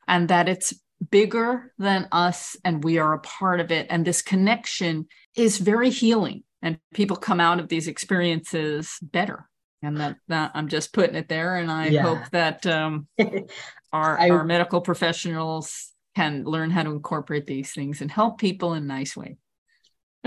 and 0.07 0.29
that 0.29 0.49
it's 0.49 0.73
bigger 1.11 1.73
than 1.77 2.07
us 2.11 2.57
and 2.65 2.83
we 2.83 2.97
are 2.97 3.13
a 3.13 3.19
part 3.19 3.59
of 3.59 3.71
it. 3.71 3.87
And 3.89 4.05
this 4.05 4.21
connection 4.21 5.07
is 5.35 5.57
very 5.57 5.89
healing. 5.89 6.43
And 6.61 6.79
people 6.93 7.15
come 7.15 7.39
out 7.39 7.59
of 7.59 7.69
these 7.69 7.87
experiences 7.87 8.97
better. 9.01 9.47
And 9.81 9.97
that, 9.97 10.17
that 10.27 10.51
I'm 10.55 10.67
just 10.67 10.91
putting 10.91 11.15
it 11.15 11.29
there. 11.29 11.55
And 11.55 11.71
I 11.71 11.87
yeah. 11.87 12.01
hope 12.01 12.29
that 12.31 12.65
um, 12.67 13.07
our, 13.93 14.19
I, 14.19 14.29
our 14.29 14.43
medical 14.43 14.81
professionals 14.81 15.91
can 16.15 16.43
learn 16.43 16.69
how 16.69 16.83
to 16.83 16.91
incorporate 16.91 17.45
these 17.45 17.71
things 17.71 18.01
and 18.01 18.11
help 18.11 18.39
people 18.39 18.73
in 18.73 18.83
a 18.83 18.87
nice 18.87 19.15
way. 19.15 19.37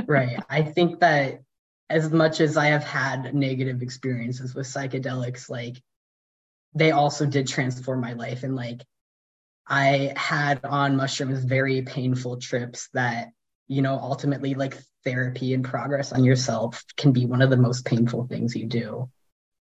Right. 0.07 0.43
I 0.49 0.63
think 0.63 1.01
that 1.01 1.43
as 1.91 2.11
much 2.11 2.41
as 2.41 2.57
I 2.57 2.67
have 2.67 2.85
had 2.85 3.35
negative 3.35 3.83
experiences 3.83 4.55
with 4.55 4.67
psychedelics, 4.67 5.51
like 5.51 5.83
they 6.75 6.91
also 6.91 7.27
did 7.27 7.47
transform 7.49 8.01
my 8.01 8.15
life. 8.15 8.43
And 8.45 8.57
like 8.57 8.83
I 9.67 10.13
had 10.17 10.65
on 10.65 10.97
mushrooms 10.97 11.45
very 11.45 11.83
painful 11.83 12.39
trips 12.39 12.89
that, 12.95 13.33
you 13.69 13.81
know 13.81 13.95
ultimately 13.95 14.55
like 14.55 14.77
therapy 15.05 15.55
and 15.55 15.65
progress 15.65 16.13
on 16.13 16.25
yourself 16.25 16.85
can 16.97 17.13
be 17.13 17.25
one 17.25 17.41
of 17.41 17.49
the 17.49 17.57
most 17.57 17.87
painful 17.87 18.27
things 18.27 18.55
you 18.55 18.67
do. 18.67 19.09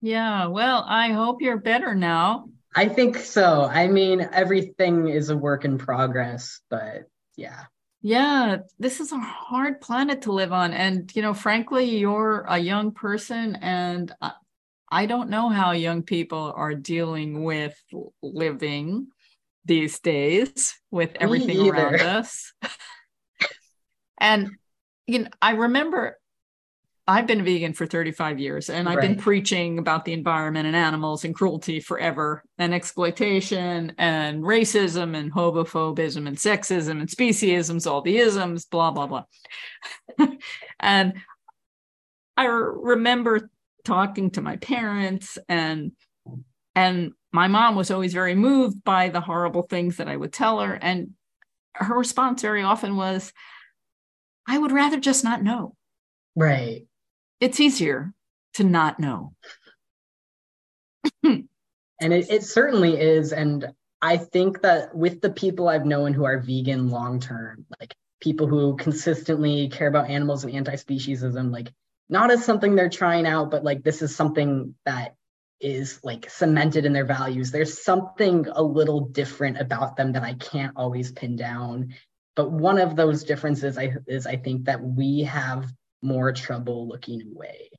Yeah. 0.02 0.48
Well 0.48 0.84
i 0.88 1.10
hope 1.10 1.42
you're 1.42 1.60
better 1.60 1.94
now. 1.94 2.50
I 2.76 2.88
think 2.88 3.18
so. 3.18 3.64
I 3.64 3.88
mean 3.88 4.28
everything 4.32 5.10
is 5.10 5.30
a 5.30 5.38
work 5.38 5.66
in 5.66 5.78
progress 5.78 6.62
but 6.70 7.04
yeah 7.36 7.66
yeah 8.02 8.58
this 8.80 9.00
is 9.00 9.12
a 9.12 9.20
hard 9.20 9.82
planet 9.82 10.22
to 10.22 10.32
live 10.32 10.54
on 10.54 10.74
and 10.74 11.14
you 11.16 11.22
know 11.22 11.34
frankly 11.34 11.86
you're 11.98 12.46
a 12.48 12.58
young 12.58 12.92
person 12.92 13.58
and 13.62 14.14
i 14.90 15.06
don't 15.06 15.30
know 15.30 15.50
how 15.50 15.72
young 15.72 16.02
people 16.02 16.54
are 16.56 16.74
dealing 16.74 17.44
with 17.44 17.76
living 18.22 19.08
these 19.70 20.00
days 20.00 20.76
with 20.90 21.12
everything 21.20 21.70
around 21.70 22.02
us. 22.02 22.54
And 24.22 24.50
you 25.08 25.20
know, 25.20 25.30
I 25.42 25.52
remember 25.52 26.19
I've 27.10 27.26
been 27.26 27.44
vegan 27.44 27.74
for 27.74 27.88
35 27.88 28.38
years 28.38 28.70
and 28.70 28.88
I've 28.88 28.98
right. 28.98 29.10
been 29.10 29.18
preaching 29.18 29.80
about 29.80 30.06
the 30.06 30.14
environment 30.14 30.68
and 30.68 30.76
animals 30.76 31.26
and 31.26 31.34
cruelty 31.34 31.80
forever 31.80 32.44
and 32.60 32.72
exploitation 32.72 33.94
and 33.98 34.44
racism 34.44 35.18
and 35.18 35.34
homophobism 35.34 36.28
and 36.28 36.38
sexism 36.38 37.00
and 37.00 37.10
speciesisms, 37.10 37.90
all 37.90 38.04
the 38.04 38.20
isms, 38.20 38.66
blah, 38.66 38.92
blah, 38.92 39.08
blah. 39.08 39.24
and 40.80 41.14
I 42.38 42.46
remember 42.46 43.50
talking 43.84 44.30
to 44.32 44.42
my 44.42 44.58
parents 44.58 45.40
and 45.50 45.94
and 46.76 47.14
my 47.32 47.48
mom 47.48 47.76
was 47.76 47.90
always 47.90 48.14
very 48.14 48.36
moved 48.36 48.84
by 48.84 49.10
the 49.10 49.22
horrible 49.22 49.64
things 49.64 49.98
that 49.98 50.08
I 50.08 50.16
would 50.16 50.32
tell 50.32 50.60
her 50.60 50.76
and 50.76 51.16
her 51.74 51.98
response 51.98 52.44
very 52.44 52.62
often 52.62 52.96
was 52.96 53.34
I 54.48 54.60
would 54.60 54.72
rather 54.72 55.00
just 55.00 55.24
not 55.24 55.42
know. 55.42 55.76
Right. 56.36 56.86
It's 57.40 57.60
easier 57.60 58.14
to 58.56 58.64
not 58.64 59.00
know. 59.00 59.34
and 61.24 61.48
it, 62.02 62.30
it 62.30 62.44
certainly 62.44 63.00
is. 63.00 63.32
And 63.32 63.74
I 64.02 64.18
think 64.18 64.62
that 64.62 64.96
with 64.96 65.22
the 65.22 65.30
people 65.30 65.68
I've 65.68 65.86
known 65.86 66.14
who 66.14 66.26
are 66.26 66.40
vegan 66.40 66.90
long 66.90 67.20
term, 67.20 67.66
like 67.80 67.96
people 68.20 68.48
who 68.48 68.76
consistently 68.76 69.70
care 69.70 69.88
about 69.88 70.10
animals 70.10 70.44
and 70.44 70.54
anti 70.54 70.76
speciesism, 70.76 71.52
like 71.52 71.72
not 72.10 72.32
as 72.32 72.44
something 72.44 72.76
they're 72.76 72.90
trying 72.90 73.26
out, 73.26 73.52
but 73.52 73.64
like 73.64 73.84
this 73.84 74.02
is 74.02 74.16
something 74.16 74.76
that 74.86 75.16
is 75.62 76.00
like 76.04 76.30
cemented 76.30 76.86
in 76.86 76.94
their 76.94 77.06
values. 77.06 77.52
There's 77.52 77.84
something 77.84 78.48
a 78.52 78.64
little 78.64 79.02
different 79.02 79.60
about 79.60 79.96
them 79.96 80.14
that 80.14 80.24
I 80.24 80.34
can't 80.34 80.74
always 80.76 81.12
pin 81.12 81.36
down. 81.36 81.94
But 82.36 82.52
one 82.52 82.78
of 82.78 82.96
those 82.96 83.24
differences 83.24 83.78
I, 83.78 83.96
is 84.08 84.26
I 84.26 84.38
think 84.38 84.66
that 84.66 84.82
we 84.82 85.24
have 85.24 85.72
more 86.02 86.32
trouble 86.32 86.88
looking 86.88 87.22
away 87.36 87.70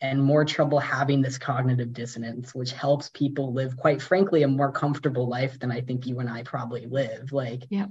and 0.00 0.22
more 0.22 0.44
trouble 0.44 0.78
having 0.78 1.20
this 1.20 1.38
cognitive 1.38 1.92
dissonance, 1.92 2.54
which 2.54 2.72
helps 2.72 3.10
people 3.10 3.52
live, 3.52 3.76
quite 3.76 4.00
frankly, 4.00 4.42
a 4.42 4.48
more 4.48 4.72
comfortable 4.72 5.28
life 5.28 5.58
than 5.58 5.70
I 5.70 5.82
think 5.82 6.06
you 6.06 6.20
and 6.20 6.30
I 6.30 6.42
probably 6.42 6.86
live. 6.86 7.32
Like, 7.32 7.64
yeah, 7.68 7.86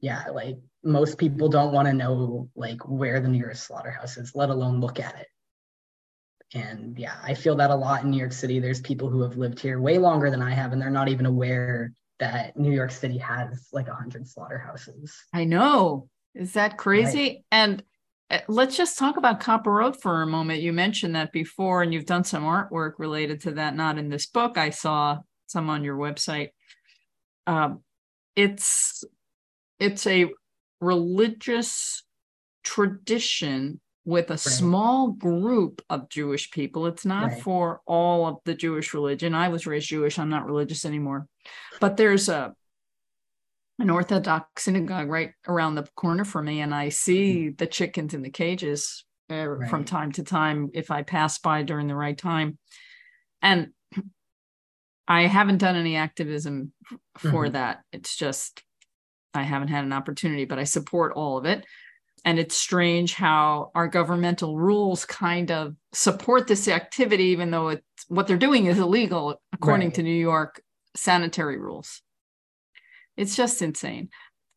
yeah, 0.00 0.24
like 0.32 0.56
most 0.82 1.18
people 1.18 1.48
don't 1.48 1.72
want 1.72 1.86
to 1.88 1.92
know 1.92 2.48
like 2.54 2.80
where 2.88 3.20
the 3.20 3.28
nearest 3.28 3.64
slaughterhouse 3.64 4.16
is, 4.16 4.34
let 4.34 4.48
alone 4.48 4.80
look 4.80 5.00
at 5.00 5.18
it. 5.18 5.26
And 6.54 6.98
yeah, 6.98 7.16
I 7.22 7.34
feel 7.34 7.56
that 7.56 7.70
a 7.70 7.74
lot 7.74 8.04
in 8.04 8.10
New 8.10 8.18
York 8.18 8.32
City. 8.32 8.58
There's 8.58 8.80
people 8.80 9.10
who 9.10 9.20
have 9.20 9.36
lived 9.36 9.60
here 9.60 9.78
way 9.78 9.98
longer 9.98 10.30
than 10.30 10.40
I 10.40 10.52
have, 10.52 10.72
and 10.72 10.80
they're 10.80 10.88
not 10.88 11.08
even 11.08 11.26
aware 11.26 11.92
that 12.20 12.56
New 12.56 12.72
York 12.72 12.90
City 12.90 13.18
has 13.18 13.68
like 13.70 13.86
100 13.86 14.26
slaughterhouses. 14.26 15.14
I 15.34 15.44
know. 15.44 16.08
Is 16.34 16.54
that 16.54 16.78
crazy? 16.78 17.18
Right. 17.18 17.44
And 17.52 17.82
let's 18.48 18.76
just 18.76 18.98
talk 18.98 19.16
about 19.16 19.40
Kaporos 19.40 20.00
for 20.00 20.22
a 20.22 20.26
moment. 20.26 20.60
You 20.60 20.72
mentioned 20.72 21.14
that 21.14 21.32
before, 21.32 21.82
and 21.82 21.92
you've 21.92 22.06
done 22.06 22.24
some 22.24 22.44
artwork 22.44 22.92
related 22.98 23.40
to 23.42 23.52
that, 23.52 23.74
not 23.74 23.98
in 23.98 24.08
this 24.08 24.26
book. 24.26 24.58
I 24.58 24.70
saw 24.70 25.18
some 25.46 25.70
on 25.70 25.84
your 25.84 25.96
website. 25.96 26.50
Um, 27.46 27.82
it's 28.36 29.04
it's 29.78 30.06
a 30.06 30.30
religious 30.80 32.02
tradition 32.62 33.80
with 34.04 34.28
a 34.30 34.32
right. 34.32 34.40
small 34.40 35.08
group 35.08 35.82
of 35.90 36.08
Jewish 36.08 36.50
people. 36.50 36.86
It's 36.86 37.04
not 37.04 37.30
right. 37.30 37.42
for 37.42 37.80
all 37.86 38.26
of 38.26 38.36
the 38.44 38.54
Jewish 38.54 38.94
religion. 38.94 39.34
I 39.34 39.48
was 39.48 39.66
raised 39.66 39.88
Jewish. 39.88 40.18
I'm 40.18 40.30
not 40.30 40.46
religious 40.46 40.84
anymore. 40.84 41.26
But 41.80 41.96
there's 41.96 42.28
a 42.28 42.54
an 43.78 43.90
Orthodox 43.90 44.64
synagogue 44.64 45.08
right 45.08 45.32
around 45.46 45.74
the 45.74 45.86
corner 45.94 46.24
from 46.24 46.46
me, 46.46 46.60
and 46.60 46.74
I 46.74 46.88
see 46.88 47.34
mm-hmm. 47.34 47.56
the 47.56 47.66
chickens 47.66 48.14
in 48.14 48.22
the 48.22 48.30
cages 48.30 49.04
uh, 49.30 49.46
right. 49.46 49.70
from 49.70 49.84
time 49.84 50.12
to 50.12 50.24
time 50.24 50.70
if 50.74 50.90
I 50.90 51.02
pass 51.02 51.38
by 51.38 51.62
during 51.62 51.86
the 51.86 51.94
right 51.94 52.16
time. 52.16 52.58
And 53.40 53.68
I 55.08 55.22
haven't 55.22 55.58
done 55.58 55.76
any 55.76 55.96
activism 55.96 56.72
for 57.16 57.44
mm-hmm. 57.44 57.52
that. 57.52 57.80
It's 57.92 58.16
just 58.16 58.62
I 59.34 59.42
haven't 59.42 59.68
had 59.68 59.84
an 59.84 59.92
opportunity, 59.92 60.44
but 60.44 60.58
I 60.58 60.64
support 60.64 61.12
all 61.14 61.38
of 61.38 61.44
it. 61.44 61.64
And 62.24 62.38
it's 62.38 62.56
strange 62.56 63.14
how 63.14 63.70
our 63.74 63.86
governmental 63.86 64.58
rules 64.58 65.04
kind 65.04 65.50
of 65.52 65.76
support 65.92 66.48
this 66.48 66.66
activity, 66.66 67.24
even 67.26 67.50
though 67.52 67.68
it's 67.68 67.82
what 68.08 68.26
they're 68.26 68.36
doing 68.36 68.66
is 68.66 68.78
illegal 68.78 69.40
according 69.52 69.88
right. 69.88 69.94
to 69.94 70.02
New 70.02 70.10
York 70.10 70.60
sanitary 70.96 71.58
rules. 71.58 72.02
It's 73.18 73.36
just 73.36 73.60
insane. 73.60 74.10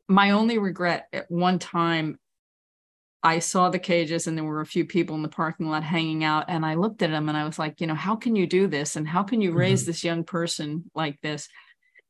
My 0.08 0.32
only 0.32 0.60
regret 0.60 1.08
at 1.12 1.30
one 1.30 1.58
time, 1.58 2.20
I 3.24 3.40
saw 3.40 3.70
the 3.70 3.80
cages 3.80 4.28
and 4.28 4.38
there 4.38 4.44
were 4.44 4.62
a 4.62 4.66
few 4.66 4.86
people 4.86 5.16
in 5.16 5.24
the 5.24 5.30
parking 5.30 5.68
lot 5.68 5.84
hanging 5.84 6.24
out. 6.24 6.46
And 6.48 6.66
I 6.66 6.76
looked 6.76 7.02
at 7.02 7.10
them 7.10 7.28
and 7.28 7.38
I 7.38 7.46
was 7.46 7.60
like, 7.60 7.82
you 7.82 7.88
know, 7.88 7.96
how 7.96 8.16
can 8.16 8.36
you 8.36 8.48
do 8.48 8.68
this? 8.68 8.96
And 8.96 9.08
how 9.08 9.24
can 9.24 9.42
you 9.42 9.52
raise 9.52 9.82
mm-hmm. 9.82 9.90
this 9.90 10.04
young 10.04 10.24
person 10.24 10.90
like 10.96 11.20
this? 11.22 11.48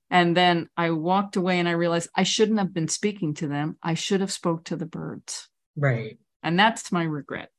And 0.10 0.36
then 0.36 0.68
I 0.76 0.92
walked 0.92 1.38
away 1.38 1.60
and 1.60 1.70
I 1.70 1.74
realized 1.74 2.10
I 2.16 2.24
shouldn't 2.24 2.60
have 2.60 2.74
been 2.74 2.90
speaking 2.90 3.34
to 3.36 3.48
them. 3.48 3.78
I 3.82 3.94
should 3.94 4.22
have 4.22 4.32
spoke 4.32 4.66
to 4.66 4.76
the 4.76 4.86
birds. 4.86 5.48
Right. 5.78 6.18
And 6.44 6.60
that's 6.60 6.92
my 6.92 7.04
regret. 7.04 7.50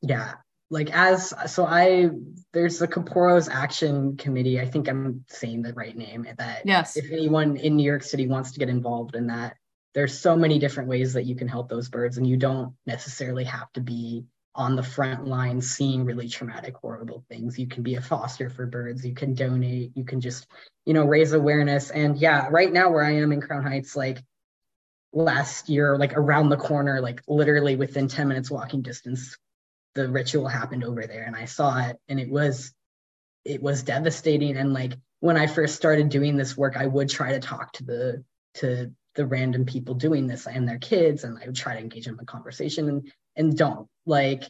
Yeah. 0.00 0.34
Like 0.72 0.90
as 0.90 1.34
so 1.52 1.66
I 1.66 2.08
there's 2.54 2.78
the 2.78 2.88
Kaporos 2.88 3.50
Action 3.52 4.16
Committee. 4.16 4.58
I 4.58 4.64
think 4.64 4.88
I'm 4.88 5.22
saying 5.28 5.60
the 5.60 5.74
right 5.74 5.94
name. 5.94 6.26
That 6.38 6.62
yes. 6.64 6.96
if 6.96 7.12
anyone 7.12 7.58
in 7.58 7.76
New 7.76 7.84
York 7.84 8.02
City 8.02 8.26
wants 8.26 8.52
to 8.52 8.58
get 8.58 8.70
involved 8.70 9.14
in 9.14 9.26
that, 9.26 9.58
there's 9.92 10.18
so 10.18 10.34
many 10.34 10.58
different 10.58 10.88
ways 10.88 11.12
that 11.12 11.26
you 11.26 11.36
can 11.36 11.46
help 11.46 11.68
those 11.68 11.90
birds, 11.90 12.16
and 12.16 12.26
you 12.26 12.38
don't 12.38 12.72
necessarily 12.86 13.44
have 13.44 13.70
to 13.74 13.82
be 13.82 14.24
on 14.54 14.74
the 14.74 14.82
front 14.82 15.26
line 15.26 15.60
seeing 15.60 16.06
really 16.06 16.28
traumatic 16.28 16.76
horrible 16.76 17.24
things 17.30 17.58
you 17.58 17.66
can 17.66 17.82
be 17.82 17.94
a 17.94 18.02
foster 18.02 18.50
for 18.50 18.66
birds 18.66 19.02
you 19.02 19.14
can 19.14 19.32
donate 19.32 19.92
you 19.94 20.04
can 20.04 20.20
just 20.20 20.46
you 20.84 20.92
know 20.92 21.06
raise 21.06 21.32
awareness 21.32 21.88
and 21.88 22.18
yeah 22.18 22.48
right 22.50 22.70
now 22.70 22.90
where 22.90 23.02
i 23.02 23.12
am 23.12 23.32
in 23.32 23.40
crown 23.40 23.62
heights 23.62 23.96
like 23.96 24.22
last 25.14 25.70
year 25.70 25.96
like 25.96 26.12
around 26.18 26.50
the 26.50 26.56
corner 26.58 27.00
like 27.00 27.22
literally 27.26 27.76
within 27.76 28.08
10 28.08 28.28
minutes 28.28 28.50
walking 28.50 28.82
distance 28.82 29.38
the 29.94 30.08
ritual 30.08 30.48
happened 30.48 30.84
over 30.84 31.06
there 31.06 31.24
and 31.24 31.36
i 31.36 31.44
saw 31.44 31.78
it 31.86 31.98
and 32.08 32.18
it 32.20 32.30
was 32.30 32.72
it 33.44 33.60
was 33.60 33.82
devastating. 33.82 34.56
And 34.56 34.72
like 34.72 34.92
when 35.20 35.36
i 35.36 35.46
first 35.46 35.74
started 35.74 36.08
doing 36.08 36.36
this 36.36 36.56
work 36.56 36.76
i 36.76 36.86
would 36.86 37.08
try 37.08 37.32
to 37.32 37.40
talk 37.40 37.72
to 37.74 37.84
the 37.84 38.24
to 38.54 38.92
the 39.14 39.26
random 39.26 39.66
people 39.66 39.94
doing 39.94 40.26
this 40.26 40.46
and 40.46 40.66
their 40.66 40.78
kids 40.78 41.24
and 41.24 41.38
i 41.38 41.46
would 41.46 41.56
try 41.56 41.74
to 41.74 41.80
engage 41.80 42.06
them 42.06 42.18
in 42.18 42.26
conversation 42.26 42.88
and 42.88 43.12
and 43.36 43.56
don't 43.56 43.88
like 44.06 44.44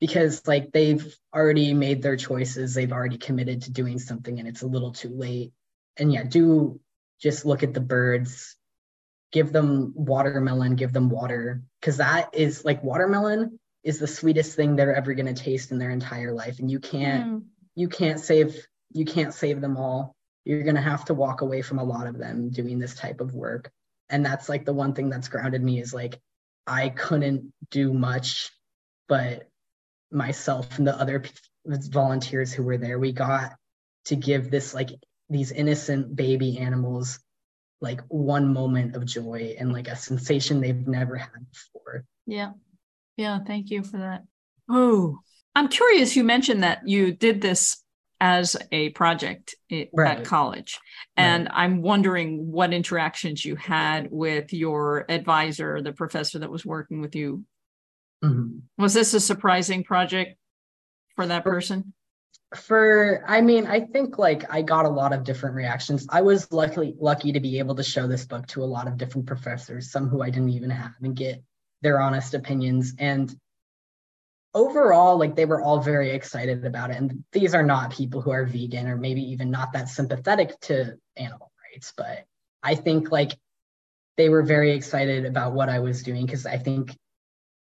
because 0.00 0.46
like 0.46 0.72
they've 0.72 1.16
already 1.34 1.74
made 1.74 2.02
their 2.02 2.16
choices. 2.16 2.74
They've 2.74 2.92
already 2.92 3.18
committed 3.18 3.62
to 3.62 3.72
doing 3.72 3.98
something 3.98 4.38
and 4.38 4.48
it's 4.48 4.62
a 4.62 4.66
little 4.66 4.92
too 4.92 5.10
late. 5.10 5.52
And 5.96 6.12
yeah 6.12 6.24
do 6.24 6.80
just 7.20 7.46
look 7.46 7.62
at 7.62 7.72
the 7.72 7.80
birds. 7.80 8.56
Give 9.32 9.52
them 9.52 9.92
watermelon 9.94 10.76
give 10.76 10.92
them 10.92 11.10
water 11.10 11.62
because 11.80 11.98
that 11.98 12.34
is 12.34 12.64
like 12.64 12.82
watermelon 12.82 13.58
is 13.86 13.98
the 13.98 14.06
sweetest 14.06 14.54
thing 14.54 14.76
they're 14.76 14.94
ever 14.94 15.14
going 15.14 15.32
to 15.32 15.42
taste 15.42 15.70
in 15.70 15.78
their 15.78 15.90
entire 15.90 16.32
life 16.32 16.58
and 16.58 16.70
you 16.70 16.80
can't 16.80 17.26
mm. 17.26 17.42
you 17.74 17.88
can't 17.88 18.20
save 18.20 18.66
you 18.92 19.04
can't 19.04 19.32
save 19.32 19.60
them 19.60 19.76
all 19.76 20.14
you're 20.44 20.62
going 20.62 20.76
to 20.76 20.80
have 20.82 21.04
to 21.04 21.14
walk 21.14 21.40
away 21.40 21.62
from 21.62 21.78
a 21.78 21.84
lot 21.84 22.06
of 22.06 22.18
them 22.18 22.50
doing 22.50 22.78
this 22.78 22.94
type 22.94 23.20
of 23.20 23.34
work 23.34 23.70
and 24.08 24.24
that's 24.24 24.48
like 24.48 24.64
the 24.64 24.72
one 24.72 24.92
thing 24.92 25.08
that's 25.08 25.28
grounded 25.28 25.62
me 25.62 25.80
is 25.80 25.94
like 25.94 26.20
I 26.66 26.88
couldn't 26.88 27.52
do 27.70 27.92
much, 27.92 28.50
but 29.08 29.48
myself 30.10 30.78
and 30.78 30.86
the 30.86 30.98
other 30.98 31.24
volunteers 31.64 32.52
who 32.52 32.64
were 32.64 32.78
there, 32.78 32.98
we 32.98 33.12
got 33.12 33.52
to 34.06 34.16
give 34.16 34.50
this 34.50 34.74
like 34.74 34.90
these 35.28 35.52
innocent 35.52 36.14
baby 36.14 36.58
animals 36.58 37.18
like 37.80 38.00
one 38.08 38.52
moment 38.52 38.96
of 38.96 39.04
joy 39.04 39.54
and 39.58 39.72
like 39.72 39.88
a 39.88 39.96
sensation 39.96 40.60
they've 40.60 40.86
never 40.86 41.16
had 41.16 41.46
before. 41.52 42.04
Yeah. 42.26 42.52
Yeah. 43.16 43.38
Thank 43.46 43.70
you 43.70 43.82
for 43.82 43.98
that. 43.98 44.24
Oh, 44.68 45.18
I'm 45.54 45.68
curious. 45.68 46.16
You 46.16 46.24
mentioned 46.24 46.62
that 46.62 46.86
you 46.86 47.12
did 47.12 47.40
this 47.40 47.82
as 48.20 48.56
a 48.72 48.90
project 48.90 49.54
right. 49.92 50.18
at 50.18 50.24
college. 50.24 50.78
And 51.16 51.44
right. 51.46 51.54
I'm 51.54 51.82
wondering 51.82 52.50
what 52.50 52.72
interactions 52.72 53.44
you 53.44 53.56
had 53.56 54.08
with 54.10 54.52
your 54.52 55.04
advisor, 55.10 55.82
the 55.82 55.92
professor 55.92 56.38
that 56.38 56.50
was 56.50 56.64
working 56.64 57.00
with 57.00 57.14
you. 57.14 57.44
Mm-hmm. 58.24 58.58
Was 58.78 58.94
this 58.94 59.12
a 59.14 59.20
surprising 59.20 59.84
project 59.84 60.38
for 61.14 61.26
that 61.26 61.44
person? 61.44 61.92
For 62.54 63.24
I 63.26 63.40
mean, 63.40 63.66
I 63.66 63.80
think 63.80 64.18
like 64.18 64.44
I 64.52 64.62
got 64.62 64.86
a 64.86 64.90
lot 64.90 65.12
of 65.12 65.24
different 65.24 65.56
reactions. 65.56 66.06
I 66.08 66.22
was 66.22 66.50
luckily 66.52 66.94
lucky 66.98 67.32
to 67.32 67.40
be 67.40 67.58
able 67.58 67.74
to 67.74 67.82
show 67.82 68.06
this 68.06 68.24
book 68.24 68.46
to 68.48 68.62
a 68.62 68.64
lot 68.64 68.86
of 68.86 68.96
different 68.96 69.26
professors, 69.26 69.90
some 69.90 70.08
who 70.08 70.22
I 70.22 70.30
didn't 70.30 70.50
even 70.50 70.70
have, 70.70 70.92
and 71.02 71.14
get 71.14 71.42
their 71.82 72.00
honest 72.00 72.34
opinions. 72.34 72.94
And 72.98 73.34
overall, 74.54 75.18
like 75.18 75.36
they 75.36 75.44
were 75.44 75.60
all 75.60 75.80
very 75.80 76.10
excited 76.10 76.64
about 76.64 76.90
it. 76.90 76.96
And 76.96 77.24
these 77.32 77.54
are 77.54 77.62
not 77.62 77.92
people 77.92 78.20
who 78.20 78.30
are 78.30 78.46
vegan 78.46 78.86
or 78.86 78.96
maybe 78.96 79.32
even 79.32 79.50
not 79.50 79.72
that 79.74 79.88
sympathetic 79.88 80.58
to 80.62 80.96
animal 81.16 81.52
rights, 81.72 81.92
but 81.96 82.24
I 82.62 82.74
think 82.74 83.12
like 83.12 83.32
they 84.16 84.28
were 84.28 84.42
very 84.42 84.72
excited 84.72 85.26
about 85.26 85.52
what 85.52 85.68
I 85.68 85.80
was 85.80 86.02
doing 86.02 86.24
because 86.24 86.46
I 86.46 86.56
think 86.56 86.96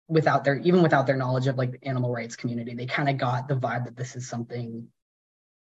without 0.08 0.44
their 0.44 0.58
even 0.58 0.82
without 0.82 1.06
their 1.06 1.16
knowledge 1.16 1.46
of 1.46 1.58
like 1.58 1.72
the 1.72 1.86
animal 1.86 2.10
rights 2.10 2.36
community, 2.36 2.74
they 2.74 2.86
kind 2.86 3.08
of 3.08 3.18
got 3.18 3.48
the 3.48 3.54
vibe 3.56 3.84
that 3.84 3.96
this 3.96 4.16
is 4.16 4.28
something 4.28 4.88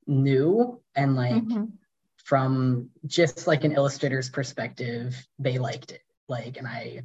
new 0.06 0.80
and 0.94 1.14
like 1.14 1.44
mm-hmm. 1.44 1.64
from 2.24 2.90
just 3.06 3.46
like 3.46 3.64
an 3.64 3.72
illustrator's 3.72 4.28
perspective, 4.28 5.14
they 5.38 5.58
liked 5.58 5.92
it. 5.92 6.02
Like, 6.28 6.56
and 6.56 6.66
I 6.66 7.02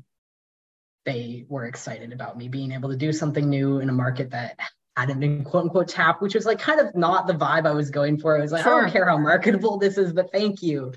they 1.09 1.43
were 1.49 1.65
excited 1.65 2.13
about 2.13 2.37
me 2.37 2.47
being 2.47 2.71
able 2.71 2.89
to 2.89 2.95
do 2.95 3.11
something 3.11 3.49
new 3.49 3.79
in 3.79 3.89
a 3.89 3.93
market 3.93 4.29
that 4.29 4.59
hadn't 4.95 5.19
been 5.19 5.43
quote 5.43 5.63
unquote 5.63 5.87
tapped, 5.87 6.21
which 6.21 6.35
was 6.35 6.45
like 6.45 6.59
kind 6.59 6.79
of 6.79 6.95
not 6.95 7.25
the 7.25 7.33
vibe 7.33 7.65
I 7.65 7.71
was 7.71 7.89
going 7.89 8.19
for. 8.19 8.37
I 8.37 8.41
was 8.41 8.51
like, 8.51 8.63
sure. 8.63 8.77
I 8.77 8.81
don't 8.81 8.91
care 8.91 9.09
how 9.09 9.17
marketable 9.17 9.77
this 9.79 9.97
is, 9.97 10.13
but 10.13 10.31
thank 10.31 10.61
you. 10.61 10.93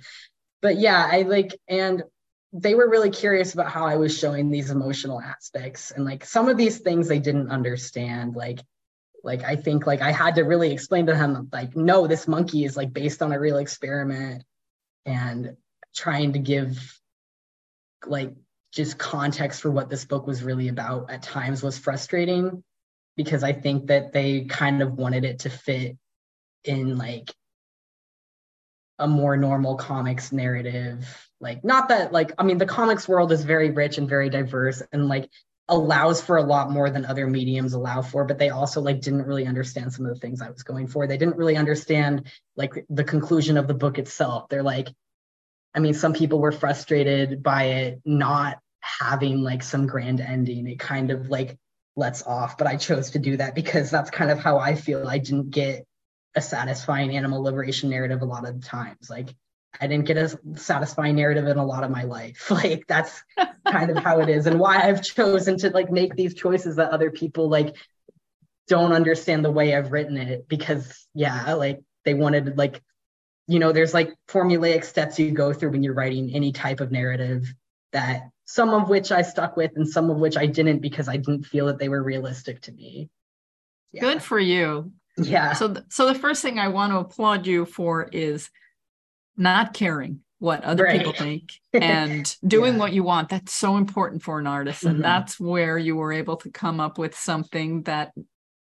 But 0.61 0.79
yeah, 0.79 1.09
I 1.11 1.23
like, 1.23 1.59
and 1.67 2.03
they 2.53 2.75
were 2.75 2.91
really 2.91 3.09
curious 3.09 3.55
about 3.55 3.71
how 3.71 3.87
I 3.87 3.97
was 3.97 4.17
showing 4.17 4.51
these 4.51 4.71
emotional 4.71 5.19
aspects 5.19 5.93
and 5.93 6.05
like 6.05 6.27
some 6.27 6.51
of 6.51 6.59
these 6.59 6.81
things 6.81 7.09
they 7.09 7.19
didn't 7.19 7.49
understand. 7.49 8.37
Like, 8.37 8.61
like 9.25 9.43
I 9.45 9.57
think 9.57 9.87
like 9.87 10.03
I 10.03 10.13
had 10.13 10.35
to 10.35 10.43
really 10.43 10.73
explain 10.73 11.07
to 11.07 11.15
them 11.15 11.49
like, 11.51 11.75
no, 11.75 12.07
this 12.07 12.29
monkey 12.29 12.65
is 12.65 12.77
like 12.77 12.93
based 12.93 13.23
on 13.23 13.33
a 13.33 13.41
real 13.41 13.57
experiment 13.57 14.45
and 15.07 15.57
trying 15.95 16.35
to 16.35 16.39
give 16.39 17.01
like 18.05 18.35
just 18.73 18.99
context 18.99 19.61
for 19.61 19.71
what 19.71 19.91
this 19.91 20.05
book 20.05 20.27
was 20.27 20.43
really 20.43 20.69
about 20.69 21.11
at 21.11 21.23
times 21.23 21.63
was 21.63 21.79
frustrating 21.79 22.65
because 23.17 23.45
I 23.45 23.53
think 23.53 23.89
that 23.89 24.13
they 24.13 24.45
kind 24.45 24.83
of 24.83 24.95
wanted 24.95 25.25
it 25.25 25.41
to 25.41 25.51
fit 25.51 25.99
in 26.65 26.97
like 26.97 27.31
a 28.99 29.07
more 29.07 29.37
normal 29.37 29.77
comics 29.77 30.33
narrative. 30.33 31.07
Like, 31.41 31.65
not 31.65 31.89
that, 31.89 32.13
like, 32.13 32.33
I 32.39 32.45
mean, 32.45 32.59
the 32.59 32.67
comics 32.67 33.09
world 33.09 33.33
is 33.33 33.45
very 33.45 33.71
rich 33.71 33.99
and 33.99 34.09
very 34.09 34.31
diverse 34.31 34.83
and 34.93 35.09
like 35.09 35.29
allows 35.69 36.21
for 36.21 36.37
a 36.37 36.43
lot 36.43 36.71
more 36.71 36.89
than 36.89 37.05
other 37.05 37.27
mediums 37.27 37.75
allow 37.75 38.01
for, 38.01 38.25
but 38.25 38.39
they 38.39 38.51
also 38.51 38.81
like 38.81 39.01
didn't 39.01 39.27
really 39.27 39.47
understand 39.47 39.93
some 39.93 40.07
of 40.07 40.15
the 40.15 40.21
things 40.21 40.41
I 40.41 40.51
was 40.51 40.63
going 40.63 40.87
for. 40.87 41.07
They 41.07 41.17
didn't 41.17 41.37
really 41.37 41.57
understand 41.57 42.31
like 42.57 42.85
the 42.89 43.05
conclusion 43.05 43.57
of 43.57 43.67
the 43.67 43.75
book 43.75 43.99
itself. 43.99 44.49
They're 44.49 44.63
like, 44.63 44.89
I 45.75 45.81
mean, 45.81 45.95
some 45.95 46.13
people 46.13 46.39
were 46.39 46.53
frustrated 46.53 47.43
by 47.43 47.65
it 47.65 48.01
not 48.05 48.59
having 48.81 49.43
like 49.43 49.63
some 49.63 49.87
grand 49.87 50.21
ending. 50.21 50.67
It 50.67 50.79
kind 50.79 51.11
of 51.11 51.29
like 51.29 51.59
lets 51.97 52.23
off, 52.23 52.59
but 52.59 52.67
I 52.67 52.77
chose 52.77 53.11
to 53.11 53.19
do 53.19 53.37
that 53.39 53.55
because 53.55 53.91
that's 53.91 54.11
kind 54.11 54.31
of 54.31 54.39
how 54.39 54.59
I 54.59 54.75
feel. 54.75 55.07
I 55.07 55.19
didn't 55.19 55.51
get 55.51 55.87
a 56.35 56.41
satisfying 56.41 57.17
animal 57.17 57.43
liberation 57.43 57.91
narrative 57.91 58.23
a 58.23 58.27
lot 58.27 58.47
of 58.47 58.61
the 58.61 58.67
times. 58.67 59.09
Like 59.09 59.35
I 59.81 59.87
didn't 59.87 60.07
get 60.07 60.17
a 60.17 60.39
satisfying 60.57 61.17
narrative 61.17 61.47
in 61.47 61.59
a 61.59 61.65
lot 61.65 61.85
of 61.85 61.91
my 61.91 62.05
life. 62.05 62.51
Like 62.51 62.87
that's 62.87 63.23
kind 63.67 63.91
of 63.91 63.99
how 63.99 64.21
it 64.21 64.29
is 64.29 64.47
and 64.47 64.59
why 64.59 64.83
I've 64.83 65.03
chosen 65.03 65.57
to 65.59 65.71
like 65.71 65.91
make 65.91 66.15
these 66.15 66.35
choices 66.35 66.77
that 66.77 66.91
other 66.91 67.11
people 67.11 67.49
like 67.49 67.75
don't 68.69 68.93
understand 68.93 69.45
the 69.45 69.51
way 69.51 69.75
I've 69.75 69.93
written 69.93 70.17
it 70.17 70.49
because 70.49 71.07
yeah, 71.15 71.55
like 71.55 71.81
they 72.05 72.15
wanted 72.15 72.57
like 72.59 72.83
you 73.53 73.59
know, 73.59 73.71
there's 73.71 73.93
like 73.93 74.15
formulaic 74.29 74.83
steps 74.83 75.19
you 75.19 75.31
go 75.31 75.53
through 75.53 75.71
when 75.71 75.83
you're 75.83 75.93
writing 75.93 76.35
any 76.35 76.53
type 76.53 76.81
of 76.81 76.91
narrative 76.91 77.53
that 77.93 78.31
some 78.47 78.71
of 78.71 78.89
which 78.89 79.13
I 79.13 79.21
stuck 79.21 79.59
with 79.59 79.73
and 79.77 79.87
some 79.87 80.09
of 80.09 80.17
which 80.17 80.39
I 80.39 80.47
didn't 80.47 80.79
because 80.79 81.07
I 81.07 81.19
didn't 81.19 81.45
feel 81.45 81.67
that 81.67 81.79
they 81.79 81.91
were 81.91 82.03
realistic 82.03 82.63
to 82.63 82.73
me. 82.73 83.11
Yeah. 83.93 84.01
Good 84.01 84.23
for 84.23 84.39
you. 84.39 84.93
Yeah. 85.19 85.53
So 85.53 85.75
th- 85.75 85.87
so 85.91 86.07
the 86.07 86.19
first 86.19 86.41
thing 86.41 86.59
I 86.59 86.69
want 86.69 86.93
to 86.93 86.99
applaud 86.99 87.47
you 87.47 87.67
for 87.67 88.09
is 88.11 88.49
not 89.37 89.75
caring 89.75 90.21
what 90.39 90.65
other 90.65 90.85
right. 90.85 90.99
people 90.99 91.13
think 91.13 91.53
and 91.75 92.35
doing 92.47 92.73
yeah. 92.73 92.79
what 92.79 92.95
you 92.95 93.03
want. 93.03 93.29
That's 93.29 93.53
so 93.53 93.77
important 93.77 94.23
for 94.23 94.39
an 94.39 94.47
artist 94.47 94.85
and 94.85 94.95
mm-hmm. 94.95 95.03
that's 95.03 95.39
where 95.39 95.77
you 95.77 95.97
were 95.97 96.15
able 96.15 96.39
to 96.39 96.51
come 96.51 96.81
up 96.81 96.97
with 96.97 97.15
something 97.15 97.83
that 97.83 98.13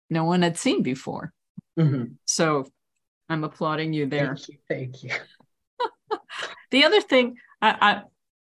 no 0.09 0.23
one 0.23 0.41
had 0.41 0.57
seen 0.57 0.81
before. 0.81 1.31
Mm-hmm. 1.77 2.13
So 2.25 2.65
I'm 3.29 3.43
applauding 3.43 3.93
you 3.93 4.07
there. 4.07 4.35
Thank 4.35 4.49
you. 4.49 4.57
Thank 4.67 5.03
you. 5.03 6.17
the 6.71 6.83
other 6.83 7.01
thing 7.01 7.37
I, 7.61 7.75
I 7.81 8.01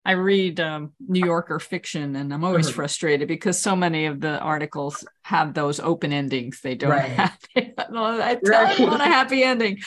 I 0.07 0.13
read 0.13 0.61
um, 0.61 0.93
New 1.01 1.25
Yorker 1.25 1.59
fiction, 1.59 2.15
and 2.17 2.33
I'm 2.33 2.45
always 2.45 2.67
mm-hmm. 2.67 2.77
frustrated 2.77 3.27
because 3.27 3.59
so 3.59 3.75
many 3.75 4.05
of 4.05 4.21
the 4.21 4.39
articles 4.39 5.05
have 5.23 5.55
those 5.55 5.81
open 5.81 6.13
endings. 6.13 6.61
They 6.61 6.75
don't 6.75 6.91
right. 6.91 7.11
have. 7.11 7.39
I 7.57 8.39
tell 8.45 8.65
right. 8.65 8.79
want 8.81 9.01
a 9.01 9.07
happy 9.07 9.43
ending, 9.45 9.79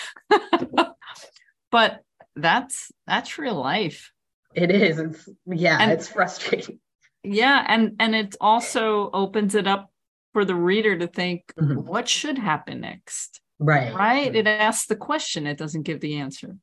but 1.72 2.02
that's 2.36 2.92
that's 3.06 3.38
real 3.38 3.56
life. 3.56 4.12
It 4.56 4.72
is. 4.72 4.98
It's 4.98 5.30
yeah. 5.46 5.78
And, 5.80 5.92
it's 5.92 6.08
frustrating. 6.08 6.80
Yeah, 7.24 7.64
and 7.68 7.96
and 8.00 8.16
it 8.16 8.36
also 8.42 9.12
opens 9.14 9.54
it 9.54 9.68
up 9.68 9.92
for 10.34 10.46
the 10.46 10.56
reader 10.56 10.98
to 10.98 11.08
think, 11.08 11.54
mm-hmm. 11.60 11.76
what 11.76 12.10
should 12.10 12.40
happen 12.40 12.82
next? 12.82 13.40
Right. 13.60 13.94
Right. 13.94 14.36
It 14.36 14.48
asks 14.48 14.88
the 14.88 14.96
question. 14.96 15.48
It 15.48 15.58
doesn't 15.58 15.84
give 15.84 16.00
the 16.00 16.18
answer. 16.18 16.58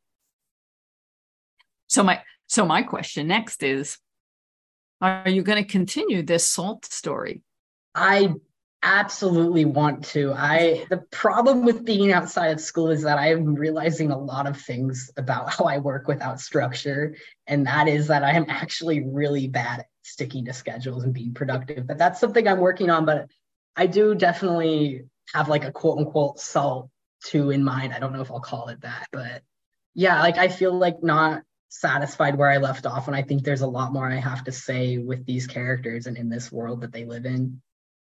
So 1.87 2.03
my 2.03 2.23
so 2.47 2.65
my 2.65 2.83
question 2.83 3.27
next 3.27 3.63
is 3.63 3.99
are 5.01 5.29
you 5.29 5.43
going 5.43 5.63
to 5.63 5.71
continue 5.71 6.23
this 6.23 6.49
salt 6.49 6.85
story? 6.87 7.43
I 7.95 8.35
absolutely 8.83 9.65
want 9.65 10.05
to. 10.05 10.33
I 10.35 10.87
the 10.91 10.99
problem 11.11 11.65
with 11.65 11.85
being 11.85 12.13
outside 12.13 12.49
of 12.49 12.61
school 12.61 12.91
is 12.91 13.03
that 13.03 13.19
I'm 13.19 13.55
realizing 13.55 14.11
a 14.11 14.19
lot 14.19 14.47
of 14.47 14.61
things 14.61 15.11
about 15.17 15.53
how 15.53 15.65
I 15.65 15.79
work 15.79 16.07
without 16.07 16.41
structure 16.41 17.17
and 17.47 17.67
that 17.67 17.89
is 17.89 18.07
that 18.09 18.23
I 18.23 18.33
am 18.33 18.47
actually 18.49 19.05
really 19.05 19.49
bad 19.49 19.81
at 19.81 19.87
sticking 20.03 20.45
to 20.45 20.53
schedules 20.53 21.05
and 21.05 21.15
being 21.15 21.35
productive. 21.35 21.87
But 21.87 21.99
that's 21.99 22.21
something 22.21 22.47
I'm 22.47 22.61
working 22.61 22.91
on 22.91 23.05
but 23.05 23.31
I 23.77 23.87
do 23.87 24.15
definitely 24.15 25.05
have 25.33 25.49
like 25.49 25.65
a 25.65 25.73
quote 25.73 25.99
unquote 25.99 26.39
salt 26.39 26.91
two 27.25 27.51
in 27.51 27.65
mind. 27.65 27.93
I 27.93 27.99
don't 27.99 28.13
know 28.13 28.21
if 28.21 28.31
I'll 28.31 28.41
call 28.41 28.69
it 28.69 28.83
that, 28.83 29.09
but 29.13 29.43
yeah, 29.95 30.21
like 30.21 30.37
I 30.37 30.49
feel 30.49 30.77
like 30.77 31.03
not 31.03 31.43
satisfied 31.69 32.37
where 32.37 32.51
I 32.51 32.59
left 32.59 32.87
off. 32.87 33.09
And 33.09 33.17
I 33.17 33.23
think 33.23 33.43
there's 33.43 33.63
a 33.63 33.67
lot 33.67 33.93
more 33.93 34.07
I 34.09 34.17
have 34.17 34.45
to 34.45 34.53
say 34.53 34.99
with 34.99 35.25
these 35.27 35.47
characters 35.47 36.07
and 36.07 36.17
in 36.17 36.29
this 36.29 36.53
world 36.53 36.83
that 36.83 36.93
they 36.93 37.05
live 37.05 37.27
in 37.27 37.61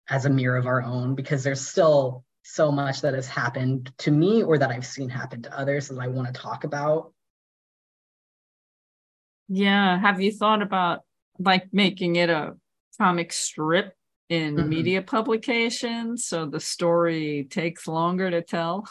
as 0.09 0.25
a 0.25 0.31
mirror 0.31 0.57
of 0.57 0.66
our 0.66 0.83
own, 0.83 1.14
because 1.14 1.45
there's 1.45 1.66
still 1.66 2.25
so 2.43 2.73
much 2.73 3.03
that 3.03 3.14
has 3.14 3.29
happened 3.29 3.93
to 3.99 4.11
me 4.11 4.43
or 4.43 4.59
that 4.59 4.71
I've 4.71 4.87
seen 4.87 5.09
happen 5.09 5.43
to 5.43 5.57
others 5.57 5.89
that 5.89 6.01
I 6.01 6.09
want 6.09 6.35
to 6.35 6.41
talk 6.41 6.64
about. 6.64 7.12
Yeah. 9.49 9.99
Have 9.99 10.21
you 10.21 10.33
thought 10.33 10.62
about 10.62 11.01
like 11.39 11.68
making 11.73 12.16
it 12.16 12.31
a 12.31 12.55
comic 12.99 13.33
strip 13.33 13.95
in 14.31 14.55
mm-hmm. 14.55 14.68
media 14.68 15.03
publications 15.03 16.24
so 16.24 16.47
the 16.47 16.61
story 16.61 17.47
takes 17.51 17.87
longer 17.87 18.31
to 18.31 18.41
tell? 18.41 18.89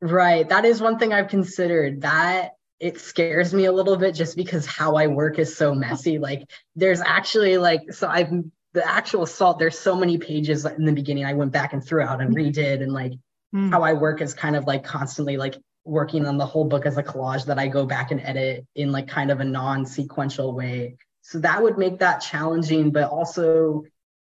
Right. 0.00 0.48
That 0.48 0.64
is 0.64 0.80
one 0.80 0.98
thing 0.98 1.12
I've 1.12 1.28
considered. 1.28 2.02
That 2.02 2.52
it 2.78 3.00
scares 3.00 3.54
me 3.54 3.64
a 3.64 3.72
little 3.72 3.96
bit 3.96 4.14
just 4.14 4.36
because 4.36 4.66
how 4.66 4.96
I 4.96 5.06
work 5.06 5.38
is 5.38 5.56
so 5.56 5.74
messy. 5.74 6.18
Like 6.22 6.48
there's 6.76 7.00
actually 7.00 7.56
like 7.58 7.92
so 7.92 8.08
I've 8.08 8.30
the 8.74 8.88
actual 8.88 9.26
salt, 9.26 9.58
there's 9.58 9.78
so 9.78 9.94
many 9.94 10.18
pages 10.18 10.64
in 10.64 10.84
the 10.84 10.92
beginning 10.92 11.24
I 11.24 11.34
went 11.34 11.52
back 11.52 11.72
and 11.72 11.84
threw 11.84 12.02
out 12.02 12.20
and 12.20 12.34
redid 12.34 12.82
and 12.82 12.92
like 12.92 13.12
mm. 13.54 13.70
how 13.70 13.82
I 13.82 13.92
work 13.92 14.20
is 14.22 14.34
kind 14.34 14.56
of 14.56 14.64
like 14.64 14.84
constantly 14.84 15.36
like 15.36 15.56
working 15.84 16.26
on 16.26 16.38
the 16.38 16.46
whole 16.46 16.64
book 16.64 16.86
as 16.86 16.96
a 16.96 17.02
collage 17.02 17.46
that 17.46 17.58
I 17.58 17.68
go 17.68 17.86
back 17.86 18.10
and 18.10 18.20
edit 18.20 18.66
in 18.74 18.92
like 18.92 19.08
kind 19.08 19.30
of 19.30 19.40
a 19.40 19.44
non-sequential 19.44 20.54
way. 20.54 20.96
So 21.22 21.38
that 21.40 21.62
would 21.62 21.78
make 21.78 21.98
that 21.98 22.18
challenging, 22.20 22.90
but 22.90 23.10
also 23.10 23.84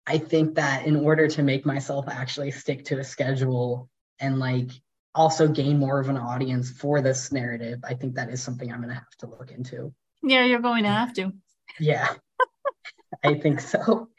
I 0.05 0.17
think 0.17 0.55
that 0.55 0.85
in 0.85 0.95
order 0.95 1.27
to 1.27 1.43
make 1.43 1.65
myself 1.65 2.05
actually 2.09 2.51
stick 2.51 2.85
to 2.85 2.99
a 2.99 3.03
schedule 3.03 3.89
and 4.19 4.37
like 4.39 4.69
also 5.15 5.47
gain 5.47 5.79
more 5.79 5.99
of 5.99 6.09
an 6.09 6.17
audience 6.17 6.71
for 6.71 7.01
this 7.01 7.31
narrative, 7.31 7.79
I 7.83 7.93
think 7.93 8.15
that 8.15 8.29
is 8.29 8.43
something 8.43 8.71
I'm 8.71 8.79
going 8.79 8.89
to 8.89 8.95
have 8.95 9.15
to 9.19 9.27
look 9.27 9.51
into. 9.51 9.93
Yeah, 10.21 10.43
you're 10.43 10.59
going 10.59 10.83
to 10.83 10.89
have 10.89 11.13
to. 11.13 11.31
Yeah, 11.79 12.13
I 13.23 13.35
think 13.35 13.61
so. 13.61 14.09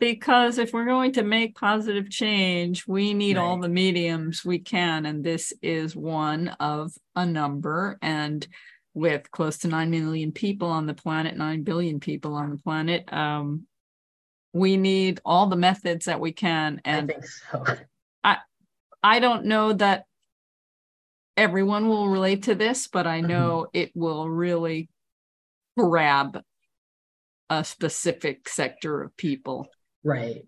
because 0.00 0.58
if 0.58 0.72
we're 0.72 0.84
going 0.86 1.12
to 1.12 1.22
make 1.22 1.54
positive 1.54 2.10
change, 2.10 2.86
we 2.88 3.14
need 3.14 3.36
Right. 3.36 3.42
all 3.42 3.58
the 3.60 3.68
mediums 3.68 4.44
we 4.44 4.58
can. 4.58 5.06
And 5.06 5.22
this 5.22 5.52
is 5.62 5.94
one 5.94 6.48
of 6.60 6.92
a 7.14 7.24
number. 7.24 7.96
And 8.02 8.44
with 8.94 9.30
close 9.30 9.58
to 9.58 9.68
9 9.68 9.88
million 9.90 10.32
people 10.32 10.68
on 10.68 10.86
the 10.86 10.94
planet, 10.94 11.36
9 11.36 11.62
billion 11.62 12.00
people 12.00 12.34
on 12.34 12.50
the 12.50 12.56
planet, 12.56 13.10
um, 13.12 13.67
we 14.52 14.76
need 14.76 15.20
all 15.24 15.46
the 15.46 15.56
methods 15.56 16.06
that 16.06 16.20
we 16.20 16.32
can. 16.32 16.80
And 16.84 17.10
I 17.10 17.14
think 17.14 17.26
so. 17.26 17.64
I 18.24 18.36
I 19.02 19.20
don't 19.20 19.46
know 19.46 19.72
that 19.72 20.04
everyone 21.36 21.88
will 21.88 22.08
relate 22.08 22.44
to 22.44 22.54
this, 22.54 22.88
but 22.88 23.06
I 23.06 23.20
know 23.20 23.68
it 23.72 23.92
will 23.94 24.28
really 24.28 24.88
grab 25.76 26.42
a 27.48 27.64
specific 27.64 28.48
sector 28.48 29.02
of 29.02 29.16
people. 29.16 29.68
Right. 30.02 30.44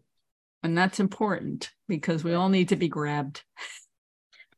And 0.62 0.76
that's 0.76 1.00
important 1.00 1.70
because 1.88 2.24
we 2.24 2.34
all 2.34 2.48
need 2.48 2.70
to 2.70 2.76
be 2.76 2.88
grabbed. 2.88 3.42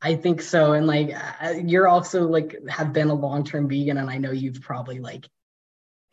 I 0.00 0.16
think 0.16 0.42
so. 0.42 0.72
And 0.72 0.86
like 0.86 1.14
uh, 1.40 1.54
you're 1.64 1.86
also 1.86 2.26
like 2.26 2.56
have 2.68 2.92
been 2.92 3.08
a 3.08 3.14
long-term 3.14 3.68
vegan 3.68 3.98
and 3.98 4.10
I 4.10 4.18
know 4.18 4.32
you've 4.32 4.60
probably 4.60 4.98
like 4.98 5.28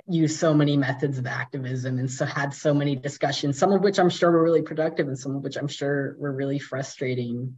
used 0.10 0.39
so 0.39 0.53
many 0.53 0.76
methods 0.76 1.20
of 1.20 1.28
activism 1.28 1.99
and 1.99 2.12
so 2.12 2.26
had 2.26 2.53
so 2.53 2.74
many 2.74 2.95
discussions, 2.95 3.57
some 3.57 3.72
of 3.72 3.82
which 3.82 3.99
I'm 3.99 4.10
sure 4.10 4.32
were 4.32 4.43
really 4.43 4.64
productive 4.64 5.07
and 5.07 5.18
some 5.18 5.36
of 5.36 5.43
which 5.43 5.55
I'm 5.55 5.68
sure 5.68 6.16
were 6.18 6.32
really 6.32 6.57
frustrating. 6.57 7.55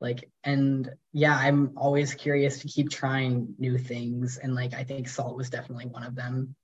Like 0.00 0.30
and 0.44 0.88
yeah, 1.12 1.36
I'm 1.36 1.72
always 1.76 2.14
curious 2.14 2.60
to 2.60 2.68
keep 2.68 2.90
trying 2.90 3.54
new 3.58 3.78
things 3.78 4.36
and 4.36 4.54
like 4.54 4.74
I 4.74 4.84
think 4.84 5.08
salt 5.08 5.36
was 5.36 5.50
definitely 5.50 5.86
one 5.86 6.04
of 6.04 6.14
them 6.14 6.54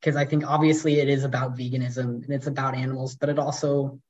because 0.00 0.16
I 0.16 0.24
think 0.24 0.46
obviously 0.46 0.98
it 0.98 1.08
is 1.08 1.24
about 1.24 1.56
veganism 1.56 2.24
and 2.24 2.30
it's 2.30 2.46
about 2.46 2.74
animals, 2.74 3.16
but 3.16 3.28
it 3.28 3.38
also 3.38 4.00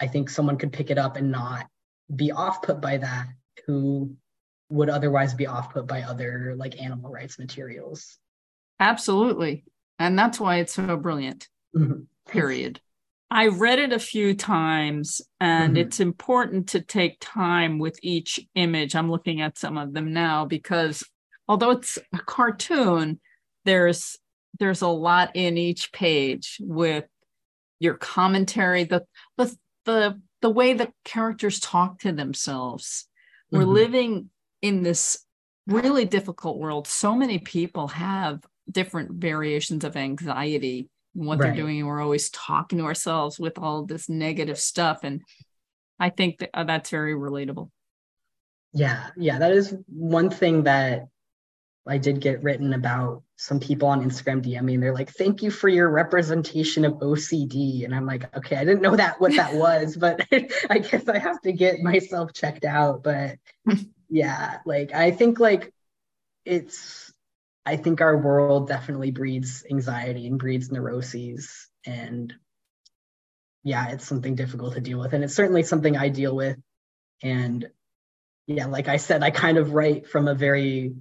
I 0.00 0.08
think 0.08 0.28
someone 0.28 0.58
could 0.58 0.72
pick 0.72 0.90
it 0.90 0.98
up 0.98 1.16
and 1.16 1.30
not 1.30 1.66
be 2.14 2.32
off 2.32 2.62
put 2.62 2.80
by 2.80 2.98
that 2.98 3.28
who 3.66 4.16
would 4.68 4.90
otherwise 4.90 5.34
be 5.34 5.46
off 5.46 5.72
put 5.72 5.86
by 5.86 6.02
other 6.02 6.54
like 6.56 6.82
animal 6.82 7.10
rights 7.10 7.38
materials. 7.38 8.18
Absolutely. 8.80 9.64
And 9.98 10.18
that's 10.18 10.38
why 10.38 10.56
it's 10.56 10.74
so 10.74 10.96
brilliant, 10.96 11.48
Mhm. 11.74 12.06
period. 12.28 12.80
I 13.30 13.48
read 13.48 13.78
it 13.78 13.92
a 13.92 13.98
few 13.98 14.34
times, 14.34 15.20
and 15.40 15.76
Mhm. 15.76 15.80
it's 15.80 16.00
important 16.00 16.68
to 16.68 16.80
take 16.80 17.16
time 17.20 17.78
with 17.78 17.98
each 18.02 18.38
image. 18.54 18.94
I'm 18.94 19.10
looking 19.10 19.40
at 19.40 19.58
some 19.58 19.76
of 19.76 19.92
them 19.94 20.12
now 20.12 20.44
because 20.44 21.02
although 21.48 21.70
it's 21.70 21.98
a 22.12 22.18
cartoon, 22.18 23.20
there's 23.64 24.16
there's 24.58 24.80
a 24.80 24.88
lot 24.88 25.32
in 25.34 25.58
each 25.58 25.92
page 25.92 26.56
with 26.60 27.04
your 27.78 27.94
commentary, 27.94 28.84
the 28.84 29.04
the 29.36 29.54
the 29.84 30.22
the 30.40 30.48
way 30.50 30.72
the 30.72 30.92
characters 31.04 31.60
talk 31.60 31.98
to 32.00 32.12
themselves. 32.12 33.06
We're 33.50 33.64
Mhm. 33.64 33.72
living 33.72 34.30
in 34.62 34.82
this 34.82 35.26
really 35.66 36.04
difficult 36.06 36.58
world. 36.58 36.86
So 36.86 37.14
many 37.14 37.38
people 37.38 37.88
have 37.88 38.44
different 38.70 39.12
variations 39.12 39.84
of 39.84 39.96
anxiety 39.96 40.88
and 41.14 41.26
what 41.26 41.38
they're 41.38 41.54
doing. 41.54 41.78
And 41.78 41.88
we're 41.88 42.02
always 42.02 42.30
talking 42.30 42.78
to 42.78 42.84
ourselves 42.84 43.38
with 43.38 43.58
all 43.58 43.84
this 43.84 44.08
negative 44.08 44.58
stuff. 44.58 45.00
And 45.02 45.22
I 45.98 46.10
think 46.10 46.38
that 46.38 46.50
uh, 46.52 46.64
that's 46.64 46.90
very 46.90 47.14
relatable. 47.14 47.70
Yeah, 48.72 49.06
yeah, 49.16 49.38
that 49.38 49.52
is 49.52 49.74
one 49.88 50.28
thing 50.28 50.64
that 50.64 51.06
I 51.86 51.98
did 51.98 52.20
get 52.20 52.42
written 52.42 52.74
about 52.74 53.22
some 53.36 53.60
people 53.60 53.88
on 53.88 54.02
Instagram 54.02 54.44
DMing. 54.44 54.80
They're 54.80 54.92
like, 54.92 55.10
"Thank 55.10 55.42
you 55.42 55.50
for 55.50 55.68
your 55.68 55.88
representation 55.88 56.84
of 56.84 56.94
OCD," 56.94 57.84
and 57.84 57.94
I'm 57.94 58.06
like, 58.06 58.34
"Okay, 58.36 58.56
I 58.56 58.64
didn't 58.64 58.82
know 58.82 58.96
that 58.96 59.20
what 59.20 59.34
that 59.36 59.54
was, 59.54 59.96
but 59.96 60.20
I 60.70 60.78
guess 60.78 61.08
I 61.08 61.18
have 61.18 61.40
to 61.42 61.52
get 61.52 61.80
myself 61.80 62.32
checked 62.32 62.64
out." 62.64 63.02
But 63.02 63.36
yeah, 64.10 64.58
like 64.66 64.92
I 64.92 65.12
think 65.12 65.38
like 65.38 65.72
it's, 66.44 67.05
I 67.66 67.76
think 67.76 68.00
our 68.00 68.16
world 68.16 68.68
definitely 68.68 69.10
breeds 69.10 69.64
anxiety 69.70 70.26
and 70.26 70.38
breeds 70.38 70.70
neuroses, 70.70 71.68
and 71.84 72.32
yeah, 73.64 73.90
it's 73.90 74.06
something 74.06 74.36
difficult 74.36 74.74
to 74.74 74.80
deal 74.80 75.00
with, 75.00 75.12
and 75.12 75.24
it's 75.24 75.34
certainly 75.34 75.64
something 75.64 75.96
I 75.96 76.08
deal 76.08 76.34
with, 76.34 76.56
and 77.22 77.68
yeah, 78.46 78.66
like 78.66 78.86
I 78.86 78.98
said, 78.98 79.22
I 79.22 79.30
kind 79.30 79.58
of 79.58 79.74
write 79.74 80.06
from 80.06 80.28
a 80.28 80.34
very 80.34 80.94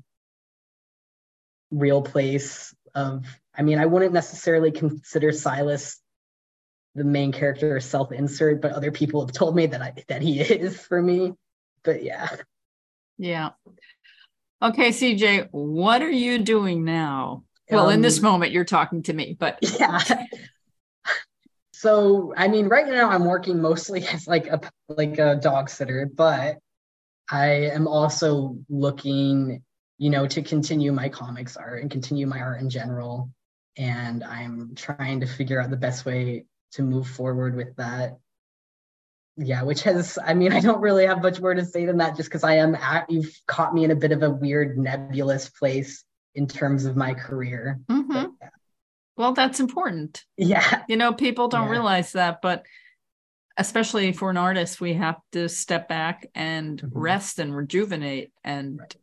real 1.71 2.01
place 2.01 2.73
of, 2.93 3.25
I 3.55 3.61
mean, 3.61 3.77
I 3.77 3.85
wouldn't 3.85 4.13
necessarily 4.13 4.71
consider 4.71 5.31
Silas 5.31 6.01
the 6.95 7.03
main 7.03 7.31
character 7.31 7.75
or 7.75 7.79
self-insert, 7.81 8.61
but 8.61 8.71
other 8.71 8.91
people 8.91 9.25
have 9.25 9.33
told 9.33 9.55
me 9.55 9.67
that 9.67 9.81
I 9.81 9.93
that 10.07 10.21
he 10.21 10.39
is 10.41 10.79
for 10.79 11.01
me. 11.01 11.33
But 11.83 12.03
yeah. 12.03 12.29
Yeah. 13.17 13.49
Okay, 14.65 14.89
CJ, 14.89 15.49
what 15.51 16.01
are 16.01 16.09
you 16.09 16.39
doing 16.39 16.83
now? 16.83 17.43
Well, 17.69 17.89
in 17.89 18.01
this 18.01 18.17
Um, 18.17 18.23
moment, 18.23 18.51
you're 18.51 18.65
talking 18.65 19.03
to 19.03 19.13
me, 19.13 19.35
but 19.39 19.59
yeah. 19.79 19.99
So 21.71 22.33
I 22.35 22.47
mean, 22.47 22.67
right 22.67 22.87
now 22.87 23.11
I'm 23.11 23.25
working 23.25 23.61
mostly 23.61 24.07
as 24.13 24.27
like 24.27 24.47
a 24.47 24.59
like 24.89 25.19
a 25.19 25.35
dog 25.35 25.69
sitter, 25.69 26.09
but 26.11 26.57
I 27.29 27.69
am 27.73 27.87
also 27.87 28.57
looking, 28.67 29.61
you 29.99 30.09
know, 30.09 30.25
to 30.25 30.41
continue 30.41 30.91
my 30.91 31.09
comics 31.09 31.57
art 31.57 31.83
and 31.83 31.91
continue 31.91 32.25
my 32.25 32.39
art 32.39 32.59
in 32.59 32.71
general. 32.71 33.29
And 33.77 34.23
I'm 34.23 34.73
trying 34.73 35.19
to 35.19 35.27
figure 35.27 35.61
out 35.61 35.69
the 35.69 35.77
best 35.77 36.05
way 36.05 36.45
to 36.71 36.81
move 36.81 37.07
forward 37.07 37.55
with 37.55 37.75
that. 37.75 38.17
Yeah, 39.37 39.63
which 39.63 39.83
has, 39.83 40.17
I 40.23 40.33
mean, 40.33 40.51
I 40.53 40.59
don't 40.59 40.81
really 40.81 41.05
have 41.05 41.21
much 41.21 41.39
more 41.41 41.53
to 41.53 41.65
say 41.65 41.85
than 41.85 41.97
that 41.97 42.15
just 42.15 42.29
because 42.29 42.43
I 42.43 42.55
am 42.55 42.75
at, 42.75 43.09
you've 43.09 43.37
caught 43.47 43.73
me 43.73 43.83
in 43.83 43.91
a 43.91 43.95
bit 43.95 44.11
of 44.11 44.23
a 44.23 44.29
weird 44.29 44.77
nebulous 44.77 45.49
place 45.49 46.03
in 46.33 46.47
terms 46.47 46.85
of 46.85 46.95
my 46.95 47.13
career. 47.13 47.79
Mhm. 47.89 48.07
But, 48.39 48.49
well, 49.17 49.33
that's 49.33 49.59
important. 49.59 50.23
yeah. 50.37 50.83
You 50.89 50.97
know, 50.97 51.13
people 51.13 51.47
don't 51.47 51.65
Yeah. 51.65 51.71
realize 51.71 52.11
that, 52.13 52.41
but 52.41 52.65
especially 53.57 54.11
for 54.11 54.29
an 54.29 54.35
artist, 54.37 54.81
we 54.81 54.95
have 54.95 55.15
to 55.31 55.47
step 55.47 55.87
back 55.87 56.27
and 56.35 56.81
Mhm. 56.81 56.89
rest 56.93 57.39
and 57.39 57.55
rejuvenate. 57.55 58.33
And 58.43 58.79
Right. 58.79 58.95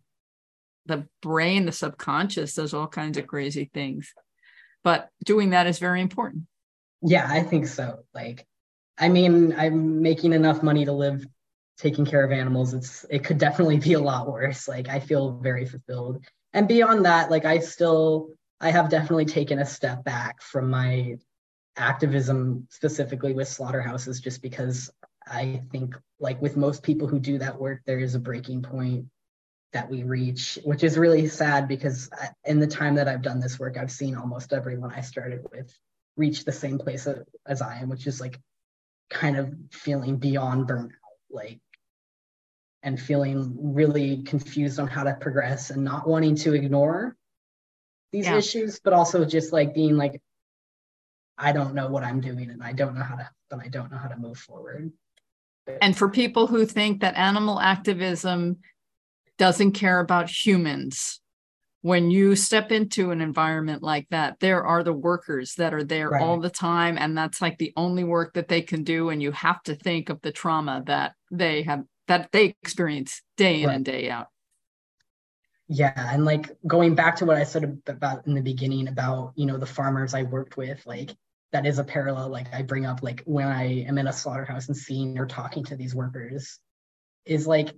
the 0.84 1.08
brain, 1.22 1.64
the 1.64 1.72
subconscious, 1.72 2.54
does 2.54 2.74
all 2.74 2.88
kinds 2.88 3.16
of 3.16 3.26
crazy 3.26 3.70
things. 3.72 4.12
But 4.84 5.08
doing 5.24 5.50
that 5.50 5.66
is 5.66 5.78
very 5.78 6.02
important. 6.02 6.44
Yeah, 7.00 7.26
I 7.26 7.42
think 7.42 7.66
so. 7.66 8.04
Like, 8.12 8.46
I 8.98 9.08
mean, 9.08 9.54
I'm 9.56 10.02
making 10.02 10.32
enough 10.32 10.62
money 10.62 10.84
to 10.84 10.92
live 10.92 11.26
taking 11.78 12.04
care 12.04 12.24
of 12.24 12.32
animals. 12.32 12.74
It's 12.74 13.04
it 13.10 13.24
could 13.24 13.38
definitely 13.38 13.78
be 13.78 13.94
a 13.94 14.00
lot 14.00 14.30
worse. 14.30 14.68
Like, 14.68 14.88
I 14.88 15.00
feel 15.00 15.38
very 15.38 15.66
fulfilled. 15.66 16.24
And 16.52 16.68
beyond 16.68 17.06
that, 17.06 17.30
like 17.30 17.44
I 17.44 17.58
still 17.58 18.30
I 18.60 18.70
have 18.70 18.90
definitely 18.90 19.24
taken 19.24 19.58
a 19.58 19.66
step 19.66 20.04
back 20.04 20.40
from 20.40 20.70
my 20.70 21.16
activism 21.76 22.66
specifically 22.70 23.32
with 23.32 23.48
slaughterhouses 23.48 24.20
just 24.20 24.42
because 24.42 24.90
I 25.26 25.62
think 25.72 25.96
like 26.20 26.40
with 26.42 26.56
most 26.56 26.82
people 26.82 27.08
who 27.08 27.18
do 27.18 27.38
that 27.38 27.58
work, 27.58 27.80
there 27.86 27.98
is 27.98 28.14
a 28.14 28.20
breaking 28.20 28.62
point 28.62 29.06
that 29.72 29.90
we 29.90 30.02
reach, 30.02 30.58
which 30.64 30.84
is 30.84 30.98
really 30.98 31.26
sad 31.26 31.66
because 31.66 32.10
in 32.44 32.60
the 32.60 32.66
time 32.66 32.94
that 32.96 33.08
I've 33.08 33.22
done 33.22 33.40
this 33.40 33.58
work, 33.58 33.78
I've 33.78 33.90
seen 33.90 34.14
almost 34.16 34.52
everyone 34.52 34.92
I 34.92 35.00
started 35.00 35.40
with 35.50 35.74
reach 36.16 36.44
the 36.44 36.52
same 36.52 36.78
place 36.78 37.08
as 37.46 37.62
I 37.62 37.78
am, 37.78 37.88
which 37.88 38.06
is 38.06 38.20
like 38.20 38.38
kind 39.10 39.36
of 39.36 39.54
feeling 39.70 40.16
beyond 40.16 40.68
burnout, 40.68 40.90
like, 41.30 41.60
and 42.82 43.00
feeling 43.00 43.54
really 43.74 44.22
confused 44.24 44.80
on 44.80 44.88
how 44.88 45.04
to 45.04 45.14
progress 45.14 45.70
and 45.70 45.84
not 45.84 46.06
wanting 46.06 46.34
to 46.34 46.54
ignore 46.54 47.16
these 48.10 48.26
Yeah. 48.26 48.36
issues, 48.36 48.80
but 48.80 48.92
also 48.92 49.24
just 49.24 49.52
like 49.52 49.74
being 49.74 49.96
like, 49.96 50.20
I 51.38 51.52
don't 51.52 51.74
know 51.74 51.88
what 51.88 52.04
I'm 52.04 52.20
doing 52.20 52.50
and 52.50 52.62
I 52.62 52.72
don't 52.72 52.94
know 52.94 53.02
how 53.02 53.16
to, 53.16 53.30
and 53.50 53.60
I 53.60 53.68
don't 53.68 53.90
know 53.90 53.98
how 53.98 54.08
to 54.08 54.16
move 54.16 54.38
forward. 54.38 54.92
And 55.80 55.96
for 55.96 56.08
people 56.08 56.46
who 56.46 56.66
think 56.66 57.00
that 57.00 57.16
animal 57.16 57.60
activism 57.60 58.58
doesn't 59.38 59.72
care 59.72 60.00
about 60.00 60.28
humans, 60.28 61.21
when 61.82 62.10
you 62.10 62.36
step 62.36 62.72
into 62.72 63.10
an 63.10 63.20
environment 63.20 63.82
like 63.82 64.06
that, 64.10 64.38
there 64.40 64.64
are 64.64 64.82
the 64.84 64.92
workers 64.92 65.54
that 65.56 65.74
are 65.74 65.84
there 65.84 66.08
Right. 66.10 66.22
all 66.22 66.40
the 66.40 66.50
time. 66.50 66.96
And 66.96 67.16
that's 67.18 67.42
like 67.42 67.58
the 67.58 67.72
only 67.76 68.04
work 68.04 68.34
that 68.34 68.48
they 68.48 68.62
can 68.62 68.84
do. 68.84 69.10
And 69.10 69.20
you 69.20 69.32
have 69.32 69.62
to 69.64 69.74
think 69.74 70.08
of 70.08 70.20
the 70.22 70.32
trauma 70.32 70.82
that 70.86 71.14
they 71.30 71.62
have, 71.62 71.84
that 72.08 72.30
they 72.32 72.56
experience 72.62 73.22
day 73.36 73.62
in 73.62 73.68
Right. 73.68 73.74
and 73.76 73.84
day 73.84 74.10
out. 74.10 74.28
Yeah, 75.68 75.92
and 76.12 76.24
like 76.24 76.50
going 76.66 76.94
back 76.94 77.16
to 77.16 77.24
what 77.24 77.36
I 77.36 77.44
said 77.44 77.80
about 77.86 78.26
in 78.26 78.34
the 78.34 78.42
beginning 78.42 78.88
about, 78.88 79.32
you 79.36 79.46
know, 79.46 79.56
the 79.56 79.66
farmers 79.66 80.12
I 80.12 80.22
worked 80.24 80.56
with, 80.56 80.84
like 80.86 81.16
that 81.52 81.66
is 81.66 81.78
a 81.78 81.84
parallel. 81.84 82.28
Like 82.28 82.52
I 82.52 82.62
bring 82.62 82.84
up 82.84 83.02
like 83.02 83.22
when 83.24 83.46
I 83.48 83.82
am 83.84 83.98
in 83.98 84.06
a 84.06 84.12
slaughterhouse 84.12 84.68
and 84.68 84.76
seeing 84.76 85.18
or 85.18 85.26
talking 85.26 85.64
to 85.64 85.76
these 85.76 85.94
workers 85.94 86.58
is 87.24 87.46
like, 87.46 87.70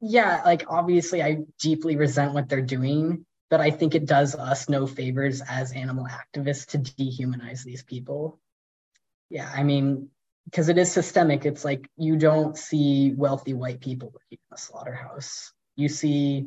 yeah, 0.00 0.42
like 0.44 0.64
obviously 0.68 1.22
I 1.22 1.38
deeply 1.60 1.96
resent 1.96 2.32
what 2.34 2.48
they're 2.48 2.62
doing, 2.62 3.26
but 3.52 3.60
I 3.60 3.70
think 3.70 3.94
it 3.94 4.06
does 4.06 4.34
us 4.34 4.70
no 4.70 4.86
favors 4.86 5.42
as 5.42 5.72
animal 5.72 6.06
activists 6.06 6.68
to 6.68 6.78
dehumanize 6.78 7.62
these 7.62 7.82
people. 7.82 8.40
Yeah, 9.28 9.52
I 9.54 9.62
mean, 9.62 10.08
because 10.46 10.70
it 10.70 10.78
is 10.78 10.90
systemic. 10.90 11.44
It's 11.44 11.62
like 11.62 11.86
you 11.98 12.16
don't 12.16 12.56
see 12.56 13.12
wealthy 13.14 13.52
white 13.52 13.82
people 13.82 14.08
working 14.08 14.38
in 14.50 14.54
a 14.54 14.56
slaughterhouse. 14.56 15.52
You 15.76 15.90
see 15.90 16.46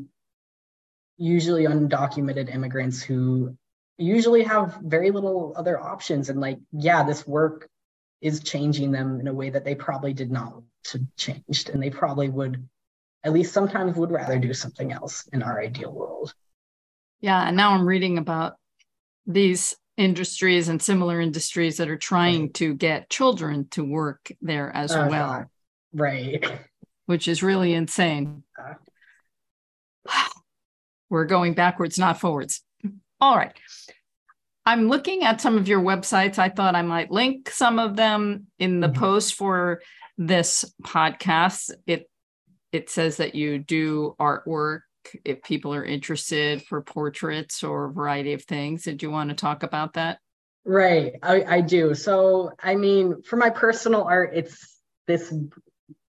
usually 1.17 1.65
undocumented 1.65 2.51
immigrants 2.51 3.03
who 3.03 3.55
usually 3.99 4.41
have 4.41 4.79
very 4.81 5.11
little 5.11 5.53
other 5.55 5.79
options. 5.79 6.29
And 6.29 6.41
like, 6.41 6.57
yeah, 6.71 7.03
this 7.03 7.27
work 7.27 7.69
is 8.19 8.39
changing 8.39 8.89
them 8.89 9.19
in 9.19 9.27
a 9.27 9.33
way 9.33 9.51
that 9.51 9.63
they 9.63 9.75
probably 9.75 10.15
did 10.15 10.31
not 10.31 10.63
to 10.85 11.05
changed. 11.17 11.69
And 11.69 11.83
they 11.83 11.91
probably 11.91 12.29
would, 12.29 12.67
at 13.23 13.31
least 13.31 13.53
sometimes 13.53 13.95
would 13.95 14.09
rather 14.09 14.39
do 14.39 14.55
something 14.55 14.91
else 14.91 15.29
in 15.31 15.43
our 15.43 15.61
ideal 15.61 15.91
world. 15.91 16.33
Yeah. 17.25 17.47
And 17.47 17.57
now 17.57 17.71
I'm 17.71 17.87
reading 17.87 18.19
about 18.19 18.53
these 19.25 19.75
industries 19.97 20.69
and 20.69 20.79
similar 20.79 21.19
industries 21.19 21.77
that 21.77 21.89
are 21.89 21.97
trying 21.97 22.53
to 22.53 22.75
get 22.75 23.09
children 23.09 23.67
to 23.71 23.83
work 23.83 24.31
there 24.43 24.71
as 24.71 24.91
uh, 24.91 25.07
well. 25.09 25.45
Right. 25.91 26.45
Which 27.07 27.27
is 27.27 27.41
really 27.41 27.73
insane. 27.73 28.43
We're 31.09 31.25
going 31.25 31.55
backwards, 31.55 31.97
not 31.97 32.19
forwards. 32.19 32.61
All 33.19 33.35
right. 33.35 33.57
I'm 34.63 34.87
looking 34.87 35.23
at 35.23 35.41
some 35.41 35.57
of 35.57 35.67
your 35.67 35.81
websites. 35.81 36.37
I 36.37 36.49
thought 36.49 36.75
I 36.75 36.83
might 36.83 37.09
link 37.09 37.49
some 37.49 37.79
of 37.79 37.95
them 37.95 38.45
in 38.59 38.81
the 38.81 38.87
mm-hmm. 38.87 38.99
post 38.99 39.33
for 39.33 39.81
this 40.15 40.63
podcast. 40.83 41.71
It 41.87 42.07
it 42.71 42.91
says 42.91 43.17
that 43.17 43.33
you 43.33 43.57
do 43.57 44.15
artwork 44.19 44.81
if 45.23 45.41
people 45.43 45.73
are 45.73 45.85
interested 45.85 46.61
for 46.63 46.81
portraits 46.81 47.63
or 47.63 47.85
a 47.85 47.91
variety 47.91 48.33
of 48.33 48.43
things. 48.43 48.83
Did 48.83 49.03
you 49.03 49.11
want 49.11 49.29
to 49.29 49.35
talk 49.35 49.63
about 49.63 49.93
that? 49.93 50.19
Right, 50.65 51.13
I, 51.21 51.43
I 51.43 51.61
do. 51.61 51.93
So, 51.93 52.51
I 52.61 52.75
mean, 52.75 53.21
for 53.21 53.35
my 53.35 53.49
personal 53.49 54.03
art, 54.03 54.31
it's 54.33 54.79
this, 55.05 55.33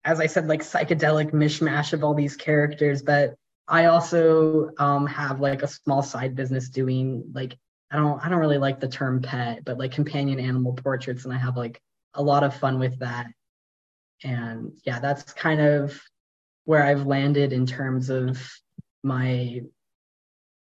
as 0.05 0.19
I 0.19 0.27
said, 0.27 0.47
like 0.47 0.61
psychedelic 0.61 1.31
mishmash 1.31 1.93
of 1.93 2.03
all 2.03 2.13
these 2.13 2.35
characters. 2.35 3.01
But 3.01 3.35
I 3.67 3.85
also 3.85 4.69
um, 4.77 5.07
have 5.07 5.39
like 5.39 5.63
a 5.63 5.67
small 5.67 6.03
side 6.03 6.35
business 6.35 6.69
doing 6.69 7.23
like 7.33 7.57
I 7.89 7.97
don't 7.97 8.23
I 8.25 8.29
don't 8.29 8.39
really 8.39 8.57
like 8.57 8.79
the 8.79 8.87
term 8.87 9.21
pet, 9.21 9.63
but 9.63 9.77
like 9.77 9.91
companion 9.91 10.39
animal 10.39 10.73
portraits, 10.73 11.25
and 11.25 11.33
I 11.33 11.37
have 11.37 11.55
like 11.55 11.81
a 12.13 12.23
lot 12.23 12.43
of 12.43 12.55
fun 12.55 12.79
with 12.79 12.99
that. 12.99 13.27
And 14.23 14.73
yeah, 14.85 14.99
that's 14.99 15.31
kind 15.33 15.61
of 15.61 15.99
where 16.65 16.83
I've 16.83 17.05
landed 17.05 17.53
in 17.53 17.65
terms 17.65 18.09
of 18.09 18.41
my 19.03 19.61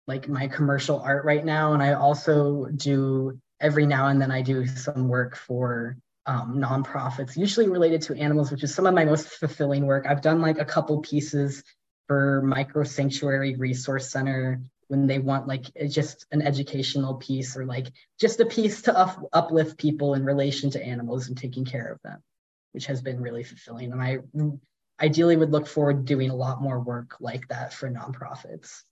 like 0.08 0.30
my 0.30 0.48
commercial 0.48 1.00
art 1.02 1.26
right 1.26 1.44
now. 1.44 1.74
And 1.74 1.84
i 1.84 1.94
also 1.94 2.66
do 2.66 3.40
every 3.60 3.86
now 3.86 4.08
and 4.08 4.22
then 4.22 4.32
i 4.32 4.42
do 4.42 4.66
some 4.68 5.08
work 5.08 5.36
for 5.36 5.98
um, 6.28 6.58
nonprofits 6.58 7.38
usually 7.38 7.70
related 7.70 8.02
to 8.04 8.16
animals 8.16 8.52
which 8.52 8.64
is 8.64 8.76
some 8.76 8.86
of 8.86 8.94
my 8.94 9.06
most 9.06 9.28
fulfilling 9.28 9.86
work. 9.86 10.06
I've 10.08 10.22
done 10.22 10.42
like 10.42 10.60
a 10.60 10.66
couple 10.66 11.00
pieces 11.00 11.64
for 12.08 12.42
micro 12.42 12.84
sanctuary 12.84 13.56
resource 13.56 14.12
center 14.12 14.62
when 14.90 15.08
they 15.08 15.20
want 15.20 15.48
like 15.48 15.66
just 15.90 16.26
an 16.32 16.42
educational 16.42 17.16
piece 17.16 17.58
or 17.58 17.66
like 17.66 17.88
just 18.20 18.40
a 18.40 18.46
piece 18.46 18.84
to 18.84 18.98
up, 18.98 19.20
uplift 19.34 19.78
people 19.78 20.14
in 20.14 20.24
relation 20.24 20.70
to 20.72 20.84
animals 20.84 21.28
and 21.28 21.38
taking 21.38 21.66
care 21.66 21.92
of 21.92 22.02
them 22.04 22.22
which 22.74 22.86
has 22.86 23.02
been 23.02 23.20
really 23.20 23.44
fulfilling. 23.44 23.92
And 23.92 24.02
i 24.02 24.20
ideally 25.02 25.38
would 25.38 25.52
look 25.52 25.68
forward 25.68 25.98
to 25.98 26.14
doing 26.14 26.30
a 26.30 26.36
lot 26.36 26.62
more 26.62 26.80
work 26.80 27.16
like 27.20 27.48
that 27.50 27.74
for 27.74 27.90
nonprofits. 27.90 28.84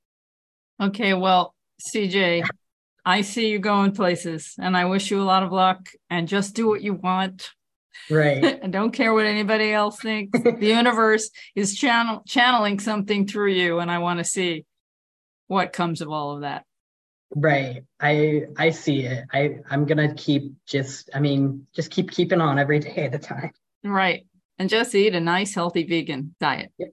Okay, 0.82 1.14
well, 1.14 1.56
CJ, 1.94 2.46
I 3.06 3.22
see 3.22 3.50
you 3.50 3.60
going 3.60 3.92
places 3.92 4.56
and 4.60 4.76
I 4.76 4.86
wish 4.86 5.12
you 5.12 5.22
a 5.22 5.24
lot 5.24 5.44
of 5.44 5.52
luck 5.52 5.90
and 6.10 6.28
just 6.28 6.56
do 6.56 6.68
what 6.68 6.82
you 6.82 6.94
want. 6.94 7.50
Right. 8.10 8.60
and 8.62 8.74
don't 8.74 8.92
care 8.92 9.14
what 9.14 9.26
anybody 9.26 9.72
else 9.72 10.00
thinks. 10.00 10.40
the 10.40 10.58
universe 10.60 11.30
is 11.56 11.76
channel 11.76 12.24
channeling 12.28 12.80
something 12.80 13.28
through 13.28 13.54
you 13.54 13.80
and 13.80 13.90
I 13.90 14.00
want 14.00 14.20
to 14.20 14.26
see 14.26 14.66
what 15.48 15.74
comes 15.74 16.02
of 16.02 16.10
all 16.10 16.36
of 16.36 16.42
that. 16.42 16.66
Right. 17.36 17.84
I 18.00 18.44
I 18.58 18.70
see 18.72 19.06
it. 19.06 19.26
I 19.32 19.60
I'm 19.70 19.86
going 19.86 20.10
to 20.10 20.14
keep 20.16 20.54
just 20.66 21.10
I 21.14 21.20
mean, 21.20 21.68
just 21.76 21.92
keep 21.92 22.12
keeping 22.12 22.42
on 22.42 22.60
every 22.60 22.80
day 22.80 23.06
at 23.06 23.16
a 23.16 23.20
time. 23.20 23.52
Right 23.84 24.26
and 24.58 24.70
just 24.70 24.96
eat 24.96 25.16
a 25.16 25.20
nice, 25.20 25.54
healthy 25.54 25.86
vegan 25.86 26.36
diet. 26.40 26.72
Yep. 26.78 26.90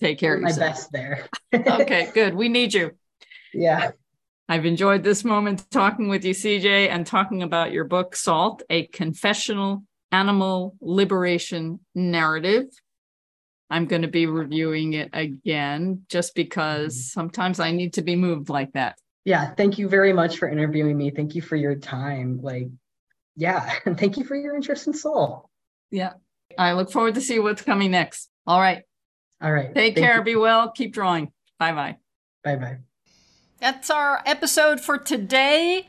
Take 0.00 0.18
care 0.18 0.34
of 0.36 0.42
yourself. 0.42 0.60
my 0.60 0.66
best 0.66 0.92
there. 0.92 1.28
okay, 1.54 2.10
good. 2.14 2.34
We 2.34 2.48
need 2.48 2.74
you. 2.74 2.92
Yeah. 3.54 3.92
I've 4.48 4.66
enjoyed 4.66 5.02
this 5.02 5.24
moment 5.24 5.68
talking 5.70 6.08
with 6.08 6.24
you, 6.24 6.34
CJ, 6.34 6.88
and 6.88 7.06
talking 7.06 7.42
about 7.42 7.72
your 7.72 7.84
book, 7.84 8.14
Salt, 8.14 8.62
a 8.70 8.86
confessional 8.86 9.82
animal 10.12 10.76
liberation 10.80 11.80
narrative. 11.94 12.66
I'm 13.68 13.86
going 13.86 14.02
to 14.02 14.08
be 14.08 14.26
reviewing 14.26 14.92
it 14.92 15.10
again 15.12 16.02
just 16.08 16.34
because 16.34 16.94
mm-hmm. 16.94 17.20
sometimes 17.20 17.58
I 17.58 17.72
need 17.72 17.94
to 17.94 18.02
be 18.02 18.14
moved 18.14 18.48
like 18.48 18.72
that. 18.72 18.98
Yeah. 19.24 19.50
Thank 19.54 19.78
you 19.78 19.88
very 19.88 20.12
much 20.12 20.38
for 20.38 20.48
interviewing 20.48 20.96
me. 20.96 21.10
Thank 21.10 21.34
you 21.34 21.42
for 21.42 21.56
your 21.56 21.74
time. 21.74 22.40
Like, 22.40 22.68
yeah. 23.34 23.74
And 23.84 23.98
thank 23.98 24.16
you 24.16 24.24
for 24.24 24.36
your 24.36 24.54
interest 24.54 24.86
in 24.86 24.94
Salt. 24.94 25.48
Yeah. 25.90 26.12
I 26.58 26.72
look 26.72 26.90
forward 26.90 27.14
to 27.14 27.20
see 27.20 27.38
what's 27.38 27.62
coming 27.62 27.90
next. 27.90 28.30
All 28.46 28.60
right. 28.60 28.82
All 29.42 29.52
right. 29.52 29.74
Take 29.74 29.94
Thank 29.94 30.06
care. 30.06 30.18
You. 30.18 30.24
Be 30.24 30.36
well. 30.36 30.70
Keep 30.70 30.92
drawing. 30.94 31.32
Bye 31.58 31.72
bye. 31.72 31.96
Bye 32.44 32.56
bye. 32.56 32.78
That's 33.58 33.90
our 33.90 34.22
episode 34.26 34.80
for 34.80 34.98
today. 34.98 35.88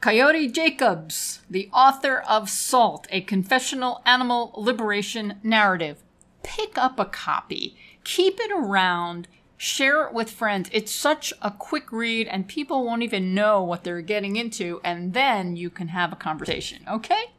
Coyote 0.00 0.48
Jacobs, 0.48 1.40
the 1.48 1.70
author 1.72 2.22
of 2.28 2.50
Salt, 2.50 3.06
a 3.10 3.22
confessional 3.22 4.02
animal 4.04 4.52
liberation 4.54 5.38
narrative. 5.42 6.02
Pick 6.42 6.76
up 6.76 6.98
a 7.00 7.06
copy, 7.06 7.74
keep 8.04 8.38
it 8.38 8.50
around, 8.52 9.28
share 9.56 10.06
it 10.06 10.12
with 10.12 10.30
friends. 10.30 10.68
It's 10.72 10.92
such 10.92 11.32
a 11.40 11.50
quick 11.50 11.90
read, 11.90 12.28
and 12.28 12.46
people 12.46 12.84
won't 12.84 13.02
even 13.02 13.34
know 13.34 13.62
what 13.62 13.82
they're 13.82 14.02
getting 14.02 14.36
into, 14.36 14.78
and 14.84 15.14
then 15.14 15.56
you 15.56 15.70
can 15.70 15.88
have 15.88 16.12
a 16.12 16.16
conversation, 16.16 16.84
okay? 16.86 17.32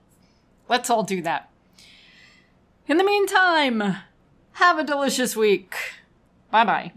Let's 0.68 0.89
all 0.89 1.03
do 1.03 1.22
that. 1.22 1.51
In 2.88 2.98
the 2.98 3.04
meantime, 3.04 3.98
have 4.54 4.78
a 4.78 4.84
delicious 4.84 5.36
week. 5.36 5.76
Bye 6.52 6.66
bye. 6.66 6.92